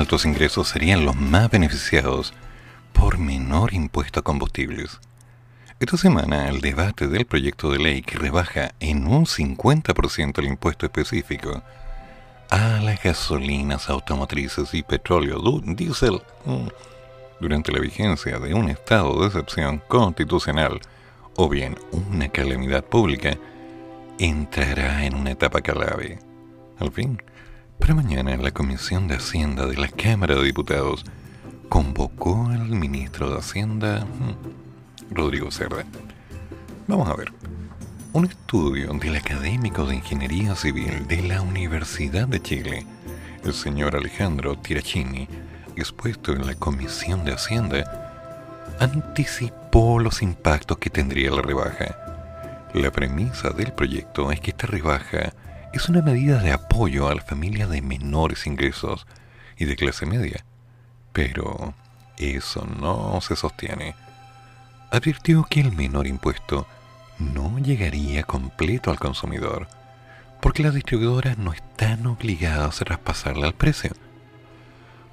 Altos 0.05 0.25
ingresos 0.27 0.67
serían 0.67 1.03
los 1.03 1.15
más 1.15 1.49
beneficiados 1.49 2.31
por 2.93 3.17
menor 3.17 3.73
impuesto 3.73 4.19
a 4.19 4.23
combustibles. 4.23 4.99
Esta 5.79 5.97
semana 5.97 6.47
el 6.47 6.61
debate 6.61 7.07
del 7.07 7.25
proyecto 7.25 7.71
de 7.71 7.79
ley 7.79 8.03
que 8.03 8.19
rebaja 8.19 8.75
en 8.79 9.07
un 9.07 9.25
50% 9.25 10.37
el 10.37 10.45
impuesto 10.45 10.85
específico 10.85 11.63
a 12.51 12.81
las 12.83 13.01
gasolinas 13.01 13.89
automotrices 13.89 14.75
y 14.75 14.83
petróleo 14.83 15.41
diésel 15.63 16.21
mm, 16.45 16.67
durante 17.39 17.71
la 17.71 17.79
vigencia 17.79 18.37
de 18.37 18.53
un 18.53 18.69
estado 18.69 19.19
de 19.21 19.25
excepción 19.25 19.81
constitucional 19.87 20.81
o 21.35 21.49
bien 21.49 21.79
una 22.11 22.29
calamidad 22.29 22.83
pública 22.83 23.39
entrará 24.19 25.03
en 25.03 25.15
una 25.15 25.31
etapa 25.31 25.61
clave. 25.61 26.19
Al 26.77 26.91
fin, 26.91 27.19
para 27.79 27.93
mañana 27.93 28.35
la 28.37 28.51
Comisión 28.51 29.07
de 29.07 29.15
Hacienda 29.15 29.65
de 29.65 29.77
la 29.77 29.87
Cámara 29.87 30.35
de 30.35 30.43
Diputados 30.43 31.05
convocó 31.69 32.47
al 32.49 32.69
ministro 32.69 33.29
de 33.31 33.39
Hacienda, 33.39 34.05
mm, 34.05 35.13
Rodrigo 35.13 35.51
Cerda. 35.51 35.83
Vamos 36.87 37.09
a 37.09 37.15
ver. 37.15 37.31
Un 38.13 38.25
estudio 38.25 38.93
del 38.93 39.15
académico 39.15 39.85
de 39.85 39.95
Ingeniería 39.95 40.55
Civil 40.55 41.07
de 41.07 41.21
la 41.23 41.41
Universidad 41.41 42.27
de 42.27 42.41
Chile, 42.41 42.85
el 43.43 43.53
señor 43.53 43.95
Alejandro 43.95 44.57
Tirachini, 44.57 45.27
expuesto 45.75 46.31
en 46.31 46.45
la 46.47 46.55
Comisión 46.55 47.25
de 47.25 47.33
Hacienda, 47.33 48.75
anticipó 48.79 49.99
los 49.99 50.21
impactos 50.21 50.77
que 50.77 50.89
tendría 50.89 51.31
la 51.31 51.41
rebaja. 51.41 51.95
La 52.73 52.91
premisa 52.91 53.49
del 53.49 53.73
proyecto 53.73 54.31
es 54.31 54.39
que 54.39 54.51
esta 54.51 54.67
rebaja 54.67 55.33
es 55.75 55.89
una 55.89 56.01
medida 56.01 56.39
de 56.41 56.53
apoyo 56.53 57.09
a 57.09 57.15
la 57.15 57.21
familia 57.21 57.67
de 57.67 57.81
menores 57.81 58.47
ingresos 58.47 59.05
y 59.57 59.65
de 59.65 59.75
clase 59.75 60.05
media. 60.05 60.45
Pero 61.11 61.73
eso 62.17 62.65
no 62.79 63.19
se 63.19 63.35
sostiene. 63.35 63.93
Advirtió 64.89 65.45
que 65.49 65.59
el 65.59 65.73
menor 65.73 66.07
impuesto 66.07 66.65
no 67.19 67.59
llegaría 67.59 68.23
completo 68.23 68.89
al 68.89 68.99
consumidor, 68.99 69.67
porque 70.41 70.63
las 70.63 70.73
distribuidoras 70.73 71.37
no 71.37 71.51
están 71.51 72.07
obligadas 72.07 72.81
a 72.81 72.85
traspasarle 72.85 73.45
al 73.45 73.53
precio. 73.53 73.91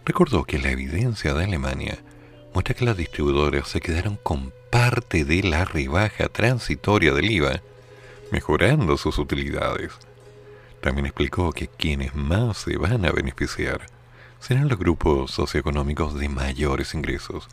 Recordó 0.05 0.45
que 0.45 0.61
la 0.61 0.71
evidencia 0.71 1.35
de 1.35 1.43
Alemania 1.43 1.99
muestra 2.55 2.75
que 2.75 2.85
las 2.85 2.97
distribuidoras 2.97 3.67
se 3.67 3.81
quedaron 3.81 4.17
con 4.23 4.53
parte 4.71 5.25
de 5.25 5.43
la 5.43 5.65
rebaja 5.65 6.29
transitoria 6.29 7.13
del 7.13 7.33
IVA, 7.33 7.63
mejorando 8.31 8.97
sus 8.97 9.19
utilidades. 9.19 9.91
También 10.83 11.07
explicó 11.07 11.53
que 11.53 11.69
quienes 11.69 12.15
más 12.15 12.59
se 12.59 12.77
van 12.77 13.07
a 13.07 13.13
beneficiar 13.13 13.87
serán 14.41 14.69
los 14.69 14.81
grupos 14.81 15.31
socioeconómicos 15.31 16.19
de 16.19 16.29
mayores 16.29 16.93
ingresos, 16.95 17.47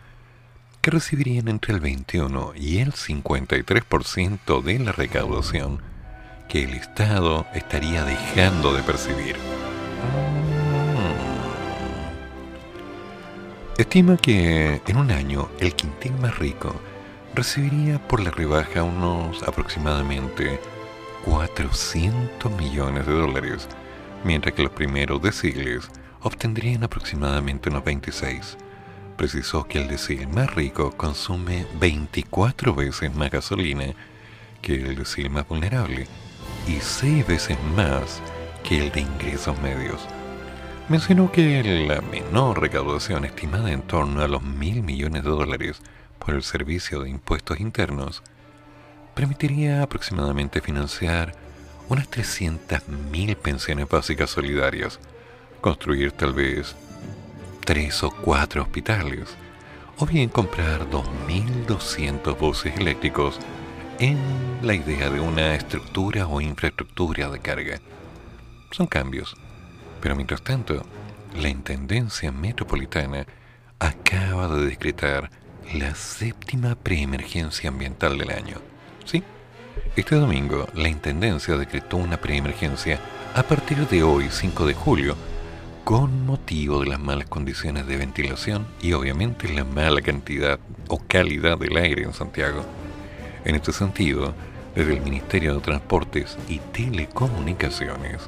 que 0.81 0.89
recibirían 0.89 1.47
entre 1.47 1.75
el 1.75 1.79
21 1.79 2.53
y 2.55 2.79
el 2.79 2.91
53% 2.91 4.63
de 4.63 4.79
la 4.79 4.93
recaudación 4.93 5.79
que 6.47 6.63
el 6.63 6.71
Estado 6.71 7.45
estaría 7.53 8.03
dejando 8.03 8.73
de 8.73 8.81
percibir. 8.81 9.35
Mm. 13.75 13.79
Estima 13.79 14.17
que 14.17 14.81
en 14.87 14.97
un 14.97 15.11
año 15.11 15.49
el 15.59 15.75
quintil 15.75 16.13
más 16.13 16.39
rico 16.39 16.73
recibiría 17.35 17.99
por 18.07 18.21
la 18.21 18.31
rebaja 18.31 18.81
unos 18.81 19.43
aproximadamente 19.43 20.59
400 21.29 22.51
millones 22.57 23.05
de 23.05 23.13
dólares, 23.13 23.67
mientras 24.23 24.55
que 24.55 24.63
los 24.63 24.71
primeros 24.71 25.21
deciles 25.21 25.87
obtendrían 26.23 26.83
aproximadamente 26.83 27.69
unos 27.69 27.83
26. 27.83 28.57
Precisó 29.15 29.65
que 29.65 29.79
el 29.79 29.87
decil 29.87 30.27
más 30.27 30.55
rico 30.55 30.91
consume 30.97 31.67
24 31.79 32.73
veces 32.73 33.13
más 33.13 33.29
gasolina 33.29 33.93
que 34.63 34.73
el 34.73 34.95
decil 34.95 35.29
más 35.29 35.47
vulnerable 35.47 36.07
y 36.67 36.79
6 36.79 37.27
veces 37.27 37.57
más 37.75 38.21
que 38.63 38.79
el 38.79 38.91
de 38.91 39.01
ingresos 39.01 39.59
medios. 39.61 40.01
Mencionó 40.89 41.31
que 41.31 41.61
la 41.87 42.01
menor 42.01 42.59
recaudación 42.59 43.23
estimada 43.23 43.71
en 43.71 43.83
torno 43.83 44.23
a 44.23 44.27
los 44.27 44.41
mil 44.41 44.81
millones 44.81 45.23
de 45.23 45.29
dólares 45.29 45.79
por 46.17 46.33
el 46.33 46.41
servicio 46.41 47.01
de 47.01 47.11
impuestos 47.11 47.59
internos 47.59 48.23
permitiría 49.19 49.83
aproximadamente 49.83 50.61
financiar 50.61 51.35
unas 51.89 52.09
300.000 52.09 53.35
pensiones 53.35 53.89
básicas 53.89 54.29
solidarias, 54.29 54.97
construir 55.59 56.13
tal 56.13 56.31
vez 56.31 56.73
tres 57.65 58.01
o 58.01 58.11
cuatro 58.11 58.61
hospitales, 58.61 59.35
o 59.97 60.05
bien 60.05 60.29
comprar 60.29 60.89
2.200 60.89 62.37
buses 62.39 62.77
eléctricos 62.77 63.37
en 63.99 64.17
la 64.61 64.73
idea 64.73 65.09
de 65.09 65.19
una 65.19 65.53
estructura 65.53 66.25
o 66.25 66.39
infraestructura 66.39 67.29
de 67.29 67.41
carga. 67.41 67.81
Son 68.71 68.87
cambios, 68.87 69.35
pero 69.99 70.15
mientras 70.15 70.41
tanto, 70.43 70.85
la 71.35 71.49
Intendencia 71.49 72.31
Metropolitana 72.31 73.25
acaba 73.79 74.47
de 74.47 74.65
decretar 74.65 75.29
la 75.73 75.93
séptima 75.93 76.75
preemergencia 76.75 77.67
ambiental 77.67 78.17
del 78.17 78.31
año. 78.31 78.68
Este 79.95 80.15
domingo, 80.15 80.67
la 80.75 80.87
Intendencia 80.87 81.57
decretó 81.57 81.97
una 81.97 82.17
preemergencia 82.17 82.99
a 83.33 83.43
partir 83.43 83.87
de 83.87 84.03
hoy, 84.03 84.27
5 84.29 84.67
de 84.67 84.73
julio, 84.73 85.15
con 85.83 86.25
motivo 86.27 86.79
de 86.79 86.87
las 86.87 86.99
malas 86.99 87.27
condiciones 87.27 87.87
de 87.87 87.97
ventilación 87.97 88.67
y 88.81 88.93
obviamente 88.93 89.51
la 89.51 89.65
mala 89.65 90.01
cantidad 90.01 90.59
o 90.87 90.99
calidad 90.99 91.57
del 91.57 91.75
aire 91.75 92.03
en 92.03 92.13
Santiago. 92.13 92.63
En 93.43 93.55
este 93.55 93.73
sentido, 93.73 94.35
desde 94.75 94.93
el 94.93 95.01
Ministerio 95.01 95.55
de 95.55 95.61
Transportes 95.61 96.37
y 96.47 96.59
Telecomunicaciones, 96.59 98.21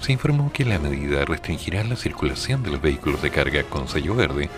se 0.00 0.12
informó 0.12 0.52
que 0.52 0.64
la 0.64 0.80
medida 0.80 1.24
restringirá 1.24 1.84
la 1.84 1.96
circulación 1.96 2.64
de 2.64 2.72
los 2.72 2.82
vehículos 2.82 3.22
de 3.22 3.30
carga 3.30 3.62
con 3.62 3.88
sello 3.88 4.16
verde, 4.16 4.50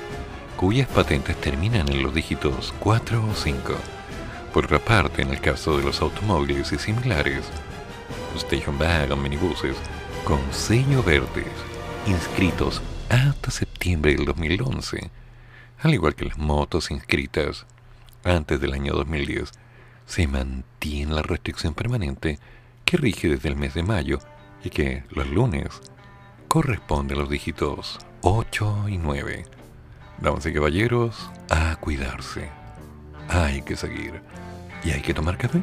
cuyas 0.57 0.89
patentes 0.89 1.37
terminan 1.37 1.89
en 1.91 2.03
los 2.03 2.15
dígitos 2.15 2.75
4 2.81 3.25
o 3.31 3.35
5 3.35 3.75
por 4.53 4.65
otra 4.65 4.79
parte, 4.79 5.23
en 5.23 5.31
el 5.31 5.41
caso 5.41 5.79
de 5.79 5.85
los 5.85 6.01
automóviles 6.01 6.73
y 6.73 6.79
similares, 6.79 7.45
station 8.37 8.77
wagon 8.81 9.23
minibuses 9.23 9.77
con 10.25 10.41
sello 10.53 11.03
verde 11.03 11.45
inscritos 12.07 12.83
hasta 13.09 13.51
septiembre 13.51 14.15
del 14.15 14.25
2011, 14.25 15.11
al 15.83 15.95
igual 15.95 16.15
que 16.15 16.25
las 16.25 16.39
motos 16.39 16.91
inscritas 16.91 17.67
antes 18.25 18.61
del 18.61 18.73
año 18.73 18.93
2010, 18.93 19.53
se 20.07 20.27
mantiene 20.27 21.15
la 21.15 21.23
restricción 21.23 21.75
permanente 21.75 22.39
que 22.85 22.97
rige 22.97 23.29
desde 23.29 23.49
el 23.49 23.57
mes 23.57 23.75
de 23.75 23.83
mayo 23.83 24.19
y 24.65 24.71
que 24.71 25.05
los 25.11 25.29
lunes 25.29 25.69
corresponde 26.49 27.15
a 27.15 27.19
los 27.19 27.31
dígitos 27.31 27.99
8 28.23 28.89
y 28.89 28.99
9. 28.99 29.47
Damas 30.21 30.45
y 30.47 30.53
caballeros, 30.53 31.31
a 31.49 31.77
cuidarse. 31.77 32.60
Hay 33.33 33.63
que 33.63 33.77
seguir. 33.77 34.21
¿Y 34.83 34.91
hay 34.91 35.01
que 35.01 35.15
tomar 35.15 35.39
café? 35.39 35.63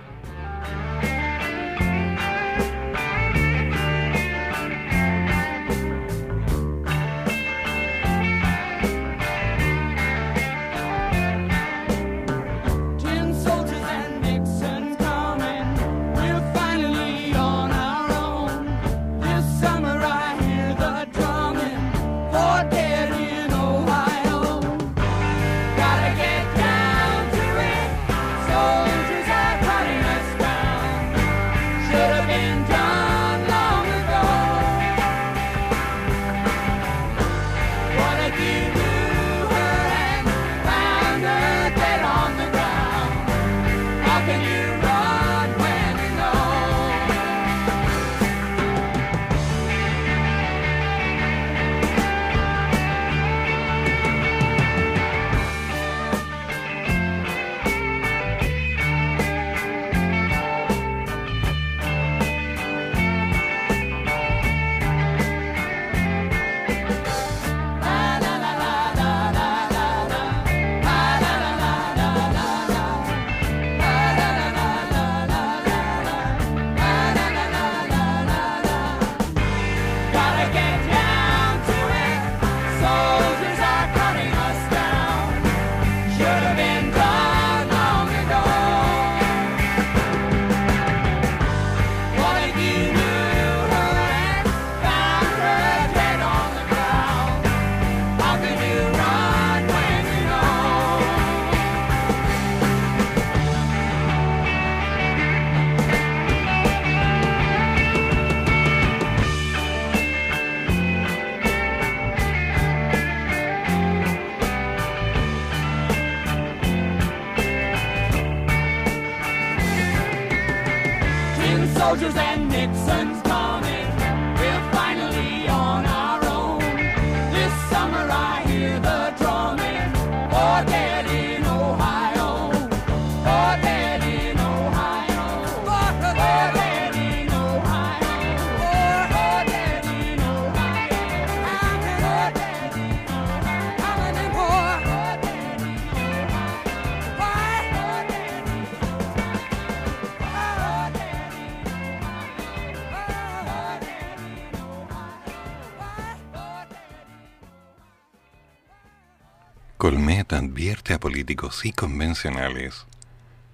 Políticos 161.00 161.66
y 161.66 161.72
convencionales 161.72 162.86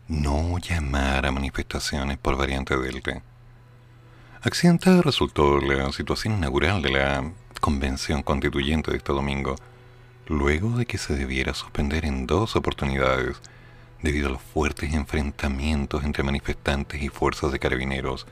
no 0.08 0.58
llamar 0.60 1.26
a 1.26 1.32
manifestaciones 1.32 2.18
por 2.18 2.36
variante 2.36 2.78
Delta. 2.78 3.22
Accidentada 4.42 5.02
resultó 5.02 5.60
la 5.60 5.92
situación 5.92 6.38
inaugural 6.38 6.82
de 6.82 6.92
la 6.92 7.32
convención 7.62 8.22
constituyente 8.24 8.92
de 8.92 8.98
este 8.98 9.14
domingo, 9.14 9.56
luego 10.28 10.78
de 10.78 10.86
que 10.86 10.98
se 10.98 11.16
debiera 11.16 11.54
suspender 11.54 12.06
en 12.06 12.28
dos 12.28 12.56
oportunidades 12.56 13.38
debido 14.02 14.28
a 14.28 14.32
los 14.34 14.42
fuertes 14.42 14.94
enfrentamientos 14.94 16.04
entre 16.04 16.24
manifestantes 16.24 17.02
y 17.02 17.08
fuerzas 17.08 17.54
de 17.54 17.60
carabineros 17.60 18.28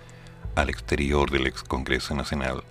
al 0.55 0.69
exterior 0.69 1.31
del 1.31 1.47
ex 1.47 1.63
Congreso 1.63 2.13
Nacional. 2.13 2.63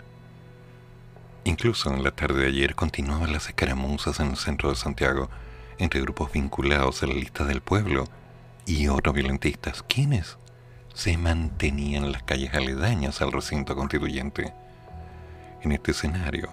Incluso 1.45 1.91
en 1.91 2.05
la 2.05 2.11
tarde 2.11 2.43
de 2.43 2.49
ayer 2.49 2.75
continuaban 2.75 3.33
las 3.33 3.49
escaramuzas 3.49 4.21
en 4.21 4.29
el 4.33 4.37
centro 4.37 4.69
de 4.69 4.77
Santiago 4.77 5.31
entre 5.81 6.01
grupos 6.01 6.32
vinculados 6.32 7.02
a 7.02 7.07
la 7.07 7.15
lista 7.15 7.44
del 7.44 7.62
pueblo 7.62 8.05
y 8.66 8.89
otros 8.89 9.15
violentistas, 9.15 9.82
quienes 9.82 10.39
se 10.94 11.16
mantenían 11.16 12.05
en 12.05 12.12
las 12.12 12.23
calles 12.23 12.55
aledañas 12.55 13.23
al 13.23 13.32
recinto 13.32 13.74
constituyente. 13.74 14.52
En 15.62 15.73
este 15.73 15.93
escenario, 15.93 16.51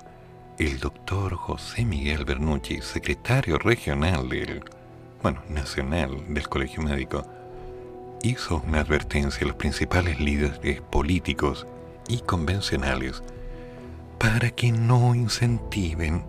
el 0.57 0.79
doctor 0.79 1.35
José 1.35 1.85
Miguel 1.85 2.25
Bernucci, 2.25 2.81
secretario 2.81 3.57
regional 3.57 4.29
del, 4.29 4.63
bueno, 5.21 5.41
nacional 5.49 6.33
del 6.33 6.47
Colegio 6.47 6.81
Médico, 6.81 7.25
hizo 8.23 8.63
una 8.65 8.79
advertencia 8.79 9.43
a 9.43 9.47
los 9.47 9.57
principales 9.57 10.19
líderes 10.19 10.81
políticos 10.81 11.67
y 12.07 12.19
convencionales 12.19 13.21
para 14.17 14.49
que 14.49 14.71
no 14.71 15.13
incentiven 15.13 16.23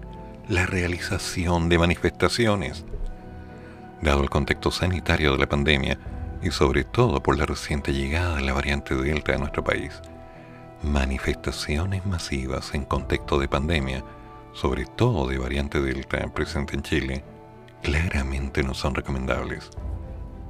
la 0.49 0.65
realización 0.65 1.69
de 1.69 1.79
manifestaciones. 1.79 2.85
Dado 4.01 4.23
el 4.23 4.31
contexto 4.31 4.71
sanitario 4.71 5.33
de 5.33 5.39
la 5.39 5.49
pandemia 5.49 5.99
y 6.43 6.51
sobre 6.51 6.85
todo 6.85 7.23
por 7.23 7.37
la 7.37 7.45
reciente 7.45 7.93
llegada 7.93 8.37
de 8.37 8.43
la 8.43 8.55
variante 8.55 8.95
Delta 8.95 9.35
a 9.35 9.39
nuestro 9.39 9.63
país, 9.63 10.01
manifestaciones 10.83 12.07
masivas 12.07 12.73
en 12.73 12.85
contexto 12.85 13.39
de 13.39 13.49
pandemia, 13.49 14.03
sobre 14.55 14.87
todo 14.87 15.29
de 15.29 15.37
variante 15.37 15.83
Delta 15.83 16.27
presente 16.33 16.77
en 16.77 16.83
Chile, 16.83 17.25
claramente 17.83 18.63
no 18.63 18.73
son 18.73 18.95
recomendables. 18.95 19.69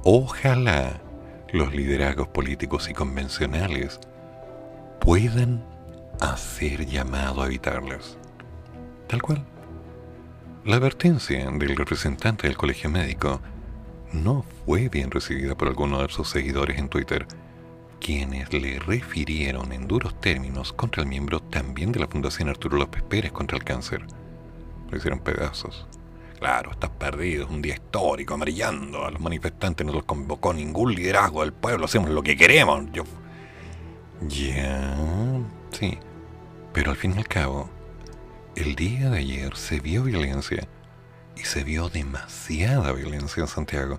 Ojalá 0.03 1.01
los 1.51 1.73
liderazgos 1.73 2.29
políticos 2.29 2.89
y 2.89 2.93
convencionales 2.93 3.99
puedan 5.01 5.61
hacer 6.21 6.85
llamado 6.85 7.41
a 7.41 7.47
evitarlas. 7.47 8.17
Tal 9.07 9.21
cual. 9.21 9.43
La 10.69 10.75
advertencia 10.75 11.49
del 11.49 11.75
representante 11.75 12.45
del 12.45 12.55
colegio 12.55 12.91
médico 12.91 13.41
no 14.13 14.45
fue 14.67 14.87
bien 14.87 15.09
recibida 15.09 15.57
por 15.57 15.67
algunos 15.67 16.03
de 16.03 16.13
sus 16.13 16.29
seguidores 16.29 16.77
en 16.77 16.89
Twitter, 16.89 17.25
quienes 17.99 18.53
le 18.53 18.77
refirieron 18.77 19.71
en 19.71 19.87
duros 19.87 20.21
términos 20.21 20.71
contra 20.71 21.01
el 21.01 21.09
miembro 21.09 21.39
también 21.39 21.91
de 21.91 21.99
la 21.99 22.07
Fundación 22.07 22.49
Arturo 22.49 22.77
López 22.77 23.01
Pérez 23.01 23.31
contra 23.31 23.57
el 23.57 23.63
cáncer. 23.63 24.05
Lo 24.91 24.95
hicieron 24.95 25.21
pedazos. 25.21 25.87
Claro, 26.37 26.69
estás 26.69 26.91
perdido, 26.91 27.45
es 27.45 27.49
un 27.49 27.63
día 27.63 27.73
histórico, 27.73 28.35
amarillando. 28.35 29.07
A 29.07 29.09
los 29.09 29.21
manifestantes 29.21 29.87
no 29.87 29.91
los 29.91 30.03
convocó 30.03 30.53
ningún 30.53 30.93
liderazgo 30.93 31.41
del 31.41 31.51
pueblo, 31.51 31.85
hacemos 31.85 32.11
lo 32.11 32.21
que 32.21 32.37
queremos. 32.37 32.85
Yo... 32.93 33.05
Ya, 34.27 34.95
sí. 35.71 35.97
Pero 36.73 36.91
al 36.91 36.97
fin 36.97 37.15
y 37.15 37.17
al 37.17 37.27
cabo, 37.27 37.71
el 38.59 38.75
día 38.75 39.09
de 39.09 39.19
ayer 39.19 39.55
se 39.55 39.79
vio 39.79 40.03
violencia 40.03 40.67
y 41.37 41.43
se 41.43 41.63
vio 41.63 41.87
demasiada 41.87 42.91
violencia 42.91 43.39
en 43.39 43.47
Santiago. 43.47 43.95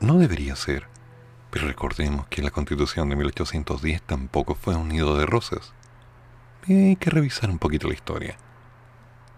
No 0.00 0.18
debería 0.18 0.56
ser, 0.56 0.86
pero 1.50 1.66
recordemos 1.66 2.26
que 2.28 2.40
la 2.40 2.50
constitución 2.50 3.10
de 3.10 3.16
1810 3.16 4.02
tampoco 4.02 4.54
fue 4.54 4.74
un 4.74 4.88
nido 4.88 5.18
de 5.18 5.26
rosas. 5.26 5.74
Hay 6.66 6.96
que 6.96 7.10
revisar 7.10 7.50
un 7.50 7.58
poquito 7.58 7.88
la 7.88 7.94
historia. 7.94 8.38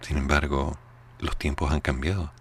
Sin 0.01 0.17
embargo, 0.17 0.79
los 1.19 1.37
tiempos 1.37 1.73
han 1.73 1.81
cambiado. 1.81 2.33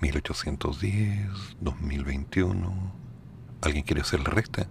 1810, 0.00 1.58
2021. 1.60 2.92
¿Alguien 3.60 3.84
quiere 3.84 4.02
hacer 4.02 4.18
la 4.18 4.30
resta? 4.30 4.66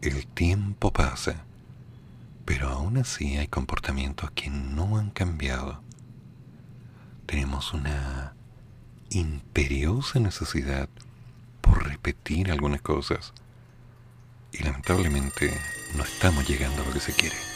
El 0.00 0.28
tiempo 0.28 0.92
pasa 0.92 1.44
pero 2.52 2.68
aún 2.68 2.96
así 2.96 3.36
hay 3.36 3.46
comportamientos 3.46 4.32
que 4.32 4.50
no 4.50 4.98
han 4.98 5.10
cambiado. 5.10 5.80
Tenemos 7.24 7.72
una 7.72 8.34
imperiosa 9.08 10.18
necesidad 10.18 10.88
por 11.60 11.86
repetir 11.86 12.50
algunas 12.50 12.82
cosas 12.82 13.32
y 14.50 14.64
lamentablemente 14.64 15.56
no 15.96 16.02
estamos 16.02 16.48
llegando 16.48 16.82
a 16.82 16.86
lo 16.86 16.92
que 16.92 16.98
se 16.98 17.12
quiere. 17.12 17.49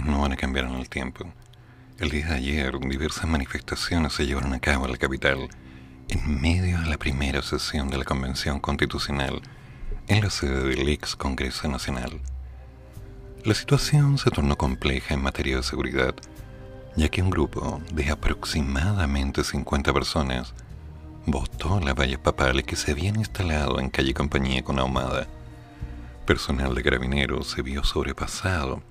No 0.00 0.20
van 0.20 0.32
a 0.32 0.36
cambiar 0.36 0.66
en 0.66 0.74
el 0.74 0.88
tiempo. 0.88 1.24
El 1.98 2.10
día 2.10 2.26
de 2.26 2.34
ayer, 2.34 2.78
diversas 2.80 3.26
manifestaciones 3.26 4.12
se 4.12 4.26
llevaron 4.26 4.52
a 4.52 4.60
cabo 4.60 4.86
en 4.86 4.92
la 4.92 4.98
capital, 4.98 5.48
en 6.08 6.40
medio 6.40 6.80
de 6.80 6.86
la 6.86 6.98
primera 6.98 7.42
sesión 7.42 7.88
de 7.88 7.98
la 7.98 8.04
Convención 8.04 8.58
Constitucional, 8.60 9.40
en 10.08 10.22
la 10.22 10.30
sede 10.30 10.68
del 10.68 10.88
ex 10.88 11.14
Congreso 11.14 11.68
Nacional. 11.68 12.20
La 13.44 13.54
situación 13.54 14.18
se 14.18 14.30
tornó 14.30 14.56
compleja 14.56 15.14
en 15.14 15.22
materia 15.22 15.56
de 15.56 15.62
seguridad, 15.62 16.14
ya 16.96 17.08
que 17.08 17.22
un 17.22 17.30
grupo 17.30 17.80
de 17.92 18.10
aproximadamente 18.10 19.44
50 19.44 19.92
personas 19.92 20.54
botó 21.26 21.78
las 21.80 21.94
vallas 21.94 22.20
papales 22.20 22.64
que 22.64 22.76
se 22.76 22.90
habían 22.92 23.16
instalado 23.16 23.78
en 23.78 23.90
calle 23.90 24.14
Compañía 24.14 24.64
con 24.64 24.78
Ahumada. 24.78 25.28
Personal 26.26 26.74
de 26.74 26.82
carabineros 26.82 27.48
se 27.48 27.62
vio 27.62 27.84
sobrepasado 27.84 28.82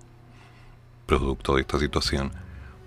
producto 1.06 1.56
de 1.56 1.62
esta 1.62 1.80
situación 1.80 2.32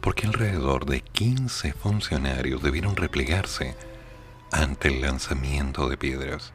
porque 0.01 0.27
alrededor 0.27 0.87
de 0.87 1.01
15 1.01 1.73
funcionarios 1.73 2.63
debieron 2.63 2.95
replegarse 2.95 3.75
ante 4.53 4.87
el 4.87 5.01
lanzamiento 5.01 5.89
de 5.89 5.97
piedras. 5.97 6.53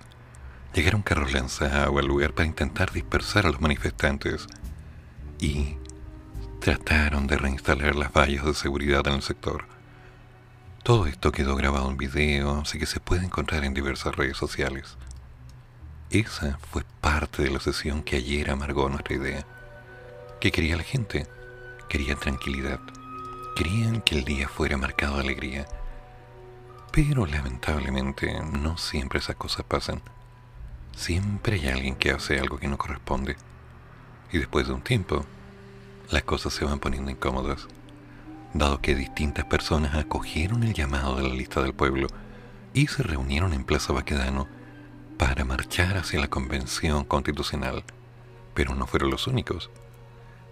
Llegaron 0.74 1.02
carros 1.02 1.34
lanzaagua 1.34 2.00
al 2.00 2.08
lugar 2.08 2.34
para 2.34 2.48
intentar 2.48 2.92
dispersar 2.92 3.46
a 3.46 3.50
los 3.50 3.60
manifestantes 3.60 4.48
y 5.38 5.76
trataron 6.62 7.28
de 7.28 7.38
reinstalar 7.38 7.96
las 7.96 8.14
vallas 8.14 8.46
de 8.46 8.54
seguridad 8.54 9.06
en 9.08 9.16
el 9.16 9.22
sector. 9.22 9.66
Todo 10.84 11.06
esto 11.08 11.34
quedó 11.34 11.58
grabado 11.58 11.92
en 11.92 11.98
video, 11.98 12.62
así 12.62 12.80
que 12.80 12.86
se 12.86 13.02
puede 13.02 13.26
encontrar 13.26 13.66
en 13.66 13.74
diversas 13.74 14.16
redes 14.16 14.38
sociales. 14.38 14.96
Esa 16.10 16.58
fue 16.72 16.84
parte 17.02 17.44
de 17.44 17.52
la 17.52 17.60
sesión 17.60 18.02
que 18.02 18.16
ayer 18.16 18.50
amargó 18.50 18.88
nuestra 18.88 19.16
idea. 19.16 19.46
¿Qué 20.40 20.52
quería 20.52 20.78
la 20.78 20.84
gente? 20.84 21.28
Querían 21.92 22.18
tranquilidad. 22.18 22.80
Querían 23.54 24.02
que 24.02 24.18
el 24.18 24.24
día 24.24 24.48
fuera 24.48 24.78
marcado 24.78 25.16
de 25.16 25.24
alegría. 25.24 25.68
Pero 26.94 27.26
lamentablemente 27.26 28.34
no 28.44 28.78
siempre 28.78 29.20
esas 29.20 29.36
cosas 29.36 29.66
pasan. 29.66 30.02
siempre 30.96 31.60
hay 31.60 31.68
alguien 31.68 31.98
que 31.98 32.12
hace 32.12 32.40
algo 32.40 32.58
que 32.60 32.70
no 32.70 32.78
corresponde. 32.78 33.36
Y 34.32 34.38
después 34.38 34.68
de 34.68 34.74
un 34.74 34.82
tiempo, 34.82 35.26
las 36.12 36.24
cosas 36.24 36.54
se 36.54 36.64
van 36.64 36.80
poniendo 36.80 37.12
incómodas, 37.12 37.68
dado 38.54 38.80
que 38.80 38.96
distintas 38.96 39.44
personas 39.44 39.94
acogieron 39.96 40.64
el 40.64 40.74
llamado 40.74 41.18
de 41.18 41.24
la 41.28 41.36
lista 41.36 41.62
del 41.62 41.74
pueblo 41.74 42.08
y 42.74 42.88
se 42.88 43.04
reunieron 43.04 43.52
en 43.52 43.66
Plaza 43.66 43.92
Baquedano 43.92 44.48
para 45.18 45.44
marchar 45.44 45.98
hacia 45.98 46.22
la 46.22 46.30
convención 46.30 47.04
constitucional, 47.04 47.84
pero 48.54 48.76
no 48.76 48.88
fueron 48.88 49.12
los 49.12 49.28
únicos. 49.28 49.70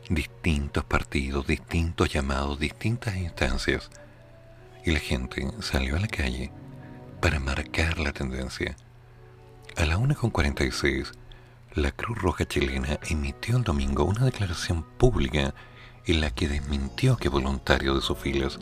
Distintos 0.10 0.84
partidos, 0.84 1.46
distintos 1.46 2.12
llamados, 2.12 2.60
distintas 2.60 3.16
instancias, 3.16 3.90
y 4.84 4.92
la 4.92 5.00
gente 5.00 5.48
salió 5.62 5.96
a 5.96 6.00
la 6.00 6.08
calle 6.08 6.52
para 7.22 7.40
marcar 7.40 8.00
la 8.00 8.12
tendencia. 8.12 8.76
A 9.78 9.86
la 9.86 9.98
1.46, 9.98 11.12
la 11.76 11.92
Cruz 11.92 12.18
Roja 12.18 12.48
chilena 12.48 13.00
emitió 13.08 13.58
el 13.58 13.64
domingo 13.64 14.04
una 14.04 14.26
declaración 14.26 14.84
pública 14.98 15.54
en 16.06 16.22
la 16.22 16.32
que 16.32 16.48
desmintió 16.48 17.16
que 17.18 17.30
voluntarios 17.30 17.96
de 17.96 18.02
sus 18.02 18.18
filas 18.18 18.58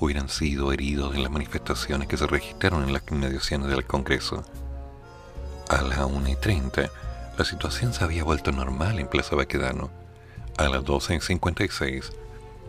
hubieran 0.00 0.28
sido 0.28 0.72
heridos 0.72 1.14
en 1.14 1.22
las 1.22 1.30
manifestaciones 1.30 2.08
que 2.08 2.16
se 2.16 2.26
registraron 2.26 2.84
en 2.84 2.92
las 2.92 3.02
inmediaciones 3.10 3.68
del 3.68 3.84
Congreso. 3.84 4.42
A 5.68 5.82
la 5.82 6.06
1.30, 6.06 6.90
la 7.36 7.44
situación 7.44 7.92
se 7.92 8.04
había 8.04 8.24
vuelto 8.24 8.52
normal 8.52 8.98
en 9.00 9.08
Plaza 9.08 9.36
Baquedano. 9.36 10.07
A 10.58 10.68
las 10.68 10.82
12.56, 10.82 12.10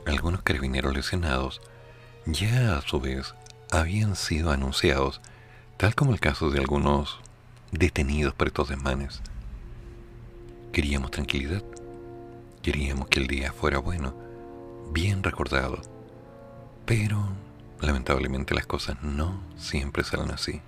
algunos 0.06 0.44
carabineros 0.44 0.94
lesionados 0.94 1.60
ya 2.28 2.78
a 2.78 2.82
su 2.84 2.99
vez 2.99 3.34
habían 3.72 4.16
sido 4.16 4.52
anunciados, 4.52 5.22
tal 5.76 5.95
como 5.95 6.14
el 6.14 6.20
caso 6.20 6.52
de 6.52 6.60
algunos 6.60 7.20
detenidos 7.72 8.36
por 8.36 8.45
estos 8.45 8.70
desmanes. 8.70 9.24
Queríamos 10.72 11.10
tranquilidad, 11.10 11.64
queríamos 12.61 13.07
que 13.07 13.22
el 13.22 13.26
día 13.26 13.53
fuera 13.53 13.80
bueno, 13.80 14.14
bien 14.91 15.24
recordado, 15.24 15.82
pero 16.86 17.28
lamentablemente 17.82 18.53
las 18.53 18.68
cosas 18.68 19.02
no 19.02 19.41
siempre 19.57 20.03
salen 20.03 20.30
así. 20.30 20.61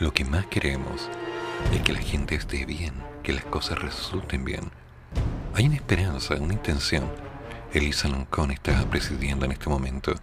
Lo 0.00 0.12
que 0.12 0.26
más 0.26 0.44
queremos 0.48 1.08
es 1.72 1.80
que 1.80 1.94
la 1.94 2.00
gente 2.00 2.34
esté 2.34 2.66
bien, 2.66 2.92
que 3.22 3.32
las 3.32 3.46
cosas 3.46 3.78
resulten 3.78 4.44
bien. 4.44 4.70
Hay 5.54 5.66
una 5.66 5.76
esperanza, 5.76 6.34
una 6.34 6.52
intención. 6.52 7.10
Elisa 7.72 8.08
Loncón 8.08 8.50
está 8.50 8.88
presidiendo 8.88 9.44
en 9.44 9.52
este 9.52 9.68
momento. 9.68 10.14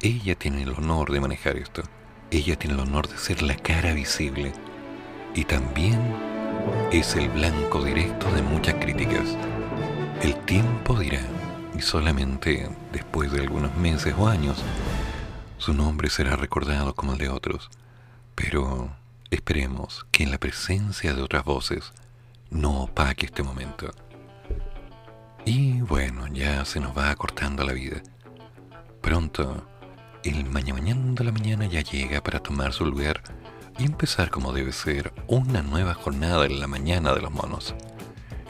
Ella 0.00 0.34
tiene 0.34 0.62
el 0.62 0.70
honor 0.70 1.12
de 1.12 1.20
manejar 1.20 1.56
esto. 1.56 1.82
Ella 2.30 2.56
tiene 2.56 2.74
el 2.74 2.80
honor 2.80 3.08
de 3.08 3.18
ser 3.18 3.42
la 3.42 3.56
cara 3.56 3.92
visible. 3.92 4.52
Y 5.34 5.44
también 5.44 6.00
es 6.90 7.16
el 7.16 7.28
blanco 7.28 7.84
directo 7.84 8.30
de 8.32 8.42
muchas 8.42 8.74
críticas. 8.76 9.36
El 10.22 10.34
tiempo 10.44 10.98
dirá, 10.98 11.20
y 11.76 11.82
solamente 11.82 12.68
después 12.92 13.30
de 13.32 13.40
algunos 13.40 13.74
meses 13.76 14.14
o 14.16 14.28
años, 14.28 14.62
su 15.58 15.74
nombre 15.74 16.08
será 16.08 16.36
recordado 16.36 16.94
como 16.94 17.12
el 17.12 17.18
de 17.18 17.28
otros. 17.28 17.70
Pero 18.34 18.90
esperemos 19.30 20.06
que 20.10 20.22
en 20.22 20.30
la 20.30 20.38
presencia 20.38 21.14
de 21.14 21.22
otras 21.22 21.44
voces 21.44 21.92
no 22.50 22.82
opaque 22.82 23.26
este 23.26 23.42
momento. 23.42 23.92
Y 25.44 25.80
bueno, 25.80 26.28
ya 26.28 26.64
se 26.64 26.78
nos 26.78 26.96
va 26.96 27.10
acortando 27.10 27.64
la 27.64 27.72
vida. 27.72 28.02
Pronto, 29.00 29.66
el 30.22 30.44
mañana 30.44 31.12
de 31.14 31.24
la 31.24 31.32
mañana 31.32 31.66
ya 31.66 31.80
llega 31.80 32.22
para 32.22 32.38
tomar 32.40 32.72
su 32.72 32.86
lugar 32.86 33.22
y 33.78 33.84
empezar 33.84 34.30
como 34.30 34.52
debe 34.52 34.72
ser 34.72 35.12
una 35.26 35.62
nueva 35.62 35.94
jornada 35.94 36.46
en 36.46 36.60
la 36.60 36.68
mañana 36.68 37.12
de 37.12 37.22
los 37.22 37.32
monos. 37.32 37.74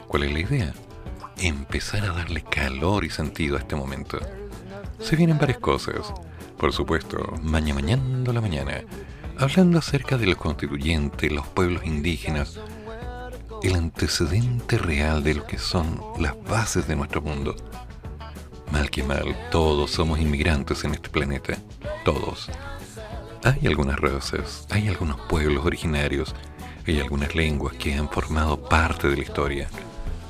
¿Cuál 0.07 0.23
es 0.23 0.33
la 0.33 0.39
idea? 0.39 0.73
Empezar 1.37 2.03
a 2.03 2.13
darle 2.13 2.43
calor 2.43 3.03
y 3.03 3.09
sentido 3.09 3.57
a 3.57 3.59
este 3.59 3.75
momento. 3.75 4.19
Se 4.99 5.15
vienen 5.15 5.39
varias 5.39 5.57
cosas. 5.57 6.13
Por 6.57 6.71
supuesto, 6.71 7.17
mañana 7.41 7.81
mañana 7.81 8.31
la 8.31 8.39
mañana, 8.41 8.83
hablando 9.39 9.79
acerca 9.79 10.17
de 10.17 10.27
los 10.27 10.37
constituyentes, 10.37 11.31
los 11.31 11.47
pueblos 11.47 11.83
indígenas, 11.83 12.59
el 13.63 13.75
antecedente 13.75 14.77
real 14.77 15.23
de 15.23 15.35
lo 15.35 15.47
que 15.47 15.57
son 15.57 16.01
las 16.19 16.35
bases 16.43 16.85
de 16.85 16.97
nuestro 16.97 17.21
mundo. 17.21 17.55
Mal 18.71 18.89
que 18.89 19.03
mal, 19.03 19.35
todos 19.51 19.91
somos 19.91 20.19
inmigrantes 20.19 20.83
en 20.83 20.93
este 20.93 21.09
planeta. 21.09 21.57
Todos. 22.03 22.49
Hay 23.43 23.65
algunas 23.67 23.97
razas, 23.99 24.67
hay 24.69 24.89
algunos 24.89 25.19
pueblos 25.21 25.65
originarios, 25.65 26.35
hay 26.85 26.99
algunas 26.99 27.35
lenguas 27.35 27.75
que 27.75 27.93
han 27.93 28.09
formado 28.09 28.61
parte 28.61 29.07
de 29.07 29.15
la 29.15 29.23
historia. 29.23 29.69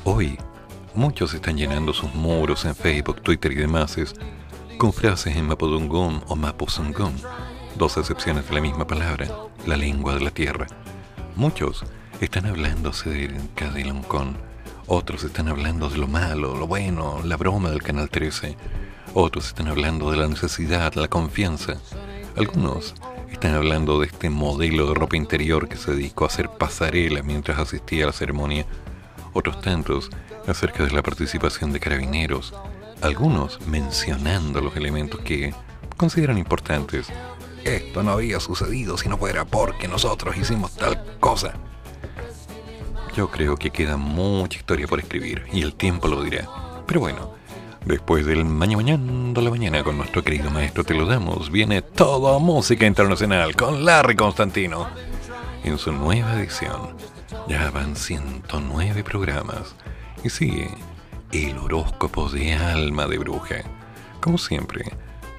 Hoy, 0.03 0.37
muchos 0.93 1.33
están 1.33 1.57
llenando 1.57 1.91
sus 1.91 2.13
muros 2.13 2.65
en 2.65 2.75
Facebook, 2.75 3.21
Twitter 3.21 3.51
y 3.51 3.55
demás 3.55 3.97
con 4.77 4.93
frases 4.93 5.35
en 5.35 5.47
Mapudungún 5.47 6.21
o 6.27 6.35
Mapuzungún, 6.35 7.15
dos 7.77 7.97
acepciones 7.97 8.47
de 8.47 8.53
la 8.53 8.61
misma 8.61 8.85
palabra, 8.85 9.27
la 9.65 9.77
lengua 9.77 10.13
de 10.13 10.21
la 10.21 10.31
tierra. 10.31 10.67
Muchos 11.35 11.83
están 12.21 12.45
hablando 12.45 12.89
acerca 12.89 13.71
de 13.71 13.85
Loncón, 13.85 14.37
otros 14.87 15.23
están 15.23 15.47
hablando 15.47 15.89
de 15.89 15.97
lo 15.97 16.07
malo, 16.07 16.55
lo 16.55 16.67
bueno, 16.67 17.21
la 17.23 17.37
broma 17.37 17.69
del 17.69 17.83
Canal 17.83 18.09
13, 18.09 18.55
otros 19.13 19.47
están 19.47 19.67
hablando 19.67 20.11
de 20.11 20.17
la 20.17 20.27
necesidad, 20.27 20.93
la 20.95 21.07
confianza, 21.07 21.77
algunos 22.35 22.95
están 23.31 23.55
hablando 23.55 23.99
de 23.99 24.07
este 24.07 24.29
modelo 24.29 24.87
de 24.87 24.93
ropa 24.93 25.17
interior 25.17 25.67
que 25.67 25.75
se 25.75 25.91
dedicó 25.91 26.23
a 26.23 26.27
hacer 26.27 26.49
pasarela 26.49 27.23
mientras 27.23 27.59
asistía 27.59 28.03
a 28.03 28.07
la 28.07 28.13
ceremonia, 28.13 28.65
otros 29.33 29.59
tantos 29.61 30.09
acerca 30.47 30.83
de 30.85 30.91
la 30.91 31.01
participación 31.01 31.73
de 31.73 31.79
carabineros, 31.79 32.53
algunos 33.01 33.59
mencionando 33.67 34.61
los 34.61 34.75
elementos 34.75 35.19
que 35.21 35.53
consideran 35.97 36.37
importantes. 36.37 37.07
Esto 37.63 38.03
no 38.03 38.11
había 38.11 38.39
sucedido 38.39 38.97
si 38.97 39.09
no 39.09 39.17
fuera 39.17 39.45
porque 39.45 39.87
nosotros 39.87 40.37
hicimos 40.37 40.75
tal 40.75 41.17
cosa. 41.19 41.53
Yo 43.15 43.29
creo 43.29 43.57
que 43.57 43.69
queda 43.69 43.95
mucha 43.95 44.57
historia 44.57 44.87
por 44.87 44.99
escribir 44.99 45.43
y 45.53 45.61
el 45.61 45.75
tiempo 45.75 46.07
lo 46.07 46.23
dirá. 46.23 46.47
Pero 46.87 46.99
bueno, 46.99 47.31
después 47.85 48.25
del 48.25 48.43
mañana 48.43 48.77
mañana 48.77 49.33
de 49.33 49.41
la 49.41 49.51
mañana 49.51 49.83
con 49.83 49.97
nuestro 49.97 50.23
querido 50.23 50.49
maestro 50.49 50.83
Te 50.83 50.95
lo 50.95 51.05
damos, 51.05 51.51
viene 51.51 51.83
todo 51.83 52.39
música 52.39 52.87
internacional 52.87 53.55
con 53.55 53.85
Larry 53.85 54.15
Constantino 54.15 54.87
en 55.63 55.77
su 55.77 55.91
nueva 55.91 56.39
edición. 56.39 56.97
Ya 57.47 57.69
van 57.69 57.95
109 57.95 59.03
programas 59.03 59.75
y 60.23 60.29
sigue 60.29 60.69
el 61.31 61.57
horóscopo 61.59 62.29
de 62.29 62.55
alma 62.55 63.05
de 63.05 63.19
bruja. 63.19 63.57
Como 64.21 64.39
siempre, 64.39 64.91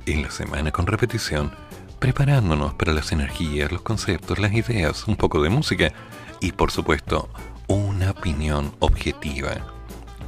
en 0.06 0.22
la 0.22 0.30
semana 0.30 0.70
con 0.70 0.86
repetición, 0.86 1.52
preparándonos 1.98 2.74
para 2.74 2.92
las 2.92 3.10
energías, 3.10 3.72
los 3.72 3.82
conceptos, 3.82 4.38
las 4.38 4.52
ideas, 4.52 5.08
un 5.08 5.16
poco 5.16 5.42
de 5.42 5.50
música 5.50 5.92
y 6.40 6.52
por 6.52 6.70
supuesto 6.70 7.28
una 7.68 8.10
opinión 8.10 8.74
objetiva. 8.80 9.52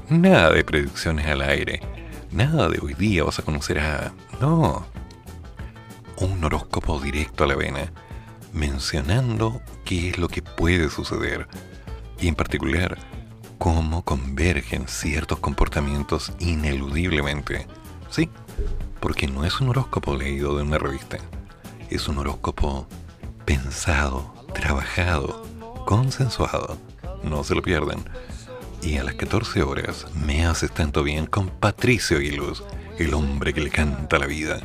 Nada 0.09 0.51
de 0.51 0.65
predicciones 0.65 1.27
al 1.27 1.43
aire, 1.43 1.81
nada 2.31 2.69
de 2.69 2.79
hoy 2.81 2.95
día 2.95 3.25
vas 3.25 3.39
a 3.39 3.43
conocer 3.43 3.79
a... 3.81 4.13
No. 4.41 4.87
Un 6.19 6.43
horóscopo 6.45 7.01
directo 7.01 7.45
a 7.45 7.47
la 7.47 7.57
vena, 7.57 7.93
mencionando 8.53 9.61
qué 9.85 10.11
es 10.11 10.19
lo 10.19 10.29
que 10.29 10.43
puede 10.43 10.89
suceder 10.89 11.47
y 12.21 12.29
en 12.29 12.35
particular 12.35 12.97
cómo 13.59 14.03
convergen 14.03 14.89
ciertos 14.89 15.39
comportamientos 15.39 16.33
ineludiblemente. 16.39 17.67
Sí, 18.11 18.31
porque 19.01 19.27
no 19.27 19.45
es 19.45 19.61
un 19.61 19.69
horóscopo 19.69 20.17
leído 20.17 20.57
de 20.57 20.63
una 20.63 20.79
revista, 20.79 21.19
es 21.91 22.09
un 22.09 22.19
horóscopo 22.19 22.87
pensado, 23.45 24.35
trabajado, 24.55 25.45
consensuado. 25.85 26.79
No 27.27 27.44
se 27.44 27.55
lo 27.55 27.62
pierdan. 27.62 28.05
Y 28.82 28.97
a 28.97 29.05
las 29.05 29.15
14 29.15 29.62
horas 29.62 30.07
me 30.15 30.47
haces 30.47 30.73
tanto 30.73 31.03
bien 31.03 31.27
con 31.27 31.48
Patricio 31.48 32.19
Aguiluz, 32.19 32.62
el 32.98 33.12
hombre 33.15 33.53
que 33.53 33.61
le 33.61 33.70
canta 33.70 34.19
la 34.19 34.27
vida. 34.27 34.61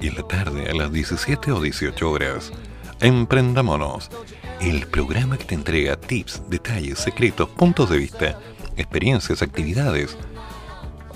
Y 0.00 0.08
en 0.08 0.16
la 0.16 0.22
tarde, 0.22 0.68
a 0.68 0.74
las 0.74 0.92
17 0.92 1.52
o 1.52 1.60
18 1.60 2.10
horas, 2.10 2.52
Emprendámonos, 3.02 4.12
el 4.60 4.86
programa 4.86 5.36
que 5.36 5.44
te 5.44 5.56
entrega 5.56 5.96
tips, 5.96 6.48
detalles, 6.48 7.00
secretos, 7.00 7.48
puntos 7.48 7.90
de 7.90 7.96
vista, 7.96 8.38
experiencias, 8.76 9.42
actividades 9.42 10.16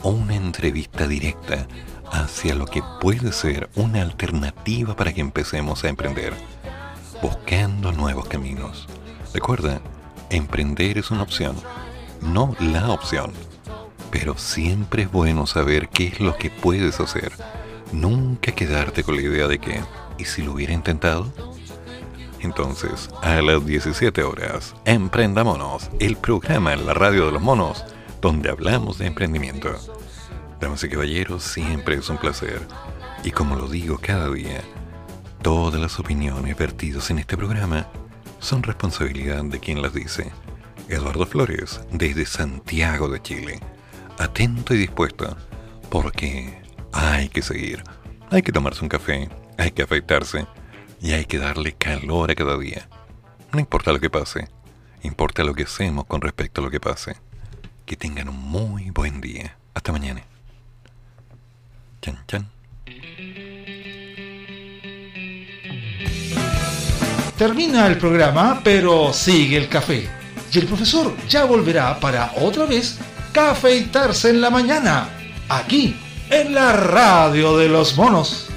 o 0.02 0.10
una 0.10 0.34
entrevista 0.34 1.06
directa 1.06 1.68
hacia 2.10 2.56
lo 2.56 2.66
que 2.66 2.82
puede 3.00 3.30
ser 3.30 3.70
una 3.76 4.02
alternativa 4.02 4.96
para 4.96 5.12
que 5.12 5.20
empecemos 5.20 5.84
a 5.84 5.88
emprender, 5.88 6.34
buscando 7.22 7.92
nuevos 7.92 8.26
caminos. 8.26 8.88
Recuerda, 9.32 9.80
emprender 10.30 10.98
es 10.98 11.10
una 11.10 11.22
opción, 11.22 11.56
no 12.20 12.54
la 12.60 12.90
opción. 12.90 13.32
Pero 14.10 14.38
siempre 14.38 15.02
es 15.02 15.12
bueno 15.12 15.46
saber 15.46 15.88
qué 15.88 16.08
es 16.08 16.20
lo 16.20 16.36
que 16.36 16.50
puedes 16.50 17.00
hacer. 17.00 17.32
Nunca 17.92 18.52
quedarte 18.52 19.02
con 19.02 19.16
la 19.16 19.22
idea 19.22 19.48
de 19.48 19.58
que, 19.58 19.80
¿y 20.18 20.24
si 20.24 20.42
lo 20.42 20.52
hubiera 20.52 20.72
intentado? 20.72 21.32
entonces 22.46 23.10
a 23.22 23.42
las 23.42 23.64
17 23.66 24.22
horas 24.22 24.74
Emprendamonos, 24.84 25.90
el 26.00 26.16
programa 26.16 26.72
en 26.72 26.86
la 26.86 26.94
radio 26.94 27.26
de 27.26 27.32
los 27.32 27.42
monos 27.42 27.84
donde 28.20 28.50
hablamos 28.50 28.98
de 28.98 29.06
emprendimiento. 29.06 29.70
Damas 30.58 30.82
y 30.84 30.88
caballeros, 30.88 31.42
siempre 31.42 31.96
es 31.96 32.08
un 32.08 32.16
placer. 32.16 32.60
Y 33.22 33.30
como 33.30 33.56
lo 33.56 33.68
digo 33.68 33.98
cada 34.00 34.30
día, 34.30 34.62
todas 35.42 35.80
las 35.80 36.00
opiniones 36.00 36.56
vertidas 36.56 37.10
en 37.10 37.18
este 37.18 37.36
programa 37.36 37.86
son 38.47 38.62
responsabilidad 38.62 39.43
de 39.43 39.59
quien 39.59 39.82
las 39.82 39.93
dice. 39.93 40.31
Eduardo 40.89 41.27
Flores, 41.27 41.81
desde 41.90 42.27
Santiago 42.27 43.09
de 43.09 43.20
Chile. 43.20 43.59
Atento 44.18 44.73
y 44.73 44.78
dispuesto, 44.78 45.36
porque 45.90 46.56
hay 46.93 47.28
que 47.28 47.43
seguir. 47.43 47.82
Hay 48.31 48.43
que 48.43 48.52
tomarse 48.52 48.85
un 48.85 48.89
café, 48.89 49.28
hay 49.59 49.73
que 49.73 49.82
afeitarse 49.82 50.47
y 51.02 51.10
hay 51.10 51.24
que 51.24 51.39
darle 51.39 51.73
calor 51.73 52.31
a 52.31 52.36
cada 52.36 52.56
día. 52.56 52.89
No 53.52 53.59
importa 53.59 53.93
lo 53.93 53.98
que 53.98 54.10
pase, 54.10 54.48
importa 55.02 55.43
lo 55.43 55.52
que 55.52 55.64
hacemos 55.64 56.06
con 56.06 56.20
respecto 56.20 56.60
a 56.60 56.64
lo 56.64 56.70
que 56.70 56.78
pase. 56.78 57.16
Que 57.85 57.97
tengan 57.97 58.28
un 58.28 58.40
muy 58.40 58.90
buen 58.90 59.20
día. 59.20 59.56
Hasta 59.74 59.90
mañana. 59.90 60.23
Chan, 62.01 62.18
chan. 62.28 62.55
Termina 67.38 67.86
el 67.86 67.98
programa, 67.98 68.60
pero 68.64 69.12
sigue 69.12 69.58
el 69.58 69.68
café. 69.68 70.08
Y 70.52 70.58
el 70.58 70.66
profesor 70.66 71.14
ya 71.28 71.44
volverá 71.44 72.00
para 72.00 72.32
otra 72.40 72.64
vez 72.64 72.98
cafeitarse 73.32 74.30
en 74.30 74.40
la 74.40 74.48
mañana, 74.48 75.10
aquí, 75.48 75.94
en 76.30 76.54
la 76.54 76.72
radio 76.72 77.58
de 77.58 77.68
los 77.68 77.94
monos. 77.96 78.48